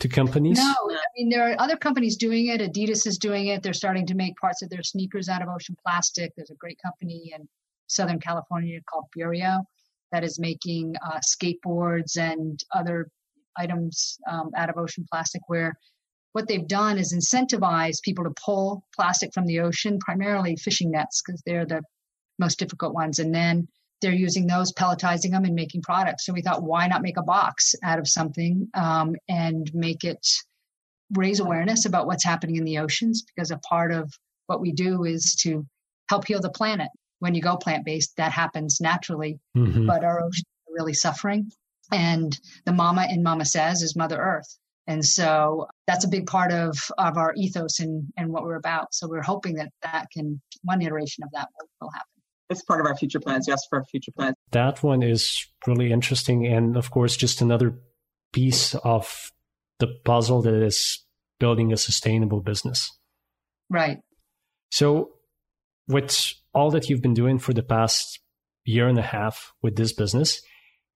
to 0.00 0.08
companies? 0.08 0.58
No, 0.58 0.74
I 0.90 1.06
mean 1.16 1.28
there 1.30 1.50
are 1.50 1.56
other 1.58 1.76
companies 1.76 2.16
doing 2.16 2.48
it. 2.48 2.60
Adidas 2.60 3.06
is 3.06 3.18
doing 3.18 3.46
it. 3.46 3.62
They're 3.62 3.72
starting 3.72 4.06
to 4.06 4.14
make 4.14 4.36
parts 4.36 4.62
of 4.62 4.70
their 4.70 4.82
sneakers 4.82 5.28
out 5.28 5.42
of 5.42 5.48
ocean 5.48 5.76
plastic. 5.86 6.32
There's 6.36 6.50
a 6.50 6.56
great 6.56 6.78
company 6.84 7.32
in 7.34 7.48
Southern 7.86 8.20
California 8.20 8.80
called 8.90 9.04
Bureo 9.16 9.64
that 10.14 10.22
is 10.22 10.38
making 10.38 10.94
uh, 11.04 11.18
skateboards 11.18 12.16
and 12.16 12.60
other 12.72 13.08
items 13.56 14.16
um, 14.30 14.50
out 14.56 14.70
of 14.70 14.78
ocean 14.78 15.04
plastic 15.10 15.42
where 15.48 15.76
what 16.32 16.46
they've 16.46 16.68
done 16.68 16.98
is 16.98 17.12
incentivize 17.12 18.00
people 18.00 18.22
to 18.24 18.34
pull 18.44 18.84
plastic 18.94 19.34
from 19.34 19.46
the 19.46 19.58
ocean, 19.58 19.98
primarily 19.98 20.54
fishing 20.54 20.92
nets, 20.92 21.20
because 21.20 21.42
they're 21.44 21.66
the 21.66 21.82
most 22.38 22.60
difficult 22.60 22.94
ones. 22.94 23.18
And 23.18 23.34
then 23.34 23.66
they're 24.00 24.12
using 24.12 24.46
those, 24.46 24.72
pelletizing 24.72 25.32
them, 25.32 25.44
and 25.44 25.54
making 25.54 25.82
products. 25.82 26.26
So 26.26 26.32
we 26.32 26.42
thought, 26.42 26.62
why 26.62 26.86
not 26.86 27.02
make 27.02 27.16
a 27.16 27.22
box 27.22 27.74
out 27.82 27.98
of 27.98 28.06
something 28.08 28.68
um, 28.74 29.16
and 29.28 29.68
make 29.74 30.04
it 30.04 30.24
raise 31.12 31.40
awareness 31.40 31.86
about 31.86 32.06
what's 32.06 32.24
happening 32.24 32.56
in 32.56 32.64
the 32.64 32.78
oceans? 32.78 33.22
Because 33.22 33.50
a 33.50 33.58
part 33.58 33.92
of 33.92 34.12
what 34.46 34.60
we 34.60 34.70
do 34.70 35.04
is 35.04 35.34
to 35.42 35.66
help 36.08 36.26
heal 36.26 36.40
the 36.40 36.50
planet 36.50 36.88
when 37.24 37.34
you 37.34 37.40
go 37.40 37.56
plant 37.56 37.86
based, 37.86 38.18
that 38.18 38.32
happens 38.32 38.82
naturally. 38.82 39.40
Mm-hmm. 39.56 39.86
But 39.86 40.04
our 40.04 40.20
oceans 40.20 40.44
are 40.68 40.74
really 40.74 40.92
suffering. 40.92 41.50
And 41.90 42.38
the 42.66 42.72
mama 42.72 43.06
in 43.10 43.24
MamaSezz 43.24 43.82
is 43.82 43.96
Mother 43.96 44.18
Earth. 44.18 44.58
And 44.86 45.02
so 45.02 45.68
that's 45.86 46.04
a 46.04 46.08
big 46.08 46.26
part 46.26 46.52
of, 46.52 46.76
of 46.98 47.16
our 47.16 47.32
ethos 47.34 47.80
and, 47.80 48.12
and 48.18 48.30
what 48.30 48.42
we're 48.42 48.56
about. 48.56 48.92
So 48.92 49.08
we're 49.08 49.22
hoping 49.22 49.54
that 49.54 49.70
that 49.82 50.08
can, 50.12 50.42
one 50.64 50.82
iteration 50.82 51.24
of 51.24 51.30
that 51.32 51.48
will, 51.58 51.68
will 51.80 51.90
happen. 51.92 52.06
It's 52.50 52.62
part 52.62 52.80
of 52.80 52.86
our 52.86 52.94
future 52.94 53.20
plans. 53.20 53.46
Yes, 53.48 53.62
for 53.70 53.78
our 53.78 53.84
future 53.86 54.12
plans. 54.14 54.36
That 54.52 54.82
one 54.82 55.02
is 55.02 55.46
really 55.66 55.90
interesting. 55.92 56.46
And 56.46 56.76
of 56.76 56.90
course, 56.90 57.16
just 57.16 57.40
another 57.40 57.78
piece 58.34 58.74
of 58.74 59.30
the 59.78 59.86
puzzle 60.04 60.42
that 60.42 60.62
is 60.62 61.02
building 61.40 61.72
a 61.72 61.78
sustainable 61.78 62.42
business. 62.42 62.90
Right. 63.70 64.00
So, 64.70 65.12
with 65.88 66.34
all 66.52 66.70
that 66.70 66.88
you've 66.88 67.02
been 67.02 67.14
doing 67.14 67.38
for 67.38 67.52
the 67.52 67.62
past 67.62 68.20
year 68.64 68.88
and 68.88 68.98
a 68.98 69.02
half 69.02 69.52
with 69.62 69.76
this 69.76 69.92
business, 69.92 70.40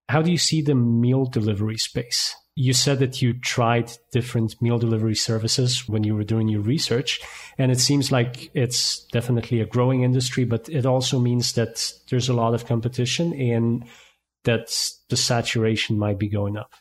how 0.07 0.21
do 0.21 0.31
you 0.31 0.37
see 0.37 0.61
the 0.61 0.75
meal 0.75 1.25
delivery 1.25 1.77
space? 1.77 2.35
You 2.55 2.73
said 2.73 2.99
that 2.99 3.21
you 3.21 3.39
tried 3.39 3.91
different 4.11 4.61
meal 4.61 4.79
delivery 4.79 5.15
services 5.15 5.87
when 5.87 6.03
you 6.03 6.15
were 6.15 6.23
doing 6.23 6.47
your 6.47 6.61
research, 6.61 7.21
and 7.57 7.71
it 7.71 7.79
seems 7.79 8.11
like 8.11 8.49
it's 8.53 9.05
definitely 9.13 9.61
a 9.61 9.65
growing 9.65 10.03
industry, 10.03 10.43
but 10.43 10.67
it 10.67 10.85
also 10.85 11.19
means 11.19 11.53
that 11.53 11.93
there's 12.09 12.27
a 12.27 12.33
lot 12.33 12.53
of 12.53 12.65
competition 12.65 13.33
and 13.33 13.85
that 14.43 14.75
the 15.09 15.15
saturation 15.15 15.97
might 15.97 16.17
be 16.17 16.27
going 16.27 16.57
up. 16.57 16.73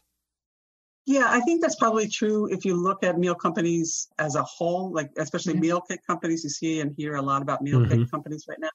Yeah, 1.09 1.29
I 1.31 1.41
think 1.41 1.63
that's 1.63 1.77
probably 1.77 2.07
true 2.07 2.53
if 2.53 2.67
you 2.67 2.75
look 2.75 3.03
at 3.03 3.19
meal 3.19 3.35
companies 3.35 4.09
as 4.19 4.35
a 4.35 4.43
whole, 4.43 4.93
like 4.93 5.11
especially 5.17 5.55
mm-hmm. 5.55 5.63
meal 5.63 5.81
kit 5.81 6.01
companies. 6.07 6.45
You 6.45 6.51
see 6.51 6.81
and 6.81 6.95
hear 6.99 7.15
a 7.15 7.23
lot 7.23 7.41
about 7.41 7.63
meal 7.63 7.81
mm-hmm. 7.81 8.03
kit 8.03 8.11
companies 8.11 8.45
right 8.47 8.59
now. 8.61 8.69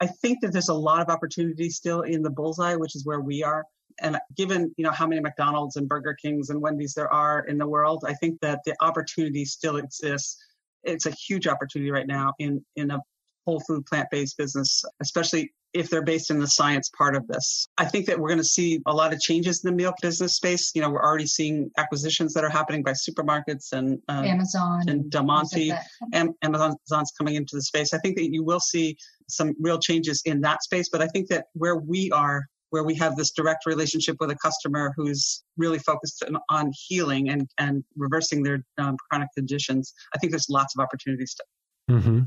I 0.00 0.06
think 0.06 0.40
that 0.40 0.50
there's 0.50 0.70
a 0.70 0.74
lot 0.74 1.02
of 1.02 1.10
opportunity 1.10 1.68
still 1.68 2.00
in 2.00 2.22
the 2.22 2.30
bullseye, 2.30 2.74
which 2.74 2.96
is 2.96 3.04
where 3.04 3.20
we 3.20 3.44
are. 3.44 3.66
And 4.00 4.16
given 4.34 4.74
you 4.78 4.84
know 4.84 4.92
how 4.92 5.06
many 5.06 5.20
McDonald's 5.20 5.76
and 5.76 5.86
Burger 5.86 6.14
Kings 6.14 6.48
and 6.48 6.58
Wendy's 6.58 6.94
there 6.94 7.12
are 7.12 7.40
in 7.40 7.58
the 7.58 7.66
world, 7.66 8.02
I 8.08 8.14
think 8.14 8.40
that 8.40 8.60
the 8.64 8.74
opportunity 8.80 9.44
still 9.44 9.76
exists. 9.76 10.42
It's 10.84 11.04
a 11.04 11.10
huge 11.10 11.46
opportunity 11.46 11.90
right 11.90 12.06
now 12.06 12.32
in 12.38 12.64
in 12.76 12.92
a 12.92 13.00
whole 13.44 13.60
food 13.60 13.84
plant 13.84 14.08
based 14.10 14.38
business, 14.38 14.86
especially 15.02 15.52
if 15.74 15.90
they're 15.90 16.02
based 16.02 16.30
in 16.30 16.38
the 16.38 16.46
science 16.46 16.88
part 16.96 17.16
of 17.16 17.26
this. 17.26 17.68
I 17.76 17.84
think 17.84 18.06
that 18.06 18.18
we're 18.18 18.28
going 18.28 18.38
to 18.38 18.44
see 18.44 18.80
a 18.86 18.94
lot 18.94 19.12
of 19.12 19.20
changes 19.20 19.64
in 19.64 19.70
the 19.70 19.76
meal 19.76 19.92
business 20.00 20.36
space. 20.36 20.70
You 20.74 20.82
know, 20.82 20.88
we're 20.88 21.02
already 21.02 21.26
seeing 21.26 21.70
acquisitions 21.76 22.32
that 22.34 22.44
are 22.44 22.48
happening 22.48 22.82
by 22.82 22.92
supermarkets 22.92 23.72
and 23.72 23.98
um, 24.08 24.24
Amazon 24.24 24.88
and 24.88 25.10
Del 25.10 25.24
Monte. 25.24 25.70
Like 25.70 26.30
Amazon's 26.42 27.12
coming 27.18 27.34
into 27.34 27.56
the 27.56 27.62
space. 27.62 27.92
I 27.92 27.98
think 27.98 28.16
that 28.16 28.32
you 28.32 28.44
will 28.44 28.60
see 28.60 28.96
some 29.28 29.54
real 29.60 29.78
changes 29.78 30.22
in 30.24 30.40
that 30.42 30.62
space. 30.62 30.88
But 30.88 31.02
I 31.02 31.08
think 31.08 31.28
that 31.28 31.46
where 31.54 31.76
we 31.76 32.10
are, 32.12 32.46
where 32.70 32.84
we 32.84 32.94
have 32.94 33.16
this 33.16 33.32
direct 33.32 33.66
relationship 33.66 34.16
with 34.20 34.30
a 34.30 34.36
customer 34.36 34.92
who's 34.96 35.42
really 35.56 35.80
focused 35.80 36.24
on 36.50 36.72
healing 36.86 37.30
and, 37.30 37.48
and 37.58 37.82
reversing 37.96 38.44
their 38.44 38.64
um, 38.78 38.96
chronic 39.10 39.28
conditions, 39.36 39.92
I 40.14 40.18
think 40.18 40.30
there's 40.30 40.48
lots 40.48 40.74
of 40.76 40.82
opportunities. 40.82 41.34
To- 41.34 41.94
mm-hmm. 41.94 42.20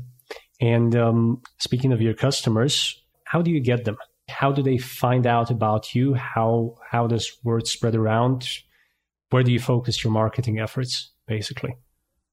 And 0.60 0.96
um, 0.96 1.42
speaking 1.58 1.92
of 1.92 2.02
your 2.02 2.14
customers, 2.14 3.00
how 3.28 3.42
do 3.42 3.50
you 3.50 3.60
get 3.60 3.84
them? 3.84 3.98
How 4.30 4.52
do 4.52 4.62
they 4.62 4.78
find 4.78 5.26
out 5.26 5.50
about 5.50 5.94
you? 5.94 6.14
How 6.14 6.76
how 6.90 7.06
does 7.06 7.30
word 7.44 7.66
spread 7.66 7.94
around? 7.94 8.48
Where 9.30 9.42
do 9.42 9.52
you 9.52 9.60
focus 9.60 10.02
your 10.02 10.12
marketing 10.12 10.58
efforts, 10.58 11.12
basically? 11.26 11.76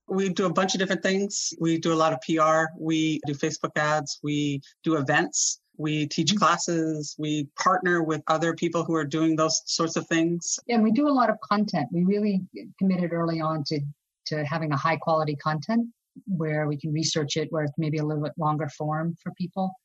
We 0.07 0.29
do 0.29 0.45
a 0.45 0.53
bunch 0.53 0.73
of 0.73 0.79
different 0.79 1.03
things. 1.03 1.53
We 1.59 1.79
do 1.79 1.91
a 1.91 1.99
lot 2.03 2.13
of 2.13 2.19
PR. 2.21 2.71
We 2.79 3.19
do 3.25 3.33
Facebook 3.33 3.75
ads. 3.75 4.19
We 4.23 4.61
do 4.83 4.95
events. 4.95 5.59
We 5.77 6.07
teach 6.07 6.29
mm-hmm. 6.29 6.37
classes. 6.37 7.15
We 7.17 7.49
partner 7.61 8.01
with 8.01 8.21
other 8.27 8.53
people 8.53 8.85
who 8.85 8.95
are 8.95 9.03
doing 9.17 9.35
those 9.35 9.61
sorts 9.65 9.97
of 9.97 10.07
things. 10.07 10.57
Yeah, 10.67 10.75
and 10.75 10.83
we 10.83 10.91
do 10.91 11.09
a 11.09 11.15
lot 11.19 11.29
of 11.29 11.37
content. 11.41 11.89
We 11.91 12.05
really 12.05 12.41
committed 12.79 13.11
early 13.11 13.41
on 13.41 13.65
to 13.65 13.81
to 14.27 14.45
having 14.45 14.71
a 14.71 14.77
high 14.77 14.97
quality 14.97 15.35
content 15.35 15.87
where 16.25 16.67
we 16.67 16.77
can 16.77 16.93
research 16.93 17.35
it, 17.35 17.51
where 17.51 17.65
it's 17.65 17.77
maybe 17.77 17.97
a 17.97 18.05
little 18.05 18.23
bit 18.23 18.31
longer 18.37 18.69
form 18.69 19.15
for 19.21 19.33
people 19.33 19.75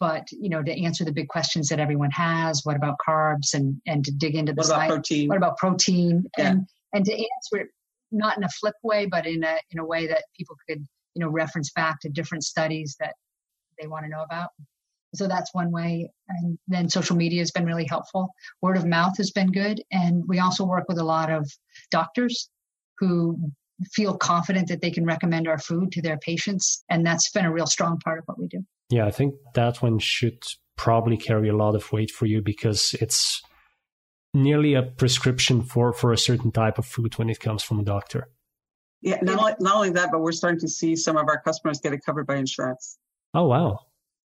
but 0.00 0.26
you 0.32 0.48
know 0.48 0.62
to 0.62 0.82
answer 0.82 1.04
the 1.04 1.12
big 1.12 1.28
questions 1.28 1.68
that 1.68 1.78
everyone 1.78 2.10
has 2.10 2.62
what 2.64 2.74
about 2.74 2.96
carbs 3.06 3.54
and 3.54 3.80
and 3.86 4.04
to 4.04 4.10
dig 4.10 4.34
into 4.34 4.52
the 4.52 4.62
what 4.62 4.70
about 4.70 4.88
protein? 4.88 5.28
What 5.28 5.36
about 5.36 5.58
protein? 5.58 6.24
Yeah. 6.36 6.50
and 6.50 6.66
and 6.92 7.04
to 7.04 7.12
answer 7.12 7.64
it 7.64 7.68
not 8.10 8.36
in 8.36 8.42
a 8.42 8.48
flip 8.48 8.74
way 8.82 9.06
but 9.06 9.26
in 9.26 9.44
a 9.44 9.58
in 9.70 9.78
a 9.78 9.84
way 9.84 10.06
that 10.08 10.24
people 10.36 10.56
could 10.68 10.84
you 11.14 11.20
know 11.20 11.28
reference 11.28 11.70
back 11.72 12.00
to 12.00 12.08
different 12.08 12.44
studies 12.44 12.96
that 12.98 13.14
they 13.80 13.86
want 13.86 14.04
to 14.04 14.10
know 14.10 14.22
about. 14.22 14.50
So 15.14 15.26
that's 15.26 15.52
one 15.52 15.72
way. 15.72 16.10
And 16.28 16.58
then 16.68 16.88
social 16.88 17.16
media 17.16 17.40
has 17.40 17.50
been 17.50 17.64
really 17.64 17.86
helpful. 17.86 18.32
Word 18.62 18.76
of 18.76 18.86
mouth 18.86 19.16
has 19.16 19.32
been 19.32 19.50
good. 19.50 19.82
And 19.90 20.22
we 20.28 20.38
also 20.38 20.64
work 20.64 20.84
with 20.88 20.98
a 20.98 21.04
lot 21.04 21.32
of 21.32 21.50
doctors 21.90 22.48
who 22.98 23.50
feel 23.92 24.16
confident 24.16 24.68
that 24.68 24.80
they 24.80 24.90
can 24.90 25.04
recommend 25.04 25.48
our 25.48 25.58
food 25.58 25.90
to 25.92 26.02
their 26.02 26.18
patients. 26.18 26.84
And 26.90 27.04
that's 27.04 27.30
been 27.32 27.44
a 27.44 27.52
real 27.52 27.66
strong 27.66 27.98
part 27.98 28.18
of 28.18 28.24
what 28.26 28.38
we 28.38 28.46
do 28.46 28.64
yeah, 28.90 29.06
I 29.06 29.10
think 29.10 29.34
that 29.54 29.80
one 29.82 29.98
should 29.98 30.42
probably 30.76 31.16
carry 31.16 31.48
a 31.48 31.56
lot 31.56 31.74
of 31.74 31.92
weight 31.92 32.10
for 32.10 32.26
you 32.26 32.42
because 32.42 32.94
it's 33.00 33.42
nearly 34.34 34.74
a 34.74 34.82
prescription 34.82 35.62
for, 35.62 35.92
for 35.92 36.12
a 36.12 36.18
certain 36.18 36.50
type 36.50 36.78
of 36.78 36.86
food 36.86 37.18
when 37.18 37.30
it 37.30 37.40
comes 37.40 37.62
from 37.62 37.80
a 37.80 37.84
doctor. 37.84 38.28
Yeah, 39.02 39.18
not 39.22 39.38
only, 39.38 39.52
not 39.60 39.76
only 39.76 39.90
that, 39.90 40.10
but 40.12 40.20
we're 40.20 40.32
starting 40.32 40.60
to 40.60 40.68
see 40.68 40.94
some 40.96 41.16
of 41.16 41.28
our 41.28 41.40
customers 41.40 41.80
get 41.80 41.92
it 41.92 42.04
covered 42.04 42.26
by 42.26 42.36
insurance. 42.36 42.98
Oh, 43.32 43.46
wow. 43.46 43.80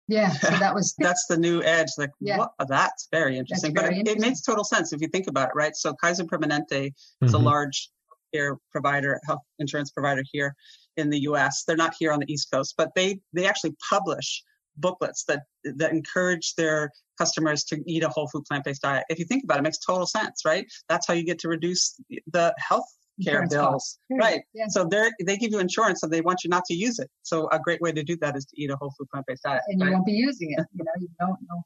Yeah, 0.08 0.30
so 0.32 0.50
that 0.50 0.74
was 0.74 0.94
that's 0.98 1.26
the 1.28 1.36
new 1.36 1.62
edge. 1.62 1.88
Like, 1.96 2.10
yeah. 2.20 2.38
what? 2.38 2.52
That's 2.68 3.08
very 3.10 3.38
interesting. 3.38 3.72
That's 3.72 3.88
very 3.88 4.02
but 4.02 4.10
it, 4.10 4.16
it, 4.16 4.20
makes 4.20 4.42
total 4.42 4.64
sense 4.64 4.92
if 4.92 5.00
you 5.00 5.08
think 5.08 5.28
about 5.28 5.50
it, 5.50 5.54
right? 5.54 5.74
So 5.74 5.94
Kaiser 5.94 6.24
Permanente 6.24 6.92
is 7.22 7.32
mm-hmm. 7.32 7.34
a 7.34 7.38
large 7.38 7.88
care 8.34 8.58
provider, 8.70 9.18
health 9.26 9.40
insurance 9.58 9.90
provider 9.90 10.22
here 10.30 10.54
in 10.96 11.10
the 11.10 11.20
U.S. 11.20 11.64
They're 11.66 11.76
not 11.76 11.94
here 11.98 12.12
on 12.12 12.20
the 12.20 12.30
East 12.30 12.48
Coast, 12.52 12.74
but 12.76 12.90
they 12.94 13.20
they 13.32 13.46
actually 13.46 13.74
publish 13.88 14.42
booklets 14.76 15.24
that 15.28 15.42
that 15.64 15.92
encourage 15.92 16.54
their 16.56 16.90
customers 17.18 17.64
to 17.64 17.82
eat 17.86 18.02
a 18.02 18.08
whole 18.08 18.28
food 18.28 18.44
plant-based 18.44 18.82
diet. 18.82 19.04
If 19.08 19.18
you 19.18 19.24
think 19.24 19.44
about 19.44 19.58
it, 19.58 19.60
it 19.60 19.62
makes 19.62 19.78
total 19.78 20.06
sense, 20.06 20.42
right? 20.44 20.66
That's 20.88 21.06
how 21.06 21.14
you 21.14 21.24
get 21.24 21.38
to 21.40 21.48
reduce 21.48 21.98
the 22.26 22.54
health 22.58 22.86
care 23.24 23.46
bills. 23.48 23.98
Right. 24.10 24.40
Yeah. 24.54 24.66
So 24.68 24.84
they 24.84 25.10
they 25.24 25.36
give 25.36 25.52
you 25.52 25.60
insurance 25.60 26.02
and 26.02 26.12
they 26.12 26.20
want 26.20 26.42
you 26.42 26.50
not 26.50 26.64
to 26.66 26.74
use 26.74 26.98
it. 26.98 27.08
So 27.22 27.48
a 27.50 27.58
great 27.58 27.80
way 27.80 27.92
to 27.92 28.02
do 28.02 28.16
that 28.20 28.36
is 28.36 28.44
to 28.46 28.60
eat 28.60 28.70
a 28.70 28.76
whole 28.76 28.92
food 28.98 29.08
plant-based 29.12 29.42
diet. 29.44 29.62
And 29.68 29.80
you 29.80 29.92
won't 29.92 30.06
be 30.06 30.12
using 30.12 30.52
it. 30.52 30.66
You 30.72 30.84
know, 30.84 30.92
you 30.98 31.08
don't 31.20 31.38
know. 31.48 31.62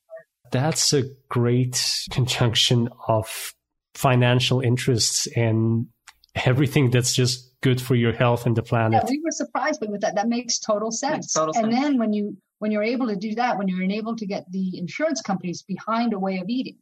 That's 0.51 0.93
a 0.93 1.05
great 1.29 2.07
conjunction 2.11 2.89
of 3.07 3.55
financial 3.95 4.61
interests 4.61 5.27
and 5.35 5.87
everything 6.35 6.91
that's 6.91 7.15
just 7.15 7.51
good 7.61 7.81
for 7.81 7.95
your 7.95 8.13
health 8.13 8.47
and 8.47 8.57
the 8.57 8.63
planet. 8.63 9.03
Yeah, 9.03 9.11
we 9.11 9.21
were 9.25 9.31
surprised 9.31 9.81
with 9.81 10.01
that. 10.03 10.15
That 10.15 10.29
makes 10.29 10.59
total 10.59 10.91
sense. 10.91 11.13
Makes 11.13 11.33
total 11.33 11.55
and 11.57 11.73
sense. 11.73 11.85
then 11.85 11.99
when 11.99 12.13
you 12.13 12.37
when 12.59 12.71
you're 12.71 12.83
able 12.83 13.09
to 13.09 13.17
do 13.17 13.35
that, 13.35 13.59
when 13.59 13.69
you're 13.69 13.83
able 13.83 14.17
to 14.17 14.27
get 14.27 14.51
the 14.51 14.79
insurance 14.79 15.23
companies 15.23 15.63
behind 15.63 16.13
a 16.13 16.19
way 16.19 16.39
of 16.39 16.49
eating, 16.49 16.79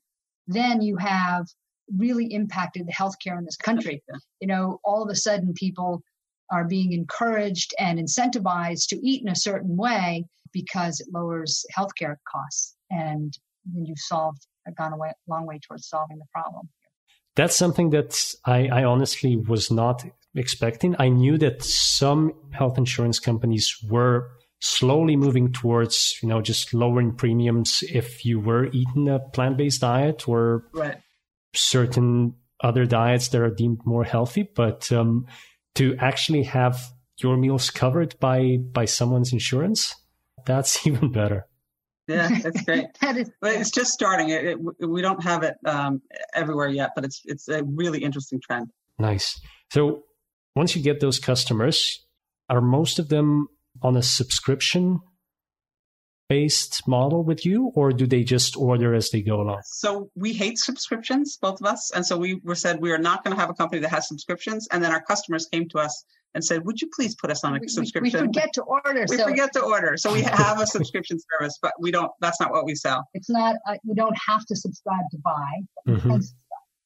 then 0.47 0.81
you 0.81 0.97
have 0.97 1.47
really 1.97 2.27
impacted 2.33 2.87
the 2.87 2.93
healthcare 2.93 3.39
in 3.39 3.45
this 3.45 3.57
country. 3.57 4.03
You 4.41 4.49
know, 4.49 4.81
all 4.85 5.03
of 5.03 5.11
a 5.11 5.15
sudden 5.15 5.55
people 5.55 6.03
are 6.51 6.65
being 6.65 6.93
encouraged 6.93 7.75
and 7.79 7.99
incentivized 7.99 8.89
to 8.89 8.97
eat 9.07 9.23
in 9.23 9.29
a 9.29 9.37
certain 9.37 9.77
way 9.77 10.25
because 10.53 11.01
it 11.01 11.09
lowers 11.13 11.65
healthcare 11.77 12.17
costs. 12.31 12.75
And 12.91 13.37
then 13.73 13.85
you've 13.85 13.99
solved, 13.99 14.47
gone 14.77 14.93
a 14.93 14.97
way, 14.97 15.13
long 15.29 15.47
way 15.47 15.59
towards 15.67 15.89
solving 15.89 16.19
the 16.19 16.25
problem. 16.33 16.69
That's 17.35 17.57
something 17.57 17.91
that 17.91 18.35
I, 18.47 18.69
I 18.69 18.85
honestly 18.85 19.37
was 19.37 19.71
not 19.71 20.05
expecting. 20.35 20.97
I 20.99 21.09
knew 21.09 21.37
that 21.39 21.63
some 21.63 22.33
health 22.53 22.79
insurance 22.79 23.19
companies 23.19 23.77
were 23.89 24.31
slowly 24.61 25.17
moving 25.17 25.53
towards 25.53 26.19
you 26.23 26.29
know 26.29 26.41
just 26.41 26.73
lowering 26.73 27.15
premiums 27.15 27.85
if 27.93 28.25
you 28.25 28.41
were 28.41 28.67
eating 28.73 29.09
a 29.09 29.19
plant-based 29.19 29.81
diet 29.81 30.29
or 30.29 30.65
right. 30.73 30.97
certain 31.55 32.35
other 32.63 32.87
diets 32.87 33.29
that 33.29 33.41
are 33.41 33.51
deemed 33.51 33.81
more 33.85 34.05
healthy. 34.05 34.49
But 34.55 34.91
um, 34.93 35.27
to 35.75 35.97
actually 35.99 36.45
have 36.45 36.83
your 37.19 37.37
meals 37.37 37.71
covered 37.71 38.19
by 38.21 38.57
by 38.57 38.87
someone's 38.87 39.33
insurance 39.33 39.95
that's 40.45 40.87
even 40.87 41.13
better. 41.13 41.47
Yeah 42.09 42.29
that's 42.43 42.63
great. 42.63 42.87
That 43.01 43.17
is, 43.17 43.31
but 43.41 43.55
it's 43.55 43.71
just 43.71 43.93
starting. 43.93 44.31
It, 44.31 44.45
it, 44.45 44.89
we 44.89 45.03
don't 45.03 45.23
have 45.23 45.43
it 45.43 45.57
um, 45.67 46.03
everywhere 46.35 46.69
yet 46.69 46.91
but 46.95 47.05
it's 47.05 47.21
it's 47.25 47.49
a 47.49 47.63
really 47.65 48.03
interesting 48.03 48.41
trend. 48.41 48.71
Nice. 48.99 49.41
So 49.71 50.05
once 50.55 50.75
you 50.75 50.83
get 50.83 51.01
those 51.01 51.19
customers 51.19 52.07
are 52.49 52.61
most 52.61 52.99
of 52.99 53.09
them 53.09 53.49
on 53.83 53.97
a 53.97 54.03
subscription 54.03 55.01
based 56.29 56.87
model 56.89 57.23
with 57.23 57.47
you 57.47 57.71
or 57.75 57.93
do 57.93 58.07
they 58.07 58.25
just 58.25 58.57
order 58.57 58.95
as 58.95 59.11
they 59.11 59.23
go 59.23 59.41
along? 59.41 59.61
So 59.65 60.11
we 60.15 60.33
hate 60.33 60.59
subscriptions 60.59 61.39
both 61.41 61.61
of 61.61 61.67
us. 61.67 61.91
And 61.95 62.05
so 62.05 62.17
we 62.17 62.41
were 62.43 62.55
said 62.55 62.81
we 62.81 62.93
are 62.93 62.99
not 62.99 63.25
going 63.25 63.35
to 63.35 63.41
have 63.41 63.51
a 63.51 63.55
company 63.55 63.81
that 63.83 63.91
has 63.91 64.09
subscriptions. 64.09 64.67
And 64.73 64.83
then 64.83 64.93
our 64.93 65.03
customers 65.03 65.47
came 65.47 65.69
to 65.71 65.79
us 65.79 66.05
and 66.35 66.45
said 66.45 66.65
would 66.65 66.81
you 66.81 66.89
please 66.95 67.15
put 67.15 67.31
us 67.31 67.45
on 67.45 67.57
a 67.57 67.61
we, 67.61 67.69
subscription 67.69 68.21
we 68.21 68.27
forget 68.27 68.53
to 68.55 68.63
order 68.63 69.07
we 69.09 69.17
so. 69.17 69.25
forget 69.25 69.53
to 69.53 69.61
order. 69.61 69.97
So 69.97 70.13
we 70.13 70.23
have 70.23 70.61
a 70.61 70.67
subscription 70.67 71.19
service 71.31 71.59
but 71.63 71.73
we 71.79 71.91
don't 71.91 72.11
that's 72.21 72.41
not 72.41 72.51
what 72.51 72.65
we 72.65 72.75
sell. 72.75 73.05
It's 73.15 73.31
not 73.31 73.57
uh, 73.69 73.77
you 73.85 73.95
don't 73.95 74.17
have 74.27 74.45
to 74.47 74.57
subscribe 74.57 75.05
to 75.13 75.19
buy. 75.19 75.53
Mm-hmm. 75.89 76.17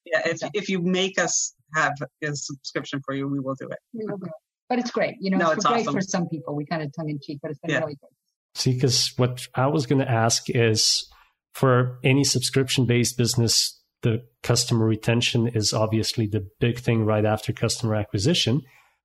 yeah 0.04 0.22
if, 0.26 0.38
if 0.54 0.68
you 0.68 0.82
make 0.82 1.18
us 1.18 1.54
have 1.74 1.94
a 2.22 2.34
subscription 2.34 3.00
for 3.04 3.14
you 3.14 3.26
we 3.26 3.40
will 3.40 3.54
do 3.54 3.68
it. 3.68 3.78
We 3.94 4.04
will 4.04 4.18
do 4.18 4.26
it 4.26 4.32
but 4.70 4.78
it's 4.78 4.92
great. 4.92 5.16
You 5.20 5.32
know, 5.32 5.36
no, 5.36 5.50
it's, 5.50 5.58
it's 5.58 5.66
great 5.66 5.80
awesome. 5.80 5.94
for 5.94 6.00
some 6.00 6.28
people. 6.28 6.54
We 6.54 6.64
kind 6.64 6.80
of 6.80 6.94
tongue 6.96 7.10
in 7.10 7.18
cheek, 7.20 7.40
but 7.42 7.50
it's 7.50 7.60
been 7.60 7.72
yeah. 7.72 7.80
really 7.80 7.96
good. 7.96 8.08
See, 8.54 8.72
because 8.72 9.12
what 9.16 9.46
I 9.54 9.66
was 9.66 9.84
going 9.84 10.00
to 10.00 10.10
ask 10.10 10.48
is 10.48 11.10
for 11.52 11.98
any 12.04 12.24
subscription 12.24 12.86
based 12.86 13.18
business, 13.18 13.78
the 14.02 14.22
customer 14.42 14.86
retention 14.86 15.48
is 15.48 15.72
obviously 15.72 16.26
the 16.26 16.48
big 16.60 16.78
thing 16.78 17.04
right 17.04 17.24
after 17.24 17.52
customer 17.52 17.96
acquisition. 17.96 18.62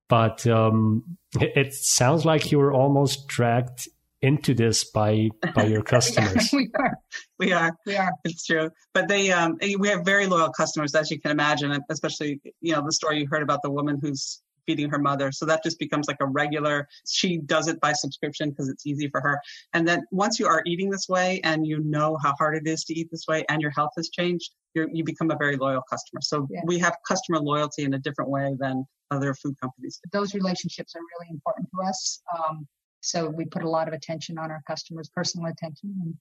But 0.08 0.46
um, 0.46 1.18
it, 1.40 1.52
it 1.56 1.74
sounds 1.74 2.24
like 2.24 2.52
you 2.52 2.58
were 2.58 2.72
almost 2.72 3.26
dragged 3.26 3.88
into 4.22 4.54
this 4.54 4.84
by 4.84 5.28
by 5.54 5.64
your 5.64 5.82
customers. 5.94 6.48
we 6.52 6.70
are. 6.78 6.98
We 7.38 7.52
are. 7.52 7.76
We 7.84 7.96
are. 7.96 8.12
It's 8.24 8.46
true. 8.46 8.70
But 8.94 9.08
they 9.08 9.32
um 9.32 9.58
we 9.78 9.88
have 9.88 10.04
very 10.04 10.26
loyal 10.26 10.50
customers 10.50 10.94
as 10.94 11.10
you 11.10 11.20
can 11.20 11.32
imagine, 11.32 11.76
especially 11.90 12.40
you 12.60 12.72
know 12.72 12.84
the 12.84 12.92
story 12.92 13.18
you 13.18 13.26
heard 13.28 13.42
about 13.42 13.62
the 13.62 13.70
woman 13.70 13.98
who's 14.00 14.40
feeding 14.66 14.90
her 14.90 14.98
mother. 14.98 15.32
So 15.32 15.46
that 15.46 15.62
just 15.62 15.78
becomes 15.78 16.08
like 16.08 16.18
a 16.20 16.26
regular, 16.26 16.88
she 17.08 17.38
does 17.38 17.68
it 17.68 17.80
by 17.80 17.92
subscription 17.92 18.50
because 18.50 18.68
it's 18.68 18.86
easy 18.86 19.08
for 19.08 19.20
her. 19.20 19.40
And 19.72 19.86
then 19.86 20.04
once 20.10 20.38
you 20.38 20.46
are 20.46 20.62
eating 20.66 20.90
this 20.90 21.08
way 21.08 21.40
and 21.44 21.66
you 21.66 21.80
know 21.80 22.18
how 22.22 22.34
hard 22.38 22.56
it 22.56 22.66
is 22.66 22.84
to 22.84 22.98
eat 22.98 23.08
this 23.10 23.24
way 23.28 23.44
and 23.48 23.62
your 23.62 23.70
health 23.70 23.92
has 23.96 24.08
changed, 24.08 24.52
you 24.74 25.04
become 25.04 25.30
a 25.30 25.36
very 25.36 25.56
loyal 25.56 25.82
customer. 25.88 26.20
So 26.22 26.46
yeah. 26.50 26.60
we 26.64 26.78
have 26.80 26.96
customer 27.08 27.38
loyalty 27.38 27.84
in 27.84 27.94
a 27.94 27.98
different 27.98 28.30
way 28.30 28.54
than 28.58 28.84
other 29.10 29.32
food 29.34 29.54
companies. 29.62 30.00
Those 30.12 30.34
relationships 30.34 30.94
are 30.94 31.00
really 31.00 31.30
important 31.32 31.68
to 31.74 31.88
us. 31.88 32.20
Um, 32.36 32.66
so 33.00 33.30
we 33.30 33.46
put 33.46 33.62
a 33.62 33.70
lot 33.70 33.88
of 33.88 33.94
attention 33.94 34.36
on 34.36 34.50
our 34.50 34.62
customers' 34.66 35.08
personal 35.14 35.50
attention 35.50 36.18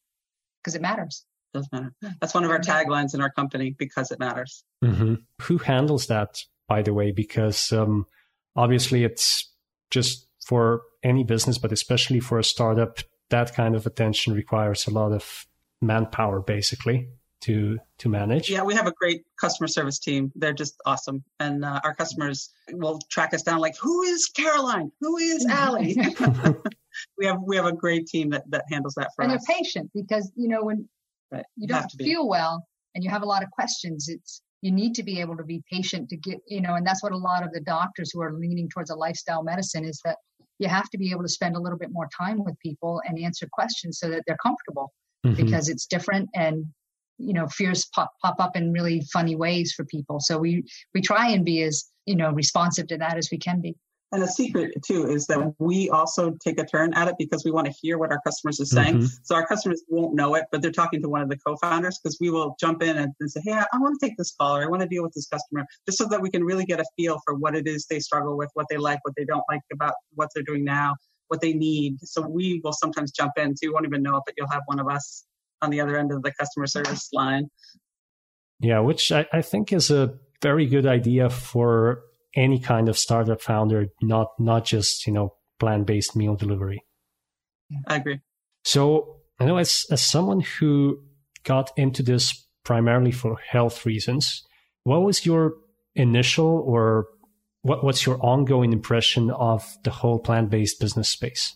because 0.63 0.75
it 0.75 0.81
matters 0.81 1.25
does 1.55 1.69
matter. 1.71 1.93
That's 2.21 2.33
one 2.33 2.43
of 2.43 2.51
our 2.51 2.59
taglines 2.59 3.15
in 3.15 3.21
our 3.21 3.31
company 3.31 3.75
because 3.77 4.11
it 4.11 4.19
matters. 4.19 4.63
Mm-hmm. 4.83 5.15
Who 5.43 5.57
handles 5.57 6.07
that, 6.07 6.37
by 6.67 6.81
the 6.81 6.93
way? 6.93 7.11
Because 7.11 7.71
um, 7.71 8.05
obviously 8.55 9.03
it's 9.03 9.51
just 9.89 10.27
for 10.45 10.83
any 11.03 11.23
business, 11.23 11.57
but 11.57 11.71
especially 11.71 12.19
for 12.19 12.39
a 12.39 12.43
startup, 12.43 12.99
that 13.29 13.55
kind 13.55 13.75
of 13.75 13.85
attention 13.85 14.33
requires 14.33 14.87
a 14.87 14.91
lot 14.91 15.11
of 15.11 15.47
manpower 15.81 16.39
basically 16.39 17.09
to 17.41 17.77
to 17.99 18.09
manage. 18.09 18.49
Yeah, 18.49 18.63
we 18.63 18.73
have 18.73 18.87
a 18.87 18.91
great 18.91 19.23
customer 19.39 19.67
service 19.67 19.99
team. 19.99 20.31
They're 20.35 20.53
just 20.53 20.75
awesome, 20.85 21.23
and 21.39 21.63
uh, 21.63 21.79
our 21.83 21.93
customers 21.93 22.49
will 22.71 22.99
track 23.09 23.33
us 23.33 23.43
down 23.43 23.59
like, 23.59 23.75
who 23.79 24.01
is 24.03 24.27
Caroline? 24.27 24.91
Who 25.01 25.17
is 25.17 25.45
Allie? 25.49 25.95
we 27.17 27.25
have 27.25 27.39
we 27.45 27.55
have 27.55 27.65
a 27.65 27.73
great 27.73 28.07
team 28.07 28.29
that 28.31 28.49
that 28.49 28.65
handles 28.69 28.95
that 28.95 29.09
for 29.15 29.23
and 29.23 29.31
us. 29.31 29.37
And 29.37 29.47
they're 29.47 29.55
patient 29.57 29.91
because 29.93 30.31
you 30.35 30.49
know 30.49 30.63
when 30.63 30.87
right. 31.31 31.45
you 31.55 31.67
don't 31.67 31.85
you 31.99 32.05
feel 32.05 32.27
well 32.27 32.67
and 32.95 33.03
you 33.03 33.09
have 33.09 33.21
a 33.21 33.27
lot 33.27 33.43
of 33.43 33.51
questions, 33.51 34.07
it's 34.09 34.41
you 34.65 34.71
need 34.71 34.95
to 34.95 35.03
be 35.03 35.21
able 35.21 35.37
to 35.37 35.43
be 35.43 35.61
patient 35.71 36.09
to 36.09 36.17
get 36.17 36.39
you 36.47 36.59
know 36.59 36.73
and 36.73 36.87
that's 36.87 37.03
what 37.03 37.11
a 37.11 37.17
lot 37.17 37.43
of 37.43 37.51
the 37.53 37.59
doctors 37.59 38.09
who 38.11 38.19
are 38.19 38.33
leaning 38.33 38.67
towards 38.67 38.89
a 38.89 38.95
lifestyle 38.95 39.43
medicine 39.43 39.85
is 39.85 40.01
that 40.03 40.17
you 40.57 40.67
have 40.67 40.89
to 40.89 40.97
be 40.97 41.11
able 41.11 41.21
to 41.21 41.29
spend 41.29 41.55
a 41.55 41.59
little 41.59 41.77
bit 41.77 41.91
more 41.91 42.09
time 42.17 42.43
with 42.43 42.57
people 42.59 42.99
and 43.05 43.19
answer 43.19 43.47
questions 43.51 43.99
so 43.99 44.09
that 44.09 44.23
they're 44.25 44.37
comfortable 44.41 44.91
mm-hmm. 45.23 45.35
because 45.35 45.69
it's 45.69 45.85
different 45.85 46.27
and 46.33 46.65
you 47.19 47.33
know 47.33 47.47
fears 47.47 47.85
pop, 47.93 48.11
pop 48.23 48.37
up 48.39 48.57
in 48.57 48.73
really 48.73 49.01
funny 49.13 49.35
ways 49.35 49.71
for 49.71 49.85
people 49.85 50.19
so 50.19 50.39
we 50.39 50.63
we 50.95 50.99
try 51.01 51.29
and 51.29 51.45
be 51.45 51.61
as 51.61 51.85
you 52.07 52.15
know 52.15 52.31
responsive 52.31 52.87
to 52.87 52.97
that 52.97 53.17
as 53.17 53.29
we 53.31 53.37
can 53.37 53.61
be 53.61 53.75
and 54.15 54.23
a 54.23 54.27
secret 54.27 54.73
too 54.83 55.07
is 55.07 55.27
that 55.27 55.53
we 55.59 55.89
also 55.89 56.35
take 56.43 56.59
a 56.59 56.65
turn 56.65 56.93
at 56.95 57.07
it 57.07 57.15
because 57.19 57.45
we 57.45 57.51
want 57.51 57.67
to 57.67 57.73
hear 57.81 57.97
what 57.97 58.11
our 58.11 58.21
customers 58.21 58.59
are 58.59 58.65
saying. 58.65 58.95
Mm-hmm. 58.95 59.23
So 59.23 59.35
our 59.35 59.45
customers 59.45 59.83
won't 59.89 60.15
know 60.15 60.33
it, 60.35 60.45
but 60.51 60.61
they're 60.61 60.71
talking 60.71 61.01
to 61.03 61.09
one 61.09 61.21
of 61.21 61.29
the 61.29 61.37
co-founders 61.37 61.99
because 62.01 62.17
we 62.19 62.29
will 62.31 62.55
jump 62.59 62.81
in 62.81 62.97
and, 62.97 63.13
and 63.19 63.29
say, 63.29 63.41
"Hey, 63.43 63.53
I, 63.53 63.65
I 63.73 63.77
want 63.77 63.99
to 63.99 64.05
take 64.07 64.17
this 64.17 64.33
call 64.39 64.57
or 64.57 64.63
I 64.63 64.67
want 64.67 64.81
to 64.81 64.87
deal 64.87 65.03
with 65.03 65.13
this 65.13 65.27
customer," 65.27 65.65
just 65.85 65.99
so 65.99 66.05
that 66.05 66.21
we 66.21 66.29
can 66.31 66.43
really 66.43 66.65
get 66.65 66.79
a 66.79 66.85
feel 66.97 67.19
for 67.25 67.35
what 67.35 67.55
it 67.55 67.67
is 67.67 67.85
they 67.87 67.99
struggle 67.99 68.35
with, 68.37 68.49
what 68.55 68.65
they 68.69 68.77
like, 68.77 68.99
what 69.03 69.13
they 69.15 69.25
don't 69.25 69.43
like 69.49 69.61
about 69.71 69.93
what 70.15 70.29
they're 70.33 70.43
doing 70.43 70.63
now. 70.63 70.95
what 71.27 71.41
they 71.41 71.53
need. 71.53 71.97
So 72.01 72.27
we 72.27 72.61
will 72.63 72.73
sometimes 72.73 73.11
jump 73.11 73.33
in. 73.37 73.55
So 73.55 73.65
you 73.65 73.73
won't 73.73 73.85
even 73.85 74.03
know 74.03 74.17
it, 74.17 74.23
but 74.25 74.35
you'll 74.37 74.49
have 74.49 74.63
one 74.65 74.79
of 74.79 74.87
us 74.87 75.25
on 75.61 75.69
the 75.69 75.81
other 75.81 75.97
end 75.97 76.11
of 76.11 76.21
the 76.21 76.31
customer 76.39 76.67
service 76.67 77.09
line. 77.13 77.49
Yeah, 78.59 78.79
which 78.79 79.11
I, 79.11 79.25
I 79.33 79.41
think 79.41 79.73
is 79.73 79.91
a 79.91 80.15
very 80.41 80.65
good 80.65 80.85
idea 80.85 81.29
for 81.29 82.03
any 82.35 82.59
kind 82.59 82.89
of 82.89 82.97
startup 82.97 83.41
founder, 83.41 83.87
not 84.01 84.27
not 84.39 84.65
just, 84.65 85.07
you 85.07 85.13
know, 85.13 85.35
plant-based 85.59 86.15
meal 86.15 86.35
delivery. 86.35 86.83
I 87.87 87.95
agree. 87.95 88.19
So 88.63 89.17
I 89.39 89.45
know 89.45 89.57
as 89.57 89.85
as 89.91 90.01
someone 90.01 90.41
who 90.41 90.99
got 91.43 91.71
into 91.77 92.03
this 92.03 92.47
primarily 92.63 93.11
for 93.11 93.37
health 93.37 93.85
reasons, 93.85 94.43
what 94.83 95.03
was 95.03 95.25
your 95.25 95.53
initial 95.95 96.63
or 96.65 97.07
what, 97.61 97.83
what's 97.83 98.05
your 98.05 98.19
ongoing 98.23 98.73
impression 98.73 99.31
of 99.31 99.77
the 99.83 99.91
whole 99.91 100.19
plant-based 100.19 100.79
business 100.79 101.09
space? 101.09 101.55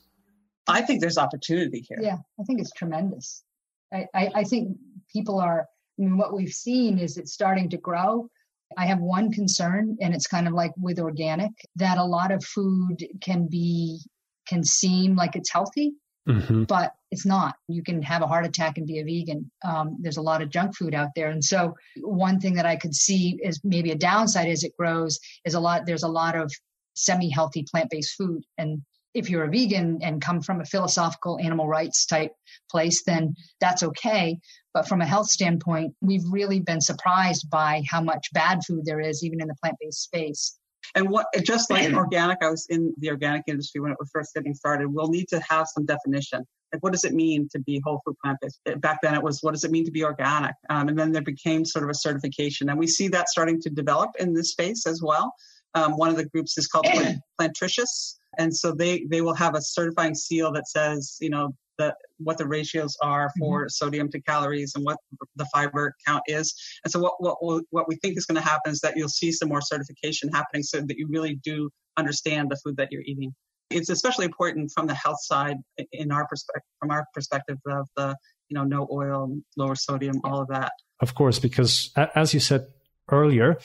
I 0.67 0.82
think 0.82 1.01
there's 1.01 1.17
opportunity 1.17 1.84
here. 1.88 1.99
Yeah, 2.01 2.17
I 2.39 2.43
think 2.43 2.61
it's 2.61 2.71
tremendous. 2.71 3.43
I, 3.91 4.05
I, 4.13 4.30
I 4.36 4.43
think 4.43 4.77
people 5.11 5.39
are, 5.39 5.61
I 5.61 6.01
mean, 6.01 6.17
what 6.17 6.34
we've 6.36 6.53
seen 6.53 6.99
is 6.99 7.17
it's 7.17 7.34
starting 7.34 7.69
to 7.69 7.77
grow. 7.77 8.30
I 8.78 8.86
have 8.86 8.99
one 8.99 9.32
concern, 9.32 9.97
and 9.99 10.13
it's 10.13 10.28
kind 10.28 10.47
of 10.47 10.53
like 10.53 10.72
with 10.78 10.99
organic, 10.99 11.51
that 11.76 11.97
a 11.97 12.03
lot 12.03 12.32
of 12.32 12.43
food 12.43 13.05
can 13.22 13.47
be, 13.47 13.99
can 14.47 14.63
seem 14.63 15.15
like 15.15 15.36
it's 15.36 15.51
healthy, 15.51 15.93
mm-hmm. 16.28 16.63
but 16.63 16.93
it's 17.11 17.26
not. 17.26 17.55
You 17.67 17.84
can 17.84 18.01
have 18.03 18.22
a 18.22 18.28
heart 18.28 18.45
attack 18.45 18.78
and 18.78 18.86
be 18.86 18.99
a 18.99 19.03
vegan. 19.03 19.51
Um, 19.65 19.97
there's 19.99 20.17
a 20.17 20.22
lot 20.22 20.41
of 20.41 20.49
junk 20.49 20.76
food 20.78 20.93
out 20.93 21.09
there, 21.15 21.30
and 21.30 21.43
so 21.43 21.76
one 22.01 22.39
thing 22.39 22.53
that 22.55 22.65
I 22.65 22.76
could 22.76 22.93
see 22.93 23.39
is 23.43 23.59
maybe 23.63 23.91
a 23.91 23.95
downside 23.95 24.49
as 24.49 24.63
it 24.63 24.78
grows 24.78 25.20
is 25.45 25.55
a 25.55 25.59
lot. 25.59 25.86
There's 25.86 26.03
a 26.03 26.07
lot 26.07 26.36
of 26.36 26.51
semi-healthy 26.93 27.65
plant-based 27.72 28.15
food, 28.17 28.43
and 28.57 28.82
if 29.14 29.30
you're 29.30 29.43
a 29.43 29.49
vegan 29.49 29.99
and 30.01 30.22
come 30.22 30.41
from 30.41 30.62
a 30.62 30.66
philosophical 30.66 31.39
animal 31.39 31.68
rights 31.68 32.05
type 32.05 32.34
place, 32.70 33.03
then 33.03 33.36
that's 33.60 33.84
okay. 33.84 34.39
But 34.74 34.88
from 34.88 35.01
a 35.01 35.05
health 35.05 35.28
standpoint, 35.28 35.95
we've 36.01 36.26
really 36.30 36.60
been 36.60 36.82
surprised 36.82 37.49
by 37.49 37.84
how 37.89 38.01
much 38.01 38.28
bad 38.34 38.62
food 38.66 38.86
there 38.86 38.99
is, 38.99 39.24
even 39.24 39.41
in 39.41 39.47
the 39.47 39.55
plant 39.62 39.78
based 39.82 40.03
space. 40.03 40.57
And 40.95 41.10
what 41.10 41.28
just 41.43 41.70
like 41.70 41.91
organic, 41.93 42.39
I 42.41 42.49
was 42.49 42.68
in 42.70 42.93
the 42.97 43.10
organic 43.10 43.43
industry 43.47 43.82
when 43.82 43.91
it 43.91 43.97
was 43.99 44.10
first 44.14 44.34
getting 44.34 44.53
started. 44.53 44.88
We'll 44.88 45.10
need 45.10 45.28
to 45.30 45.41
have 45.49 45.68
some 45.68 45.86
definition. 45.86 46.45
Like, 46.72 46.84
what 46.84 46.93
does 46.93 47.03
it 47.03 47.14
mean 47.14 47.47
to 47.51 47.60
be 47.60 47.82
whole 47.84 48.01
food 48.05 48.16
plant 48.24 48.38
based? 48.41 48.60
Back 48.80 48.99
then, 49.01 49.16
it 49.16 49.24
was 49.24 49.41
what 49.41 49.53
does 49.53 49.64
it 49.64 49.72
mean 49.72 49.86
to 49.86 49.91
be 49.91 50.03
organic? 50.03 50.53
Um, 50.70 50.88
and 50.88 50.97
then 50.97 51.12
there 51.12 51.24
became 51.24 51.66
sort 51.66 51.84
of 51.84 51.89
a 51.89 51.95
certification, 51.95 52.70
and 52.70 52.78
we 52.78 52.88
see 52.88 53.07
that 53.10 53.30
starting 53.30 53.60
to 53.62 53.70
develop 53.70 54.12
in 54.20 54.34
this 54.34 54.51
space 54.51 54.86
as 54.86 55.01
well. 55.01 55.34
Um, 55.76 55.97
one 55.97 56.09
of 56.09 56.17
the 56.17 56.26
groups 56.26 56.57
is 56.57 56.67
called 56.67 56.86
Plantricious, 57.41 58.15
and 58.38 58.55
so 58.55 58.74
they 58.74 59.05
they 59.09 59.22
will 59.22 59.36
have 59.36 59.55
a 59.55 59.61
certifying 59.61 60.15
seal 60.15 60.51
that 60.53 60.67
says, 60.67 61.17
you 61.22 61.30
know, 61.30 61.53
the 61.80 61.95
what 62.17 62.38
the 62.38 62.45
ratios 62.45 62.95
are 63.01 63.32
for 63.39 63.61
mm-hmm. 63.61 63.70
sodium 63.70 64.09
to 64.11 64.22
calories 64.22 64.74
and 64.76 64.86
what 64.86 64.97
the 65.36 65.47
fiber 65.51 65.95
count 66.05 66.22
is. 66.28 66.53
And 66.84 66.91
so 66.91 66.99
what 66.99 67.15
what 67.20 67.63
what 67.72 67.88
we 67.88 67.95
think 67.95 68.17
is 68.17 68.26
going 68.26 68.41
to 68.41 68.47
happen 68.47 68.72
is 68.72 68.82
that 68.82 68.95
you'll 68.95 69.09
see 69.09 69.32
some 69.32 69.49
more 69.49 69.61
certification 69.61 70.30
happening 70.30 70.61
so 70.61 70.82
that 70.82 70.97
you 70.97 71.07
really 71.09 71.36
do 71.43 71.72
understand 71.97 72.51
the 72.51 72.57
food 72.63 72.78
that 72.78 72.91
you're 72.91 73.03
eating. 73.05 73.34
It's 73.72 73.89
especially 73.89 74.26
important 74.26 74.72
from 74.74 74.88
the 74.88 74.95
health 74.95 75.22
side 75.22 75.57
in 75.91 76.11
our 76.11 76.28
perspective 76.28 76.70
from 76.80 76.91
our 76.91 77.05
perspective 77.13 77.57
of 77.67 77.88
the 77.95 78.15
you 78.49 78.55
know 78.55 78.63
no 78.63 78.88
oil, 78.91 79.36
lower 79.57 79.76
sodium, 79.76 80.22
all 80.24 80.41
of 80.41 80.49
that. 80.49 80.72
Of 80.99 81.15
course, 81.15 81.39
because 81.39 81.91
as 81.95 82.34
you 82.34 82.39
said 82.39 82.67
earlier, 83.09 83.57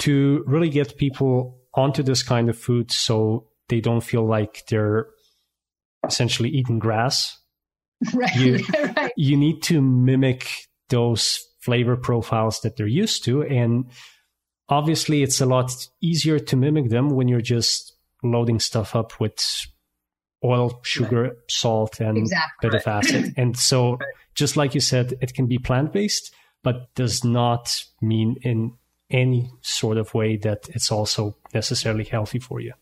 to 0.00 0.44
really 0.46 0.68
get 0.68 0.96
people 0.96 1.58
onto 1.74 2.02
this 2.02 2.22
kind 2.22 2.48
of 2.48 2.58
food 2.58 2.90
so 2.90 3.46
they 3.68 3.80
don't 3.80 4.02
feel 4.02 4.26
like 4.26 4.64
they're 4.68 5.06
essentially 6.04 6.48
eating 6.48 6.78
grass 6.78 7.40
Right. 8.14 8.34
You, 8.34 8.58
right. 8.96 9.12
you 9.16 9.36
need 9.36 9.62
to 9.64 9.80
mimic 9.80 10.48
those 10.88 11.46
flavor 11.60 11.96
profiles 11.96 12.60
that 12.60 12.76
they're 12.76 12.86
used 12.86 13.24
to. 13.24 13.42
And 13.42 13.90
obviously, 14.68 15.22
it's 15.22 15.40
a 15.40 15.46
lot 15.46 15.72
easier 16.00 16.38
to 16.38 16.56
mimic 16.56 16.88
them 16.88 17.10
when 17.10 17.28
you're 17.28 17.40
just 17.42 17.94
loading 18.22 18.58
stuff 18.58 18.96
up 18.96 19.20
with 19.20 19.66
oil, 20.42 20.80
sugar, 20.82 21.22
right. 21.22 21.32
salt, 21.48 22.00
and 22.00 22.16
exactly. 22.16 22.70
bit 22.70 22.80
of 22.80 22.86
acid. 22.86 23.34
And 23.36 23.56
so, 23.56 23.98
just 24.34 24.56
like 24.56 24.74
you 24.74 24.80
said, 24.80 25.14
it 25.20 25.34
can 25.34 25.46
be 25.46 25.58
plant 25.58 25.92
based, 25.92 26.34
but 26.62 26.94
does 26.94 27.22
not 27.24 27.84
mean 28.00 28.36
in 28.42 28.72
any 29.10 29.50
sort 29.62 29.98
of 29.98 30.14
way 30.14 30.36
that 30.36 30.68
it's 30.70 30.90
also 30.90 31.36
necessarily 31.52 32.04
healthy 32.04 32.38
for 32.38 32.60
you. 32.60 32.72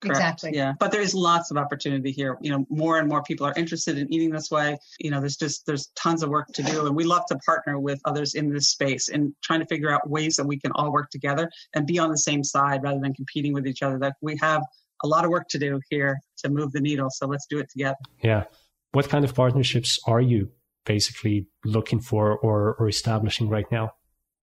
Correct. 0.00 0.16
Exactly. 0.16 0.50
Yeah. 0.54 0.72
But 0.80 0.92
there's 0.92 1.14
lots 1.14 1.50
of 1.50 1.58
opportunity 1.58 2.10
here. 2.10 2.38
You 2.40 2.50
know, 2.50 2.66
more 2.70 2.98
and 2.98 3.06
more 3.06 3.22
people 3.22 3.46
are 3.46 3.52
interested 3.54 3.98
in 3.98 4.12
eating 4.12 4.30
this 4.30 4.50
way. 4.50 4.78
You 4.98 5.10
know, 5.10 5.20
there's 5.20 5.36
just 5.36 5.66
there's 5.66 5.88
tons 5.94 6.22
of 6.22 6.30
work 6.30 6.48
to 6.54 6.62
do. 6.62 6.86
And 6.86 6.96
we 6.96 7.04
love 7.04 7.26
to 7.28 7.36
partner 7.44 7.78
with 7.78 8.00
others 8.06 8.34
in 8.34 8.50
this 8.50 8.70
space 8.70 9.10
and 9.10 9.34
trying 9.42 9.60
to 9.60 9.66
figure 9.66 9.92
out 9.92 10.08
ways 10.08 10.36
that 10.36 10.46
we 10.46 10.58
can 10.58 10.72
all 10.74 10.90
work 10.90 11.10
together 11.10 11.50
and 11.74 11.86
be 11.86 11.98
on 11.98 12.10
the 12.10 12.16
same 12.16 12.42
side 12.42 12.82
rather 12.82 12.98
than 12.98 13.12
competing 13.12 13.52
with 13.52 13.66
each 13.66 13.82
other. 13.82 13.98
That 13.98 14.14
we 14.22 14.38
have 14.40 14.62
a 15.04 15.06
lot 15.06 15.24
of 15.24 15.30
work 15.30 15.48
to 15.48 15.58
do 15.58 15.80
here 15.90 16.18
to 16.38 16.48
move 16.48 16.72
the 16.72 16.80
needle. 16.80 17.10
So 17.10 17.26
let's 17.26 17.46
do 17.46 17.58
it 17.58 17.68
together. 17.70 17.96
Yeah. 18.22 18.44
What 18.92 19.08
kind 19.08 19.24
of 19.24 19.34
partnerships 19.34 19.98
are 20.06 20.20
you 20.20 20.50
basically 20.86 21.46
looking 21.64 22.00
for 22.00 22.38
or, 22.38 22.74
or 22.74 22.88
establishing 22.88 23.50
right 23.50 23.70
now? 23.70 23.92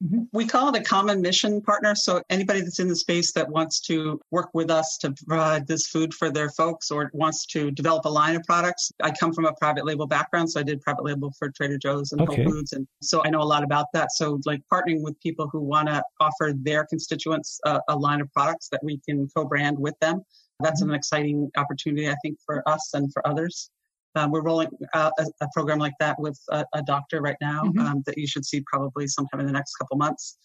Mm-hmm. 0.03 0.23
We 0.31 0.45
call 0.45 0.73
it 0.73 0.79
a 0.79 0.83
common 0.83 1.21
mission 1.21 1.61
partner. 1.61 1.95
So 1.95 2.21
anybody 2.29 2.61
that's 2.61 2.79
in 2.79 2.87
the 2.87 2.95
space 2.95 3.31
that 3.33 3.49
wants 3.49 3.81
to 3.81 4.21
work 4.29 4.49
with 4.53 4.69
us 4.69 4.97
to 5.01 5.13
provide 5.25 5.65
this 5.65 5.87
food 5.87 6.13
for 6.13 6.29
their 6.29 6.49
folks 6.51 6.91
or 6.91 7.09
wants 7.13 7.45
to 7.47 7.71
develop 7.71 8.05
a 8.05 8.09
line 8.09 8.35
of 8.35 8.43
products. 8.43 8.91
I 9.01 9.11
come 9.11 9.33
from 9.33 9.45
a 9.45 9.53
private 9.53 9.85
label 9.85 10.05
background, 10.05 10.51
so 10.51 10.59
I 10.59 10.63
did 10.63 10.81
private 10.81 11.03
label 11.03 11.33
for 11.39 11.49
Trader 11.49 11.79
Joe's 11.79 12.11
and 12.11 12.21
okay. 12.21 12.43
Whole 12.43 12.53
Foods, 12.53 12.73
and 12.73 12.87
so 13.01 13.23
I 13.25 13.29
know 13.29 13.41
a 13.41 13.43
lot 13.43 13.63
about 13.63 13.87
that. 13.93 14.11
So 14.11 14.39
like 14.45 14.61
partnering 14.71 15.01
with 15.01 15.19
people 15.19 15.49
who 15.51 15.61
want 15.61 15.87
to 15.87 16.03
offer 16.19 16.53
their 16.55 16.85
constituents 16.85 17.59
a, 17.65 17.79
a, 17.89 17.97
line 17.97 18.21
of 18.21 18.31
products 18.31 18.69
that 18.69 18.83
we 18.83 18.99
can 19.07 19.27
co-brand 19.35 19.77
with 19.79 19.95
them. 19.99 20.21
That's 20.59 20.81
mm-hmm. 20.81 20.91
an 20.91 20.95
exciting 20.95 21.51
opportunity, 21.57 22.09
I 22.09 22.15
think, 22.21 22.37
for 22.45 22.67
us 22.69 22.91
and 22.93 23.11
for 23.11 23.25
others. 23.27 23.71
Um, 24.17 24.31
we're 24.31 24.41
rolling 24.41 24.69
out 24.93 25.13
a, 25.19 25.25
a, 25.41 25.47
program 25.53 25.79
like 25.79 25.93
that 25.99 26.19
with 26.19 26.39
a, 26.49 26.65
a 26.73 26.81
doctor 26.81 27.21
right 27.21 27.37
now 27.39 27.63
mm-hmm. 27.63 27.79
um, 27.79 28.03
that 28.05 28.17
you 28.17 28.27
should 28.27 28.45
see 28.45 28.63
probably 28.65 29.07
sometime 29.07 29.39
in 29.39 29.45
the 29.45 29.51
next 29.51 29.75
couple 29.75 29.97
months. 29.97 30.37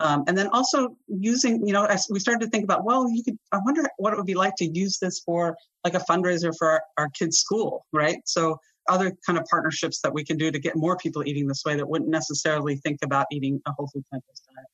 Um, 0.00 0.24
and 0.26 0.36
then 0.36 0.48
also 0.48 0.96
using, 1.08 1.66
you 1.66 1.72
know, 1.72 1.84
as 1.84 2.06
we 2.10 2.18
started 2.18 2.44
to 2.44 2.50
think 2.50 2.64
about, 2.64 2.84
well, 2.84 3.08
you 3.08 3.22
could, 3.22 3.36
I 3.52 3.60
wonder 3.64 3.82
what 3.96 4.12
it 4.12 4.16
would 4.16 4.26
be 4.26 4.34
like 4.34 4.54
to 4.56 4.66
use 4.66 4.98
this 4.98 5.20
for 5.20 5.56
like 5.84 5.94
a 5.94 6.00
fundraiser 6.00 6.52
for 6.56 6.68
our, 6.68 6.82
our 6.98 7.08
kids' 7.10 7.38
school, 7.38 7.86
right? 7.92 8.18
So 8.26 8.58
other 8.88 9.12
kind 9.24 9.38
of 9.38 9.46
partnerships 9.46 10.00
that 10.02 10.12
we 10.12 10.24
can 10.24 10.36
do 10.36 10.50
to 10.50 10.58
get 10.58 10.76
more 10.76 10.96
people 10.96 11.26
eating 11.26 11.46
this 11.46 11.62
way 11.64 11.76
that 11.76 11.88
wouldn't 11.88 12.10
necessarily 12.10 12.76
think 12.76 12.98
about 13.02 13.26
eating 13.32 13.60
a 13.66 13.72
whole 13.72 13.88
food 13.94 14.04
plant-based 14.10 14.42
diet. 14.54 14.68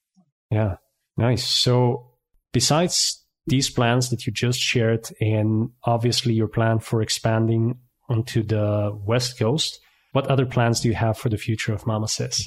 Yeah, 0.50 0.76
nice. 1.16 1.46
So 1.46 2.10
besides 2.52 3.24
these 3.46 3.70
plans 3.70 4.10
that 4.10 4.26
you 4.26 4.32
just 4.32 4.58
shared, 4.58 5.08
and 5.20 5.70
obviously 5.84 6.32
your 6.32 6.48
plan 6.48 6.78
for 6.78 7.02
expanding 7.02 7.78
onto 8.10 8.42
the 8.42 8.98
West 9.06 9.38
Coast. 9.38 9.80
What 10.12 10.26
other 10.26 10.44
plans 10.44 10.80
do 10.80 10.88
you 10.88 10.94
have 10.94 11.16
for 11.16 11.28
the 11.28 11.38
future 11.38 11.72
of 11.72 11.84
MamaSezz? 11.84 12.42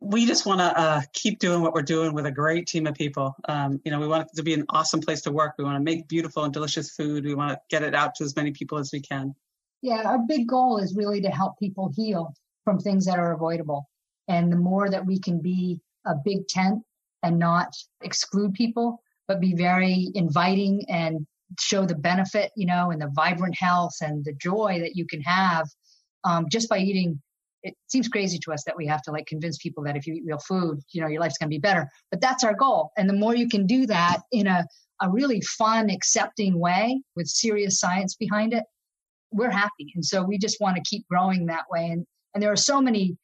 We 0.00 0.26
just 0.26 0.46
want 0.46 0.60
to 0.60 0.78
uh, 0.78 1.00
keep 1.12 1.38
doing 1.38 1.62
what 1.62 1.72
we're 1.72 1.82
doing 1.82 2.14
with 2.14 2.26
a 2.26 2.30
great 2.30 2.66
team 2.66 2.86
of 2.86 2.94
people. 2.94 3.34
Um, 3.48 3.80
you 3.84 3.90
know, 3.90 3.98
we 3.98 4.06
want 4.06 4.28
it 4.28 4.36
to 4.36 4.42
be 4.42 4.54
an 4.54 4.64
awesome 4.68 5.00
place 5.00 5.22
to 5.22 5.32
work. 5.32 5.54
We 5.58 5.64
want 5.64 5.76
to 5.76 5.82
make 5.82 6.06
beautiful 6.06 6.44
and 6.44 6.52
delicious 6.52 6.90
food. 6.90 7.24
We 7.24 7.34
want 7.34 7.52
to 7.52 7.60
get 7.70 7.82
it 7.82 7.94
out 7.94 8.14
to 8.16 8.24
as 8.24 8.36
many 8.36 8.52
people 8.52 8.78
as 8.78 8.90
we 8.92 9.00
can. 9.00 9.34
Yeah, 9.82 10.02
our 10.04 10.18
big 10.18 10.46
goal 10.46 10.78
is 10.78 10.94
really 10.94 11.20
to 11.22 11.30
help 11.30 11.58
people 11.58 11.92
heal 11.94 12.34
from 12.64 12.78
things 12.78 13.06
that 13.06 13.18
are 13.18 13.32
avoidable. 13.32 13.88
And 14.28 14.52
the 14.52 14.56
more 14.56 14.88
that 14.88 15.06
we 15.06 15.18
can 15.18 15.40
be 15.40 15.80
a 16.04 16.14
big 16.14 16.46
tent 16.46 16.82
and 17.22 17.38
not 17.38 17.74
exclude 18.02 18.54
people, 18.54 19.02
but 19.26 19.40
be 19.40 19.54
very 19.54 20.10
inviting 20.14 20.84
and 20.88 21.26
show 21.58 21.84
the 21.86 21.94
benefit, 21.94 22.50
you 22.56 22.66
know, 22.66 22.90
and 22.90 23.00
the 23.00 23.10
vibrant 23.14 23.56
health 23.56 23.94
and 24.00 24.24
the 24.24 24.32
joy 24.34 24.78
that 24.80 24.96
you 24.96 25.06
can 25.06 25.20
have 25.22 25.68
um, 26.24 26.46
just 26.50 26.68
by 26.68 26.78
eating. 26.78 27.20
It 27.62 27.74
seems 27.88 28.08
crazy 28.08 28.38
to 28.40 28.52
us 28.52 28.62
that 28.64 28.76
we 28.76 28.86
have 28.86 29.02
to 29.02 29.10
like 29.10 29.26
convince 29.26 29.58
people 29.58 29.82
that 29.84 29.96
if 29.96 30.06
you 30.06 30.14
eat 30.14 30.22
real 30.24 30.38
food, 30.38 30.80
you 30.92 31.00
know, 31.00 31.08
your 31.08 31.20
life's 31.20 31.38
going 31.38 31.48
to 31.48 31.54
be 31.54 31.58
better. 31.58 31.88
But 32.10 32.20
that's 32.20 32.44
our 32.44 32.54
goal. 32.54 32.92
And 32.96 33.08
the 33.08 33.14
more 33.14 33.34
you 33.34 33.48
can 33.48 33.66
do 33.66 33.86
that 33.86 34.18
in 34.30 34.46
a, 34.46 34.64
a 35.02 35.10
really 35.10 35.40
fun, 35.40 35.90
accepting 35.90 36.60
way 36.60 37.00
with 37.16 37.26
serious 37.26 37.80
science 37.80 38.14
behind 38.14 38.52
it, 38.52 38.62
we're 39.32 39.50
happy. 39.50 39.92
And 39.94 40.04
so 40.04 40.22
we 40.22 40.38
just 40.38 40.60
want 40.60 40.76
to 40.76 40.82
keep 40.88 41.08
growing 41.08 41.46
that 41.46 41.64
way. 41.68 41.86
And, 41.86 42.06
and 42.34 42.42
there 42.42 42.52
are 42.52 42.56
so 42.56 42.80
many 42.80 43.16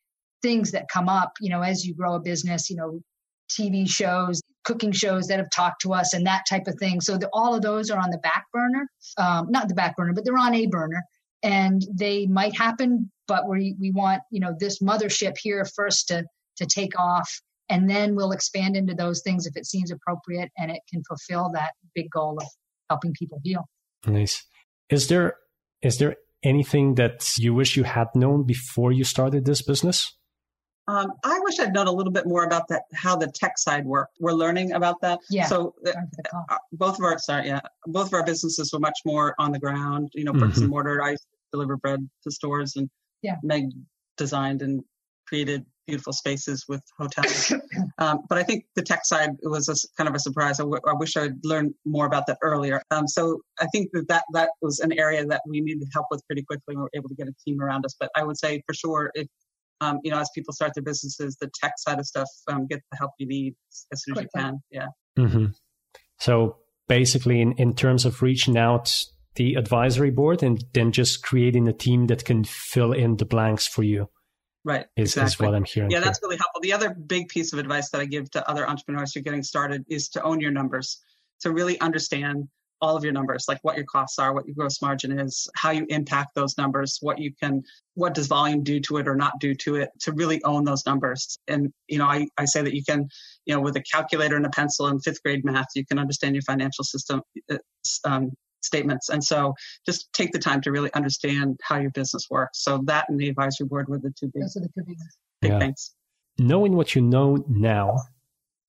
things 0.43 0.73
that 0.73 0.89
come 0.89 1.09
up, 1.09 1.33
you 1.41 1.49
know, 1.49 1.63
as 1.63 1.87
you 1.87 1.95
grow 1.95 2.15
a 2.15 2.21
business, 2.21 2.69
you 2.69 2.77
know, 2.77 3.01
TV 3.49 3.89
shows, 3.89 4.42
cooking 4.65 4.93
shows 4.93 5.27
that 5.27 5.39
have 5.39 5.51
talked 5.51 5.83
to 5.83 5.93
us 5.93 6.15
and 6.15 6.27
that 6.27 6.45
type 6.49 6.67
of 6.67 6.77
thing. 6.79 7.01
So 7.01 7.19
the, 7.19 7.29
all 7.33 7.55
of 7.55 7.63
those 7.63 7.91
are 7.91 7.99
on 7.99 8.11
the 8.11 8.19
back 8.19 8.47
burner, 8.53 8.89
um, 9.19 9.47
not 9.51 9.69
the 9.69 9.75
back 9.75 9.97
burner, 9.97 10.13
but 10.13 10.25
they're 10.25 10.39
on 10.39 10.55
a 10.55 10.67
burner 10.67 11.03
and 11.43 11.83
they 11.93 12.27
might 12.27 12.57
happen, 12.57 13.11
but 13.27 13.49
we, 13.49 13.75
we 13.81 13.91
want, 13.91 14.23
you 14.31 14.41
know, 14.41 14.55
this 14.59 14.81
mothership 14.81 15.37
here 15.37 15.65
first 15.65 16.09
to, 16.09 16.25
to 16.57 16.67
take 16.67 16.99
off 16.99 17.29
and 17.69 17.89
then 17.89 18.15
we'll 18.15 18.33
expand 18.33 18.77
into 18.77 18.95
those 18.95 19.23
things 19.23 19.47
if 19.47 19.57
it 19.57 19.67
seems 19.67 19.91
appropriate 19.91 20.51
and 20.59 20.71
it 20.71 20.81
can 20.91 21.03
fulfill 21.05 21.51
that 21.55 21.73
big 21.95 22.11
goal 22.11 22.39
of 22.41 22.47
helping 22.91 23.13
people 23.19 23.41
heal. 23.43 23.69
Nice. 24.07 24.45
Is 24.91 25.09
there 25.09 25.37
Is 25.81 25.99
there 25.99 26.17
anything 26.43 26.97
that 26.97 27.39
you 27.39 27.55
wish 27.55 27.77
you 27.77 27.85
had 27.85 28.09
known 28.15 28.45
before 28.45 28.93
you 28.93 29.05
started 29.05 29.45
this 29.45 29.63
business? 29.63 30.13
Um, 30.89 31.13
I 31.25 31.39
wish 31.41 31.61
I'd 31.61 31.73
known 31.73 31.87
a 31.87 31.93
little 31.93 32.13
bit 32.13 32.27
more 32.27 32.45
about 32.45 32.67
that, 32.69 32.83
how 32.95 33.17
the 33.17 33.29
tech 33.29 33.57
side 33.57 33.87
worked. 33.87 34.17
We're 34.19 34.33
learning 34.33 34.73
about 34.73 35.01
that. 35.03 35.21
Yeah. 35.31 35.47
So 35.47 35.75
uh, 35.87 35.93
uh, 36.51 36.59
both 36.73 36.99
of 36.99 37.05
our, 37.05 37.19
sorry, 37.19 37.47
yeah, 37.47 37.61
both 37.87 38.09
of 38.09 38.15
our 38.15 38.25
businesses 38.25 38.73
were 38.73 38.81
much 38.81 38.99
more 39.05 39.35
on 39.39 39.53
the 39.53 39.59
ground, 39.59 40.11
you 40.15 40.25
know, 40.25 40.33
bricks 40.33 40.55
mm-hmm. 40.55 40.63
and 40.63 40.71
mortar. 40.71 41.03
I 41.03 41.17
deliver 41.53 41.77
bread 41.77 42.09
to 42.25 42.31
stores 42.31 42.77
and 42.77 42.91
yeah. 43.23 43.37
Meg 43.43 43.71
designed 44.17 44.63
and 44.63 44.83
created 45.29 45.65
beautiful 45.87 46.13
spaces 46.13 46.65
with 46.69 46.83
hotels. 46.99 47.53
um, 47.99 48.21
but 48.29 48.39
I 48.39 48.43
think 48.43 48.65
the 48.77 48.83
tech 48.83 49.05
side 49.05 49.31
was 49.43 49.69
a, 49.69 49.75
kind 49.97 50.09
of 50.09 50.15
a 50.15 50.19
surprise. 50.19 50.61
I, 50.61 50.65
w- 50.65 50.81
I 50.87 50.93
wish 50.95 51.17
I 51.17 51.23
would 51.23 51.41
learned 51.45 51.75
more 51.85 52.07
about 52.07 52.27
that 52.27 52.39
earlier. 52.43 52.83
Um, 52.91 53.07
so 53.07 53.41
I 53.61 53.67
think 53.67 53.91
that, 53.93 54.09
that 54.09 54.25
that 54.33 54.51
was 54.61 54.81
an 54.81 54.93
area 54.99 55.25
that 55.27 55.43
we 55.49 55.61
needed 55.61 55.89
help 55.93 56.07
with 56.11 56.25
pretty 56.27 56.43
quickly. 56.43 56.77
We 56.77 56.83
were 56.83 56.91
able 56.95 57.09
to 57.09 57.15
get 57.15 57.29
a 57.29 57.35
team 57.45 57.61
around 57.61 57.85
us. 57.85 57.95
But 57.99 58.11
I 58.17 58.25
would 58.25 58.39
say 58.39 58.63
for 58.67 58.75
sure, 58.75 59.11
if 59.15 59.27
um, 59.83 59.99
you 60.05 60.11
know, 60.11 60.19
as 60.19 60.31
people 60.35 60.53
start 60.55 60.73
their 60.75 60.83
businesses, 60.83 61.37
the 61.41 61.51
tech 61.61 61.73
side 61.79 61.99
of 61.99 62.07
stuff, 62.07 62.29
um, 62.49 62.67
get 62.67 62.81
the 62.91 62.97
help 62.97 63.11
you 63.19 63.27
need 63.27 63.55
as 63.93 64.03
soon 64.03 64.17
as 64.17 64.23
you 64.23 64.29
can. 64.35 64.63
Yeah. 64.71 64.87
Mm-hmm. 65.19 65.47
So 66.21 66.57
basically, 66.89 67.41
in, 67.41 67.53
in 67.53 67.75
terms 67.75 68.05
of 68.05 68.23
reaching 68.23 68.57
out 68.57 69.05
the 69.35 69.55
advisory 69.55 70.11
board 70.11 70.43
and 70.43 70.65
then 70.75 70.93
just 70.93 71.23
creating 71.23 71.67
a 71.67 71.73
team 71.73 72.07
that 72.07 72.25
can 72.25 72.45
fill 72.45 72.93
in 72.93 73.17
the 73.17 73.25
blanks 73.25 73.67
for 73.67 73.83
you. 73.83 74.09
Right. 74.65 74.87
Is, 74.97 75.17
exactly. 75.17 75.27
is 75.27 75.41
what 75.41 75.57
I'm 75.57 75.65
hearing. 75.65 75.91
Yeah, 75.91 76.01
that's 76.01 76.21
really 76.23 76.37
helpful. 76.37 76.61
The 76.61 76.73
other 76.73 76.95
big 76.95 77.29
piece 77.29 77.53
of 77.53 77.59
advice 77.59 77.91
that 77.91 78.01
I 78.01 78.05
give 78.05 78.31
to 78.33 78.49
other 78.49 78.69
entrepreneurs 78.69 79.13
who 79.13 79.21
are 79.21 79.23
getting 79.25 79.43
started 79.43 79.85
is 79.89 80.09
to 80.11 80.23
own 80.23 80.41
your 80.41 80.53
numbers, 80.53 81.01
to 81.41 81.51
really 81.51 81.81
understand 81.81 82.47
all 82.83 82.97
of 82.97 83.05
your 83.05 83.13
numbers, 83.13 83.45
like 83.49 83.61
what 83.63 83.77
your 83.77 83.87
costs 83.87 84.19
are, 84.19 84.35
what 84.35 84.45
your 84.45 84.57
gross 84.57 84.83
margin 84.83 85.19
is, 85.19 85.49
how 85.55 85.71
you 85.71 85.87
impact 85.89 86.35
those 86.35 86.59
numbers, 86.59 86.99
what 87.01 87.19
you 87.19 87.33
can, 87.41 87.63
what 87.95 88.13
does 88.13 88.27
volume 88.27 88.65
do 88.65 88.81
to 88.81 88.97
it 88.97 89.07
or 89.07 89.15
not 89.15 89.33
do 89.39 89.55
to 89.55 89.77
it, 89.77 89.91
to 90.01 90.13
really 90.13 90.43
own 90.43 90.65
those 90.65 90.85
numbers. 90.85 91.39
And, 91.47 91.73
you 91.87 91.99
know, 91.99 92.07
I, 92.07 92.27
I 92.37 92.45
say 92.45 92.61
that 92.61 92.75
you 92.75 92.83
can, 92.85 93.09
you 93.47 93.55
know, 93.55 93.61
with 93.61 93.77
a 93.77 93.83
calculator 93.83 94.37
and 94.37 94.45
a 94.45 94.51
pencil 94.51 94.89
and 94.89 95.03
fifth 95.03 95.23
grade 95.23 95.45
math, 95.45 95.69
you 95.77 95.87
can 95.87 96.01
understand 96.01 96.35
your 96.35 96.43
financial 96.43 96.83
system 96.83 97.23
uh, 97.51 97.59
um, 98.05 98.33
statements. 98.63 99.09
And 99.09 99.23
so 99.23 99.55
just 99.87 100.13
take 100.13 100.33
the 100.33 100.41
time 100.41 100.61
to 100.63 100.73
really 100.73 100.93
understand 100.93 101.61
how 101.63 101.79
your 101.79 101.91
business 101.91 102.27
works. 102.31 102.65
So 102.65 102.81
that 102.87 103.09
and 103.09 103.19
the 103.19 103.29
advisory 103.29 103.69
board 103.69 103.89
were 103.89 103.99
the 103.99 104.13
two 104.19 104.27
big, 104.35 104.43
Those 104.43 104.57
are 104.57 104.61
the 104.61 104.69
two 104.69 104.85
big, 104.85 104.97
big 105.41 105.51
yeah. 105.53 105.59
things. 105.61 105.95
Knowing 106.37 106.75
what 106.75 106.97
you 106.97 107.03
know 107.03 107.45
now 107.49 107.99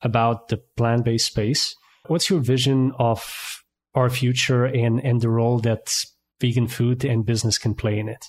about 0.03 0.49
the 0.49 0.57
plant 0.77 1.03
based 1.03 1.25
space, 1.25 1.75
what's 2.07 2.29
your 2.29 2.41
vision 2.41 2.91
of 2.99 3.62
our 3.95 4.09
future 4.09 4.65
and, 4.65 4.99
and 5.03 5.21
the 5.21 5.29
role 5.29 5.59
that 5.59 6.05
vegan 6.41 6.67
food 6.67 7.05
and 7.05 7.25
business 7.25 7.57
can 7.57 7.73
play 7.73 7.99
in 7.99 8.09
it? 8.09 8.25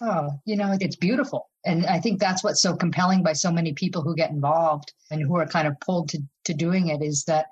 Oh, 0.00 0.30
you 0.44 0.56
know, 0.56 0.76
it's 0.80 0.96
beautiful. 0.96 1.48
And 1.64 1.84
I 1.86 1.98
think 1.98 2.20
that's 2.20 2.44
what's 2.44 2.62
so 2.62 2.76
compelling 2.76 3.22
by 3.22 3.32
so 3.32 3.50
many 3.50 3.72
people 3.72 4.02
who 4.02 4.14
get 4.14 4.30
involved 4.30 4.92
and 5.10 5.20
who 5.20 5.36
are 5.36 5.46
kind 5.46 5.66
of 5.66 5.78
pulled 5.80 6.10
to, 6.10 6.22
to 6.44 6.54
doing 6.54 6.88
it 6.88 7.02
is 7.02 7.24
that 7.24 7.46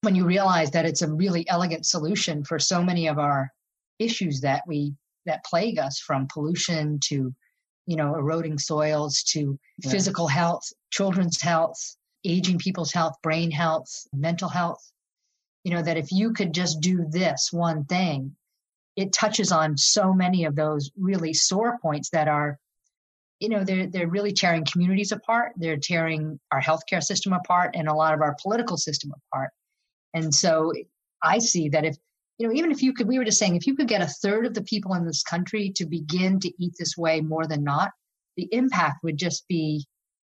when 0.00 0.14
you 0.14 0.24
realize 0.24 0.70
that 0.70 0.86
it's 0.86 1.02
a 1.02 1.12
really 1.12 1.48
elegant 1.48 1.86
solution 1.86 2.44
for 2.44 2.58
so 2.58 2.82
many 2.82 3.06
of 3.06 3.18
our 3.18 3.50
issues 3.98 4.40
that 4.40 4.62
we 4.66 4.94
that 5.26 5.44
plague 5.44 5.78
us 5.78 5.98
from 5.98 6.28
pollution 6.32 6.98
to 7.04 7.34
you 7.86 7.96
know 7.96 8.14
eroding 8.14 8.58
soils 8.58 9.22
to 9.22 9.58
yeah. 9.78 9.90
physical 9.90 10.26
health 10.26 10.64
children's 10.90 11.40
health 11.40 11.96
aging 12.24 12.58
people's 12.58 12.92
health 12.92 13.14
brain 13.22 13.50
health 13.50 13.88
mental 14.12 14.48
health 14.48 14.90
you 15.64 15.72
know, 15.72 15.82
that 15.82 15.96
if 15.96 16.12
you 16.12 16.32
could 16.32 16.52
just 16.52 16.80
do 16.80 17.04
this 17.08 17.48
one 17.50 17.84
thing, 17.86 18.36
it 18.96 19.12
touches 19.12 19.50
on 19.50 19.76
so 19.76 20.12
many 20.12 20.44
of 20.44 20.54
those 20.54 20.90
really 20.96 21.32
sore 21.32 21.78
points 21.82 22.10
that 22.10 22.28
are, 22.28 22.58
you 23.40 23.48
know, 23.48 23.64
they're, 23.64 23.88
they're 23.88 24.06
really 24.06 24.32
tearing 24.32 24.64
communities 24.70 25.10
apart. 25.10 25.52
They're 25.56 25.78
tearing 25.78 26.38
our 26.52 26.60
healthcare 26.60 27.02
system 27.02 27.32
apart 27.32 27.72
and 27.74 27.88
a 27.88 27.94
lot 27.94 28.14
of 28.14 28.20
our 28.20 28.36
political 28.40 28.76
system 28.76 29.12
apart. 29.32 29.50
And 30.12 30.32
so 30.32 30.72
I 31.22 31.38
see 31.38 31.70
that 31.70 31.84
if, 31.84 31.96
you 32.38 32.46
know, 32.46 32.54
even 32.54 32.70
if 32.70 32.82
you 32.82 32.92
could, 32.92 33.08
we 33.08 33.18
were 33.18 33.24
just 33.24 33.38
saying, 33.38 33.56
if 33.56 33.66
you 33.66 33.74
could 33.74 33.88
get 33.88 34.02
a 34.02 34.06
third 34.06 34.46
of 34.46 34.54
the 34.54 34.62
people 34.62 34.94
in 34.94 35.04
this 35.04 35.22
country 35.22 35.72
to 35.76 35.86
begin 35.86 36.38
to 36.40 36.52
eat 36.62 36.74
this 36.78 36.96
way 36.96 37.20
more 37.20 37.46
than 37.46 37.64
not, 37.64 37.90
the 38.36 38.48
impact 38.52 39.02
would 39.02 39.16
just 39.16 39.46
be 39.48 39.84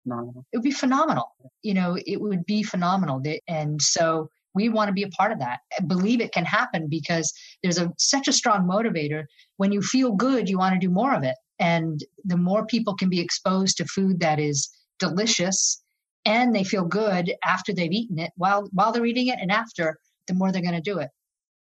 phenomenal. 0.03 0.45
It 0.53 0.59
would 0.59 0.65
be 0.65 0.73
phenomenal. 0.73 1.35
You 1.63 1.75
know, 1.75 1.97
it 2.07 2.21
would 2.21 2.45
be 2.45 2.63
phenomenal. 2.63 3.23
And 3.49 3.81
so 3.81 4.29
we 4.55 4.69
want 4.69 4.89
to 4.89 4.93
be 4.93 5.03
a 5.03 5.09
part 5.09 5.33
of 5.33 5.39
that. 5.39 5.61
I 5.79 5.85
believe 5.85 6.21
it 6.21 6.33
can 6.33 6.45
happen 6.45 6.89
because 6.89 7.33
there's 7.63 7.79
a 7.79 7.93
such 7.99 8.29
a 8.29 8.33
strong 8.33 8.69
motivator. 8.69 9.25
When 9.57 9.73
you 9.73 9.83
feel 9.83 10.13
good 10.13 10.49
you 10.49 10.59
want 10.59 10.75
to 10.75 10.87
do 10.87 10.93
more 10.93 11.15
of 11.15 11.23
it. 11.23 11.37
And 11.59 12.01
the 12.25 12.37
more 12.37 12.67
people 12.67 12.95
can 12.95 13.09
be 13.09 13.21
exposed 13.21 13.77
to 13.77 13.85
food 13.85 14.21
that 14.21 14.41
is 14.41 14.69
delicious 14.99 15.83
and 16.25 16.55
they 16.55 16.65
feel 16.65 16.85
good 16.85 17.35
after 17.45 17.73
they've 17.73 17.93
eaten 17.93 18.19
it 18.19 18.33
while 18.37 18.69
while 18.73 18.93
they're 18.93 19.07
eating 19.07 19.29
it 19.29 19.39
and 19.41 19.51
after 19.51 19.99
the 20.29 20.35
more 20.35 20.53
they're 20.53 20.63
going 20.63 20.75
to 20.75 20.81
do 20.81 20.99
it. 20.99 21.11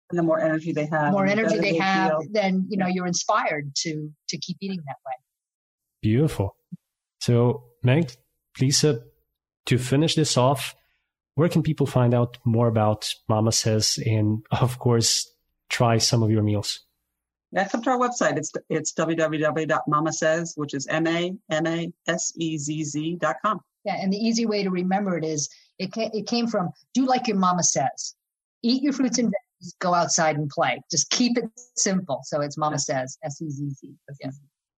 And 0.10 0.20
the 0.20 0.24
more 0.24 0.40
energy 0.40 0.72
they 0.72 0.86
have 0.86 1.06
the 1.06 1.12
more 1.12 1.26
energy 1.26 1.56
they, 1.56 1.72
they 1.72 1.78
have 1.78 2.12
feel. 2.12 2.22
then 2.32 2.68
you 2.70 2.78
know 2.78 2.88
you're 2.88 3.08
inspired 3.08 3.72
to 3.78 4.12
to 4.30 4.38
keep 4.38 4.58
eating 4.62 4.82
that 4.86 4.98
way. 5.06 5.14
Beautiful. 6.02 6.56
So 7.20 7.64
meg 7.84 8.12
please 8.56 8.84
uh, 8.84 9.00
to 9.66 9.78
finish 9.78 10.16
this 10.16 10.38
off 10.38 10.76
where 11.36 11.50
can 11.50 11.64
people 11.64 11.88
find 11.88 12.14
out 12.14 12.38
more 12.46 12.68
about 12.68 13.14
MamaSezz 13.30 14.00
and, 14.06 14.46
of 14.52 14.80
course, 14.80 15.32
try 15.70 15.98
some 15.98 16.24
of 16.24 16.32
your 16.32 16.44
meals? 16.44 16.82
Yeah, 17.52 17.68
come 17.68 17.84
to 17.84 17.92
our 17.92 18.00
website. 18.00 18.38
It's 18.38 18.52
it's 18.70 18.94
www.mamasezz, 18.94 20.54
which 20.56 20.74
is 20.74 20.88
m 20.88 21.06
a 21.06 21.36
m 21.52 21.68
a 21.68 21.92
s 22.08 22.34
e 22.36 22.58
z 22.58 22.84
z 22.84 23.16
dot 23.20 23.36
com. 23.46 23.60
Yeah, 23.86 23.98
and 24.02 24.12
the 24.12 24.18
easy 24.18 24.48
way 24.48 24.64
to 24.64 24.72
remember 24.72 25.18
it 25.18 25.24
is 25.24 25.50
it 25.78 25.92
came, 25.92 26.10
it 26.14 26.26
came 26.26 26.48
from 26.48 26.72
do 26.96 27.06
like 27.06 27.28
your 27.28 27.38
mama 27.38 27.62
says, 27.62 28.16
eat 28.64 28.82
your 28.82 28.94
fruits 28.94 29.20
and 29.20 29.28
veggies, 29.28 29.74
go 29.80 29.94
outside 29.94 30.36
and 30.36 30.50
play. 30.50 30.82
Just 30.90 31.12
keep 31.12 31.38
it 31.38 31.46
simple. 31.76 32.22
So 32.24 32.42
it's 32.42 32.58
MamaSezz, 32.58 33.18
S 33.24 33.40
E 33.40 33.50
Z 33.52 33.70
Z. 33.70 33.94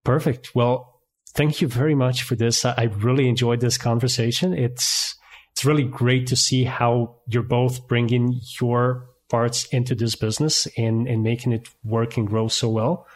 Perfect. 0.03 0.53
Well, 0.53 1.01
thank 1.29 1.61
you 1.61 1.69
very 1.69 1.95
much 1.95 2.23
for 2.23 2.35
this. 2.35 2.65
I 2.65 2.89
really 2.97 3.29
enjoyed 3.29 3.61
this 3.61 3.77
conversation. 3.77 4.53
It's 4.53 5.15
it's 5.55 5.63
really 5.63 5.85
great 5.85 6.27
to 6.27 6.35
see 6.35 6.65
how 6.65 7.15
you're 7.27 7.41
both 7.41 7.87
bringing 7.87 8.41
your 8.59 9.07
parts 9.29 9.65
into 9.67 9.95
this 9.95 10.13
business 10.13 10.67
and, 10.77 11.07
and 11.07 11.23
making 11.23 11.53
it 11.53 11.69
work 11.81 12.17
and 12.17 12.27
grow 12.27 12.49
so 12.49 12.67
well. 12.69 13.07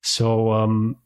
So, 0.00 0.52
um, 0.52 0.96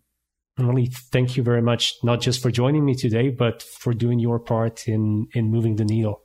really 0.59 0.87
thank 0.87 1.39
you 1.39 1.43
very 1.43 1.62
much, 1.62 1.95
not 2.03 2.20
just 2.20 2.43
for 2.43 2.51
joining 2.51 2.85
me 2.85 2.95
today, 2.95 3.30
but 3.30 3.62
for 3.62 3.95
doing 3.95 4.18
your 4.18 4.39
part 4.39 4.87
in, 4.87 5.26
in 5.32 5.51
moving 5.51 5.76
the 5.76 5.87
needle. 5.87 6.20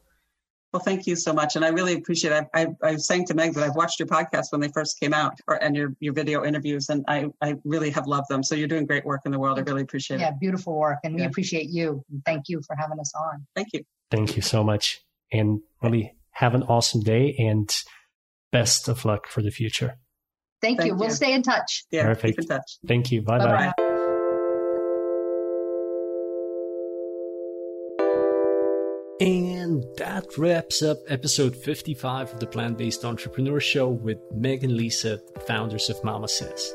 Well, 0.73 0.83
thank 0.83 1.07
you 1.07 1.15
so 1.15 1.31
much, 1.33 1.55
and 1.55 1.63
I 1.63 1.69
really 1.69 1.93
appreciate 1.93 2.33
it. 2.33 2.45
I, 2.53 2.61
I, 2.61 2.67
I 2.83 2.91
was 2.91 3.07
saying 3.07 3.25
to 3.27 3.33
Meg 3.33 3.53
that 3.53 3.63
I've 3.63 3.75
watched 3.75 3.97
your 3.97 4.07
podcast 4.07 4.51
when 4.51 4.61
they 4.61 4.67
first 4.67 4.99
came 4.99 5.15
out, 5.15 5.39
or 5.47 5.55
and 5.63 5.75
your 5.75 5.95
your 5.99 6.13
video 6.13 6.45
interviews, 6.45 6.89
and 6.89 7.03
I 7.07 7.25
I 7.41 7.55
really 7.63 7.89
have 7.89 8.05
loved 8.05 8.27
them. 8.29 8.43
So 8.43 8.53
you're 8.53 8.67
doing 8.67 8.85
great 8.85 9.03
work 9.03 9.21
in 9.25 9.31
the 9.31 9.39
world. 9.39 9.57
I 9.57 9.63
really 9.63 9.81
appreciate 9.81 10.19
yeah, 10.19 10.27
it. 10.27 10.33
Yeah, 10.33 10.37
beautiful 10.39 10.77
work, 10.77 10.99
and 11.03 11.15
we 11.15 11.23
appreciate 11.23 11.69
you. 11.71 12.03
Thank 12.23 12.49
you 12.49 12.61
for 12.67 12.75
having 12.75 12.99
us 12.99 13.11
on. 13.15 13.47
Thank 13.55 13.69
you. 13.73 13.83
Thank 14.11 14.35
you 14.35 14.41
so 14.41 14.63
much. 14.63 14.99
And 15.31 15.61
really 15.81 16.15
have 16.31 16.55
an 16.55 16.63
awesome 16.63 17.01
day 17.01 17.35
and 17.37 17.69
best 18.51 18.87
of 18.87 19.05
luck 19.05 19.27
for 19.27 19.41
the 19.41 19.51
future. 19.51 19.97
Thank, 20.61 20.79
Thank 20.79 20.87
you. 20.87 20.93
you. 20.93 20.99
We'll 20.99 21.09
stay 21.11 21.33
in 21.33 21.43
touch. 21.43 21.85
Yeah, 21.91 22.03
Perfect. 22.03 22.37
keep 22.39 22.43
in 22.43 22.47
touch. 22.47 22.77
Thank 22.87 23.11
you. 23.11 23.21
Bye 23.21 23.37
bye. 23.39 23.73
And 29.21 29.83
that 29.97 30.37
wraps 30.37 30.81
up 30.81 30.97
episode 31.09 31.53
55 31.55 32.33
of 32.33 32.39
the 32.39 32.47
Plant 32.47 32.77
Based 32.77 33.03
Entrepreneur 33.03 33.59
Show 33.59 33.89
with 33.89 34.17
Meg 34.33 34.63
and 34.63 34.77
Lisa, 34.77 35.19
founders 35.45 35.89
of 35.89 35.97
MamaSezz. 36.03 36.69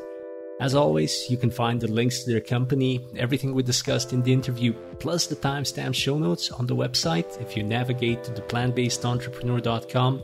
As 0.61 0.75
always, 0.75 1.29
you 1.29 1.37
can 1.37 1.51
find 1.51 1.81
the 1.81 1.89
links 1.89 2.23
to 2.23 2.31
their 2.31 2.41
company, 2.41 3.05
everything 3.17 3.55
we 3.55 3.63
discussed 3.65 4.13
in 4.13 4.23
the 4.23 4.33
interview, 4.33 4.73
plus 5.01 5.27
the 5.27 5.35
timestamp 5.35 5.95
show 5.95 6.17
notes 6.17 6.53
on 6.53 6.67
the 6.67 6.77
website 6.77 7.41
if 7.41 7.57
you 7.57 7.65
navigate 7.65 8.23
to 8.25 8.31
the 8.31 8.43
plantbasedentrepreneur.com 8.43 10.23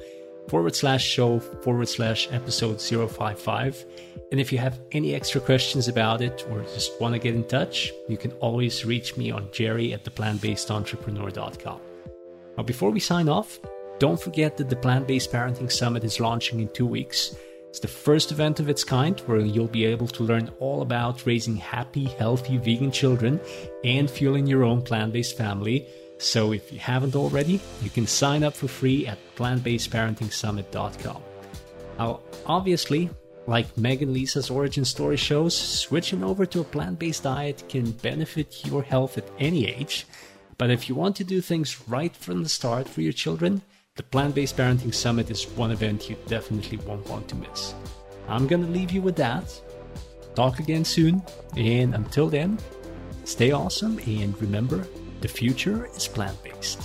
forward 0.49 0.77
slash 0.77 1.05
show 1.05 1.41
forward 1.41 1.89
slash 1.89 2.29
episode 2.31 2.81
055. 2.81 3.85
And 4.31 4.41
if 4.41 4.53
you 4.53 4.59
have 4.59 4.81
any 4.93 5.15
extra 5.15 5.41
questions 5.41 5.89
about 5.89 6.21
it 6.23 6.47
or 6.49 6.63
just 6.63 7.01
want 7.01 7.15
to 7.15 7.19
get 7.19 7.35
in 7.35 7.45
touch, 7.45 7.93
you 8.09 8.17
can 8.17 8.31
always 8.35 8.85
reach 8.85 9.17
me 9.17 9.33
on 9.33 9.49
jerry 9.51 9.93
at 9.93 10.05
theplantbasedentrepreneur.com. 10.05 11.81
Now, 12.57 12.63
before 12.63 12.91
we 12.91 13.01
sign 13.01 13.29
off, 13.29 13.59
don't 13.99 14.21
forget 14.21 14.57
that 14.57 14.69
the 14.69 14.77
Plant 14.77 15.09
Based 15.09 15.33
Parenting 15.33 15.71
Summit 15.71 16.05
is 16.05 16.21
launching 16.21 16.61
in 16.61 16.69
two 16.69 16.87
weeks. 16.87 17.35
It's 17.71 17.79
the 17.79 17.87
first 17.87 18.33
event 18.33 18.59
of 18.59 18.69
its 18.69 18.83
kind 18.83 19.19
where 19.27 19.39
you'll 19.39 19.69
be 19.69 19.85
able 19.85 20.09
to 20.09 20.25
learn 20.25 20.51
all 20.59 20.83
about 20.83 21.25
raising 21.25 21.55
happy, 21.55 22.07
healthy 22.07 22.59
vegan 22.59 22.91
children 22.91 23.41
and 23.85 24.11
fueling 24.11 24.49
your 24.49 24.65
own 24.65 24.83
plant 24.83 25.13
based 25.13 25.37
family. 25.37 25.87
So 26.19 26.53
if 26.53 26.73
you 26.73 26.81
haven't 26.81 27.15
already, 27.15 27.61
you 27.81 27.91
can 27.91 28.09
sign 28.09 28.43
up 28.43 28.55
for 28.55 28.67
free 28.67 29.07
at 29.07 29.19
plantbasedparentingsummit.com. 29.37 31.23
Now, 31.97 32.21
obviously, 32.45 33.09
Like 33.47 33.77
Meg 33.77 34.03
and 34.03 34.13
Lisa's 34.13 34.51
origin 34.51 34.85
story 34.85 35.17
shows, 35.17 35.57
switching 35.57 36.25
over 36.25 36.45
to 36.47 36.61
a 36.61 36.65
plant 36.65 36.99
based 36.99 37.23
diet 37.23 37.65
can 37.69 37.93
benefit 37.93 38.67
your 38.67 38.83
health 38.83 39.17
at 39.17 39.31
any 39.39 39.69
age. 39.69 40.07
But 40.59 40.71
if 40.71 40.89
you 40.89 40.97
want 40.97 41.17
to 41.17 41.25
do 41.25 41.41
things 41.41 41.89
right 41.89 42.15
from 42.15 42.43
the 42.43 42.49
start 42.49 42.89
for 42.89 43.01
your 43.01 43.13
children, 43.13 43.63
the 44.01 44.07
Plant 44.07 44.35
Based 44.35 44.57
Parenting 44.57 44.95
Summit 44.95 45.31
is 45.31 45.45
one 45.59 45.73
event 45.73 46.09
you 46.09 46.17
definitely 46.27 46.79
won't 46.87 47.07
want 47.11 47.29
to 47.29 47.35
miss. 47.37 47.75
I'm 48.29 48.47
gonna 48.47 48.67
leave 48.67 48.93
you 48.93 49.03
with 49.03 49.15
that. 49.17 49.45
Talk 50.35 50.59
again 50.59 50.87
soon, 50.87 51.23
and 51.59 51.95
until 51.95 52.31
then, 52.31 52.59
stay 53.25 53.51
awesome 53.51 53.99
and 54.07 54.41
remember 54.41 54.87
the 55.21 55.29
future 55.29 55.91
is 55.95 56.09
plant 56.09 56.43
based. 56.43 56.81